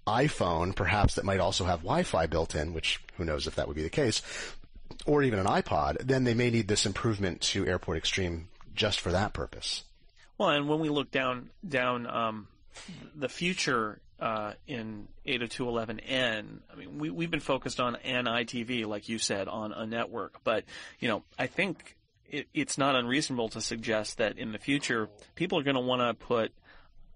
iPhone, 0.08 0.76
perhaps 0.76 1.16
that 1.16 1.26
might 1.26 1.40
also 1.40 1.66
have 1.66 1.80
Wi-Fi 1.82 2.26
built 2.28 2.56
in, 2.56 2.74
which 2.74 3.02
who 3.18 3.26
knows 3.26 3.48
if 3.48 3.56
that 3.56 3.68
would 3.68 3.76
be 3.76 3.84
the 3.84 3.90
case, 3.90 4.22
or 5.06 5.24
even 5.24 5.40
an 5.40 5.46
iPod, 5.46 5.98
then 6.00 6.24
they 6.24 6.34
may 6.34 6.50
need 6.50 6.68
this 6.68 6.86
improvement 6.86 7.42
to 7.42 7.66
Airport 7.66 7.98
Extreme 7.98 8.50
just 8.76 9.00
for 9.00 9.12
that 9.12 9.34
purpose. 9.34 9.84
Well, 10.38 10.50
and 10.50 10.68
when 10.68 10.80
we 10.80 10.90
look 10.90 11.12
down 11.12 11.50
down 11.68 12.08
um, 12.08 12.48
the 13.16 13.30
future 13.30 14.02
uh, 14.20 14.54
in 14.68 15.08
802.11n, 15.28 16.60
I 16.72 16.76
mean, 16.76 16.98
we, 16.98 17.10
we've 17.10 17.32
been 17.32 17.40
focused 17.40 17.80
on 17.80 17.96
an 17.98 18.26
iTV, 18.26 18.86
like 18.86 19.10
you 19.10 19.20
said, 19.20 19.48
on 19.48 19.74
a 19.74 19.86
network. 19.86 20.44
But, 20.44 20.64
you 21.00 21.08
know, 21.08 21.24
I 21.38 21.48
think 21.48 21.98
it, 22.30 22.48
it's 22.54 22.78
not 22.78 22.96
unreasonable 22.96 23.50
to 23.50 23.62
suggest 23.62 24.18
that 24.18 24.38
in 24.38 24.52
the 24.52 24.60
future, 24.60 25.10
people 25.36 25.60
are 25.60 25.64
going 25.64 25.76
to 25.76 25.82
want 25.82 26.02
to 26.02 26.26
put 26.26 26.52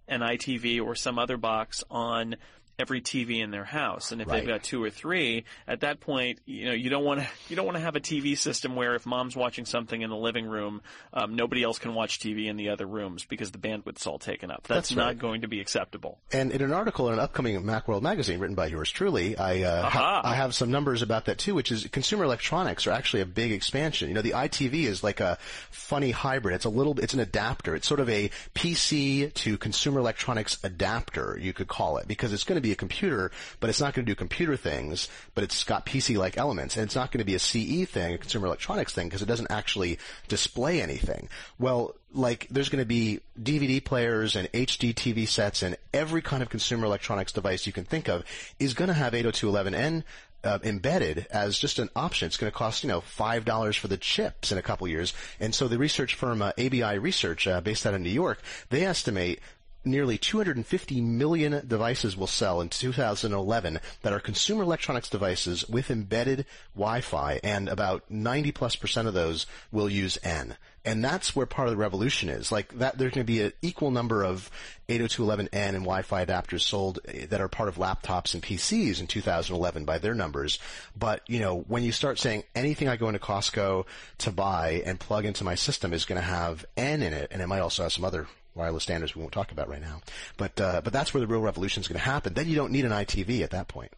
an 0.08 0.22
iTV 0.22 0.82
or 0.82 0.96
some 0.96 1.18
other 1.18 1.38
box 1.38 1.84
on 1.90 2.36
every 2.80 3.02
TV 3.02 3.40
in 3.42 3.50
their 3.52 3.64
house. 3.66 4.12
And 4.12 4.22
if 4.22 4.28
Right. 4.28 4.40
they've 4.40 4.48
got 4.48 4.64
two 4.64 4.84
or 4.84 4.90
three, 4.90 5.46
at 5.68 5.80
that 5.82 6.00
point, 6.00 6.40
you 6.46 6.66
know, 6.66 6.74
you 6.74 6.90
don't 6.90 7.04
want 7.04 7.22
to 7.22 7.28
you 7.50 7.56
don't 7.56 7.66
want 7.66 7.76
to 7.78 7.82
have 7.82 7.96
a 7.96 8.00
TV 8.00 8.38
system 8.38 8.76
where 8.76 8.94
if 8.96 9.06
mom's 9.06 9.36
watching 9.36 9.66
something 9.66 10.02
in 10.02 10.10
the 10.10 10.16
living 10.16 10.46
room, 10.46 10.82
um, 11.14 11.36
nobody 11.36 11.64
else 11.64 11.80
can 11.80 11.94
watch 11.96 12.20
TV 12.20 12.48
in 12.48 12.56
the 12.58 12.70
other 12.70 12.86
rooms 12.86 13.26
because 13.26 13.52
the 13.52 13.58
bandwidth's 13.58 14.06
all 14.06 14.20
taken 14.20 14.52
up. 14.52 14.64
That's, 14.68 14.90
That's 14.90 14.96
not 14.96 15.06
right. 15.08 15.18
going 15.20 15.42
to 15.42 15.48
be 15.48 15.60
acceptable. 15.60 16.20
And 16.32 16.52
in 16.52 16.62
an 16.62 16.72
article 16.74 17.08
in 17.08 17.14
an 17.14 17.20
upcoming 17.20 17.60
Macworld 17.64 18.02
magazine 18.04 18.40
written 18.40 18.56
by 18.56 18.68
yours 18.68 18.92
truly, 18.92 19.38
I 19.38 19.64
uh, 19.64 19.90
ha- 19.90 20.22
I 20.24 20.36
have 20.36 20.54
some 20.54 20.70
numbers 20.70 21.02
about 21.02 21.26
that 21.26 21.38
too, 21.40 21.56
which 21.56 21.72
is 21.72 21.88
consumer 21.92 22.24
electronics 22.26 22.86
are 22.86 22.92
actually 22.92 23.22
a 23.22 23.26
big 23.26 23.52
expansion. 23.52 24.08
You 24.10 24.14
know, 24.14 24.22
the 24.22 24.32
iTV 24.32 24.84
is 24.84 25.04
like 25.04 25.20
a 25.20 25.38
funny 25.72 26.12
hybrid. 26.12 26.54
It's 26.56 26.66
a 26.66 26.70
little, 26.70 27.00
it's 27.00 27.14
an 27.14 27.20
adapter. 27.20 27.76
It's 27.76 27.88
sort 27.88 28.00
of 28.00 28.10
a 28.10 28.30
PC 28.54 29.34
to 29.34 29.58
consumer 29.58 30.00
electronics 30.00 30.58
adapter, 30.64 31.38
you 31.42 31.54
could 31.54 31.68
call 31.68 31.98
it, 31.98 32.08
because 32.08 32.34
it's 32.34 32.44
going 32.44 32.58
to 32.58 32.62
be 32.62 32.67
a 32.72 32.76
computer, 32.76 33.32
but 33.60 33.70
it's 33.70 33.80
not 33.80 33.94
going 33.94 34.06
to 34.06 34.12
do 34.12 34.16
computer 34.16 34.56
things, 34.56 35.08
but 35.36 35.44
it's 35.44 35.64
got 35.64 35.86
PC-like 35.86 36.38
elements, 36.38 36.76
and 36.76 36.86
it's 36.86 36.96
not 36.96 37.12
going 37.12 37.20
to 37.20 37.26
be 37.26 37.36
a 37.36 37.40
CE 37.40 37.90
thing, 37.90 38.14
a 38.14 38.18
consumer 38.18 38.48
electronics 38.48 38.94
thing, 38.94 39.08
because 39.08 39.22
it 39.22 39.28
doesn't 39.28 39.52
actually 39.52 40.00
display 40.28 40.82
anything. 40.82 41.30
Well, 41.60 41.96
like 42.14 42.48
there's 42.50 42.70
going 42.70 42.82
to 42.82 42.86
be 42.86 43.20
DVD 43.42 43.84
players 43.84 44.36
and 44.36 44.52
HD 44.52 44.94
TV 44.94 45.28
sets 45.28 45.62
and 45.62 45.78
every 45.94 46.22
kind 46.22 46.42
of 46.42 46.50
consumer 46.50 46.86
electronics 46.86 47.34
device 47.34 47.68
you 47.68 47.74
can 47.74 47.84
think 47.84 48.08
of 48.08 48.24
is 48.60 48.74
going 48.74 48.88
to 48.88 48.94
have 48.94 49.14
802.11n 49.14 50.04
uh, 50.44 50.60
embedded 50.64 51.28
as 51.32 51.58
just 51.58 51.80
an 51.80 51.90
option. 51.96 52.28
It's 52.28 52.38
going 52.38 52.52
to 52.52 52.58
cost 52.58 52.84
you 52.84 52.90
know 52.90 53.02
five 53.02 53.46
dollars 53.46 53.76
for 53.76 53.88
the 53.88 53.98
chips 53.98 54.52
in 54.52 54.58
a 54.58 54.62
couple 54.62 54.88
years. 54.88 55.14
And 55.40 55.54
so 55.54 55.68
the 55.68 55.78
research 55.78 56.16
firm 56.16 56.42
uh, 56.42 56.52
ABI 56.58 57.00
Research, 57.00 57.48
uh, 57.48 57.62
based 57.62 57.86
out 57.86 57.94
of 57.94 58.02
New 58.02 58.10
York, 58.10 58.40
they 58.70 58.86
estimate 58.86 59.40
nearly 59.86 60.18
250 60.18 61.02
million 61.02 61.66
devices 61.68 62.18
will 62.18 62.28
sell 62.28 62.62
in 62.62 62.70
2011 62.70 63.80
that 64.02 64.14
are 64.14 64.20
consumer 64.20 64.64
electronics 64.64 65.10
devices 65.10 65.68
with 65.70 65.90
embedded 65.90 66.46
Wi-Fi, 66.76 67.40
and 67.44 67.70
about 67.70 68.10
90 68.10 68.52
plus 68.52 68.76
percent 68.76 69.08
of 69.08 69.14
those 69.14 69.46
will 69.72 69.90
use 69.90 70.18
N. 70.24 70.58
And 70.88 71.04
that's 71.04 71.36
where 71.36 71.46
part 71.46 71.68
of 71.68 71.74
the 71.74 71.78
revolution 71.78 72.30
is. 72.30 72.50
Like 72.50 72.78
that, 72.80 72.98
there's 72.98 73.12
going 73.14 73.26
to 73.26 73.32
be 73.32 73.42
an 73.42 73.52
equal 73.62 73.92
number 73.92 74.24
of 74.24 74.50
802.11n 74.88 75.50
and 75.52 75.84
Wi-Fi 75.84 76.26
adapters 76.26 76.62
sold 76.62 77.00
eh, 77.10 77.26
that 77.26 77.42
are 77.42 77.50
part 77.50 77.68
of 77.68 77.76
laptops 77.76 78.34
and 78.34 78.42
PCs 78.42 79.02
in 79.02 79.08
2011 79.08 79.84
by 79.84 79.98
their 79.98 80.14
numbers. 80.16 80.60
But 80.96 81.24
you 81.28 81.40
know, 81.40 81.66
when 81.68 81.84
you 81.84 81.92
start 81.92 82.20
saying 82.20 82.44
anything 82.56 82.88
I 82.88 82.96
go 82.96 83.10
into 83.10 83.20
Costco 83.20 83.86
to 84.20 84.32
buy 84.32 84.82
and 84.86 84.98
plug 84.98 85.26
into 85.26 85.44
my 85.44 85.56
system 85.56 85.92
is 85.92 86.06
going 86.06 86.22
to 86.22 86.28
have 86.28 86.66
N 86.78 87.02
in 87.02 87.12
it, 87.12 87.28
and 87.32 87.42
it 87.42 87.48
might 87.48 87.60
also 87.60 87.84
have 87.84 87.92
some 87.92 88.06
other 88.06 88.28
wireless 88.58 88.84
standards 88.84 89.16
we 89.16 89.22
won't 89.22 89.34
talk 89.34 89.52
about 89.52 89.70
right 89.70 89.82
now. 89.82 90.02
But 90.36 90.60
uh, 90.60 90.82
but 90.84 90.92
that's 90.92 91.14
where 91.14 91.22
the 91.22 91.28
real 91.28 91.42
revolution 91.42 91.82
is 91.82 91.88
going 91.88 92.00
to 92.00 92.06
happen. 92.06 92.34
Then 92.34 92.48
you 92.48 92.56
don't 92.56 92.72
need 92.72 92.86
an 92.86 92.92
iTV 92.92 93.42
at 93.42 93.52
that 93.52 93.68
point. 93.68 93.92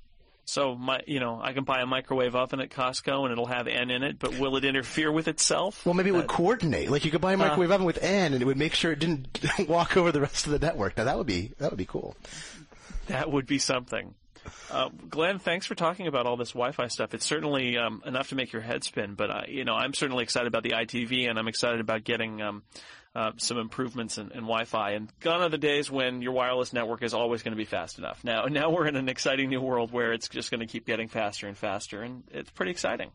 So 0.49 0.74
my, 0.74 0.99
you 1.05 1.20
know, 1.20 1.39
I 1.39 1.53
can 1.53 1.64
buy 1.64 1.82
a 1.82 1.86
microwave 1.86 2.36
oven 2.36 2.60
at 2.60 2.72
Costco 2.72 3.24
and 3.24 3.32
it'll 3.32 3.45
have 3.45 3.68
N 3.68 3.91
in 3.91 4.01
it, 4.01 4.18
but 4.18 4.39
will 4.39 4.55
it 4.55 4.66
interfere 4.66 5.12
with 5.12 5.28
itself? 5.28 5.86
Well, 5.86 5.93
maybe 5.93 6.10
it 6.10 6.14
would 6.14 6.28
coordinate. 6.28 6.89
Like 6.89 7.05
you 7.05 7.12
could 7.12 7.22
buy 7.22 7.34
a 7.34 7.38
microwave 7.38 7.72
oven 7.72 7.86
with 7.86 8.03
N, 8.03 8.34
and 8.34 8.41
it 8.41 8.45
would 8.45 8.57
make 8.57 8.74
sure 8.74 8.91
it 8.91 8.99
didn't 8.99 9.39
walk 9.68 9.95
over 9.95 10.12
the 10.12 10.22
rest 10.22 10.47
of 10.47 10.51
the 10.51 10.60
network. 10.60 10.97
Now 10.97 11.03
that 11.03 11.18
would 11.18 11.28
be 11.28 11.51
that 11.60 11.70
would 11.70 11.78
be 11.78 11.86
cool. 11.86 12.16
That 13.07 13.32
would 13.32 13.45
be 13.45 13.60
something. 13.60 14.16
Uh, 14.72 14.89
Glenn, 15.10 15.39
thanks 15.39 15.66
for 15.66 15.76
talking 15.76 16.08
about 16.08 16.26
all 16.26 16.38
this 16.38 16.52
Wi-Fi 16.52 16.88
stuff. 16.88 17.14
It's 17.14 17.26
certainly 17.26 17.78
um, 17.78 18.04
enough 18.06 18.30
to 18.30 18.36
make 18.36 18.52
your 18.52 18.62
head 18.62 18.84
spin, 18.84 19.16
but 19.16 19.30
uh, 19.30 19.41
you 19.47 19.66
know, 19.66 19.76
I'm 19.76 19.93
certainly 19.93 20.24
excited 20.24 20.47
about 20.47 20.64
the 20.64 20.72
iTV, 20.72 21.30
and 21.30 21.39
I'm 21.39 21.47
excited 21.47 21.80
about 21.80 22.04
getting 22.04 22.41
um, 22.41 22.64
uh, 23.16 23.32
some 23.38 23.58
improvements 23.58 24.18
in, 24.18 24.26
in 24.32 24.41
Wi-Fi. 24.41 24.91
And 24.91 25.12
gone 25.20 25.41
are 25.41 25.50
the 25.50 25.58
days 25.58 25.89
when 25.89 26.22
your 26.22 26.32
wireless 26.34 26.74
network 26.74 27.02
is 27.02 27.14
always 27.14 27.41
going 27.41 27.54
to 27.54 27.58
be 27.58 27.66
fast 27.66 27.97
enough. 27.97 28.24
Now, 28.24 28.43
now 28.50 28.70
we're 28.70 28.88
in 28.88 28.95
an 28.95 29.10
exciting 29.10 29.50
new 29.50 29.62
world 29.62 29.91
where 29.91 30.14
it's 30.14 30.30
just 30.30 30.52
going 30.52 30.62
to 30.62 30.68
keep 30.68 30.86
getting 30.86 31.08
faster 31.08 31.47
and 31.47 31.58
faster, 31.58 32.02
and 32.02 32.24
it's 32.32 32.52
pretty 32.52 32.72
exciting. 32.72 33.12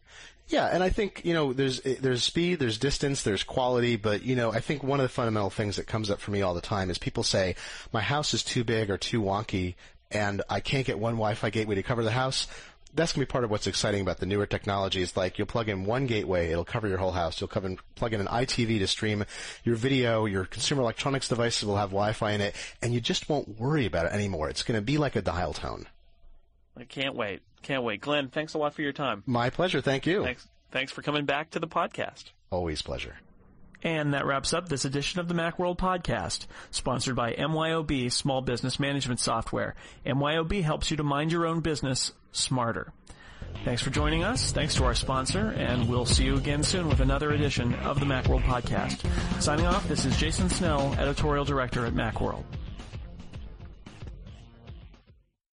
Yeah, 0.49 0.67
and 0.67 0.83
I 0.83 0.91
think 0.91 1.25
you 1.25 1.33
know 1.33 1.55
there's 1.55 1.81
there's 1.81 2.23
speed, 2.23 2.59
there's 2.59 2.77
distance, 2.77 3.23
there's 3.23 3.43
quality, 3.43 3.97
but 3.97 4.25
you 4.25 4.37
know 4.37 4.53
I 4.53 4.61
think 4.61 4.83
one 4.83 5.01
of 5.01 5.05
the 5.05 5.09
fundamental 5.09 5.49
things 5.49 5.77
that 5.77 5.87
comes 5.87 6.11
up 6.11 6.21
for 6.21 6.33
me 6.33 6.43
all 6.43 6.53
the 6.53 6.61
time 6.61 6.91
is 6.91 6.99
people 6.99 7.23
say 7.23 7.55
my 7.95 8.03
house 8.03 8.35
is 8.35 8.43
too 8.43 8.63
big 8.63 8.91
or 8.91 8.99
too 8.99 9.23
wonky, 9.23 9.75
and 10.15 10.43
I 10.49 10.61
can't 10.61 10.87
get 10.87 10.99
one 10.99 11.15
Wi-Fi 11.15 11.51
gateway 11.51 11.75
to 11.75 11.83
cover 11.83 12.03
the 12.03 12.11
house. 12.11 12.47
That's 12.95 13.13
going 13.13 13.27
to 13.27 13.29
be 13.29 13.33
part 13.33 13.43
of 13.43 13.51
what's 13.51 13.67
exciting 13.67 14.03
about 14.03 14.19
the 14.19 14.27
newer 14.27 14.47
technologies. 14.47 15.17
Like 15.17 15.37
you'll 15.37 15.49
plug 15.49 15.69
in 15.69 15.85
one 15.85 16.07
gateway, 16.07 16.51
it'll 16.51 16.65
cover 16.65 16.87
your 16.87 16.99
whole 16.99 17.11
house. 17.11 17.41
You'll 17.41 17.49
plug 17.49 17.65
in 18.13 18.21
an 18.21 18.29
iTV 18.29 18.79
to 18.79 18.87
stream 18.87 19.25
your 19.65 19.75
video. 19.75 20.27
Your 20.27 20.45
consumer 20.45 20.83
electronics 20.83 21.27
devices 21.27 21.65
will 21.65 21.77
have 21.77 21.91
Wi-Fi 21.91 22.31
in 22.31 22.41
it, 22.41 22.55
and 22.81 22.95
you 22.95 23.01
just 23.01 23.29
won't 23.29 23.59
worry 23.59 23.87
about 23.87 24.07
it 24.07 24.13
anymore. 24.13 24.49
It's 24.49 24.63
going 24.63 24.79
to 24.79 24.85
be 24.85 24.97
like 24.97 25.17
a 25.17 25.23
dial 25.23 25.53
tone. 25.53 25.87
I 26.77 26.85
can't 26.85 27.17
wait. 27.17 27.43
Can't 27.63 27.83
wait. 27.83 28.01
Glenn, 28.01 28.29
thanks 28.29 28.55
a 28.55 28.59
lot 28.59 28.75
for 28.75 28.83
your 28.83 28.93
time. 28.93 29.25
My 29.27 29.51
pleasure. 29.51 29.81
Thank 29.81 30.07
you. 30.07 30.23
Thanks. 30.23 30.47
Thanks 30.71 30.93
for 30.93 31.03
coming 31.03 31.25
back 31.25 31.51
to 31.51 31.59
the 31.59 31.69
podcast. 31.69 32.31
Always 32.51 32.83
pleasure. 32.83 33.17
And 33.85 34.15
that 34.15 34.27
wraps 34.27 34.53
up 34.53 34.69
this 34.69 34.85
edition 34.85 35.21
of 35.21 35.29
the 35.29 35.35
Macworld 35.35 35.77
Podcast, 35.77 36.47
sponsored 36.71 37.15
by 37.15 37.35
MYOB 37.35 38.11
Small 38.11 38.41
Business 38.41 38.81
Management 38.81 39.21
Software. 39.21 39.75
MYOB 40.07 40.63
helps 40.63 40.91
you 40.91 40.97
to 40.97 41.05
mind 41.05 41.31
your 41.31 41.47
own 41.47 41.61
business 41.61 42.11
smarter. 42.33 42.93
Thanks 43.65 43.83
for 43.83 43.91
joining 43.91 44.25
us. 44.25 44.53
Thanks 44.53 44.75
to 44.77 44.85
our 44.85 44.95
sponsor, 44.95 45.51
and 45.51 45.89
we'll 45.89 46.07
see 46.07 46.25
you 46.25 46.37
again 46.37 46.63
soon 46.63 46.89
with 46.89 47.01
another 47.01 47.31
edition 47.31 47.75
of 47.77 48.01
the 48.01 48.07
Macworld 48.07 48.43
Podcast. 48.43 49.07
Signing 49.41 49.67
off, 49.67 49.87
this 49.87 50.05
is 50.05 50.17
Jason 50.17 50.49
Snell, 50.49 50.95
Editorial 50.99 51.45
Director 51.45 51.87
at 51.87 51.95
Macworld. 51.95 52.45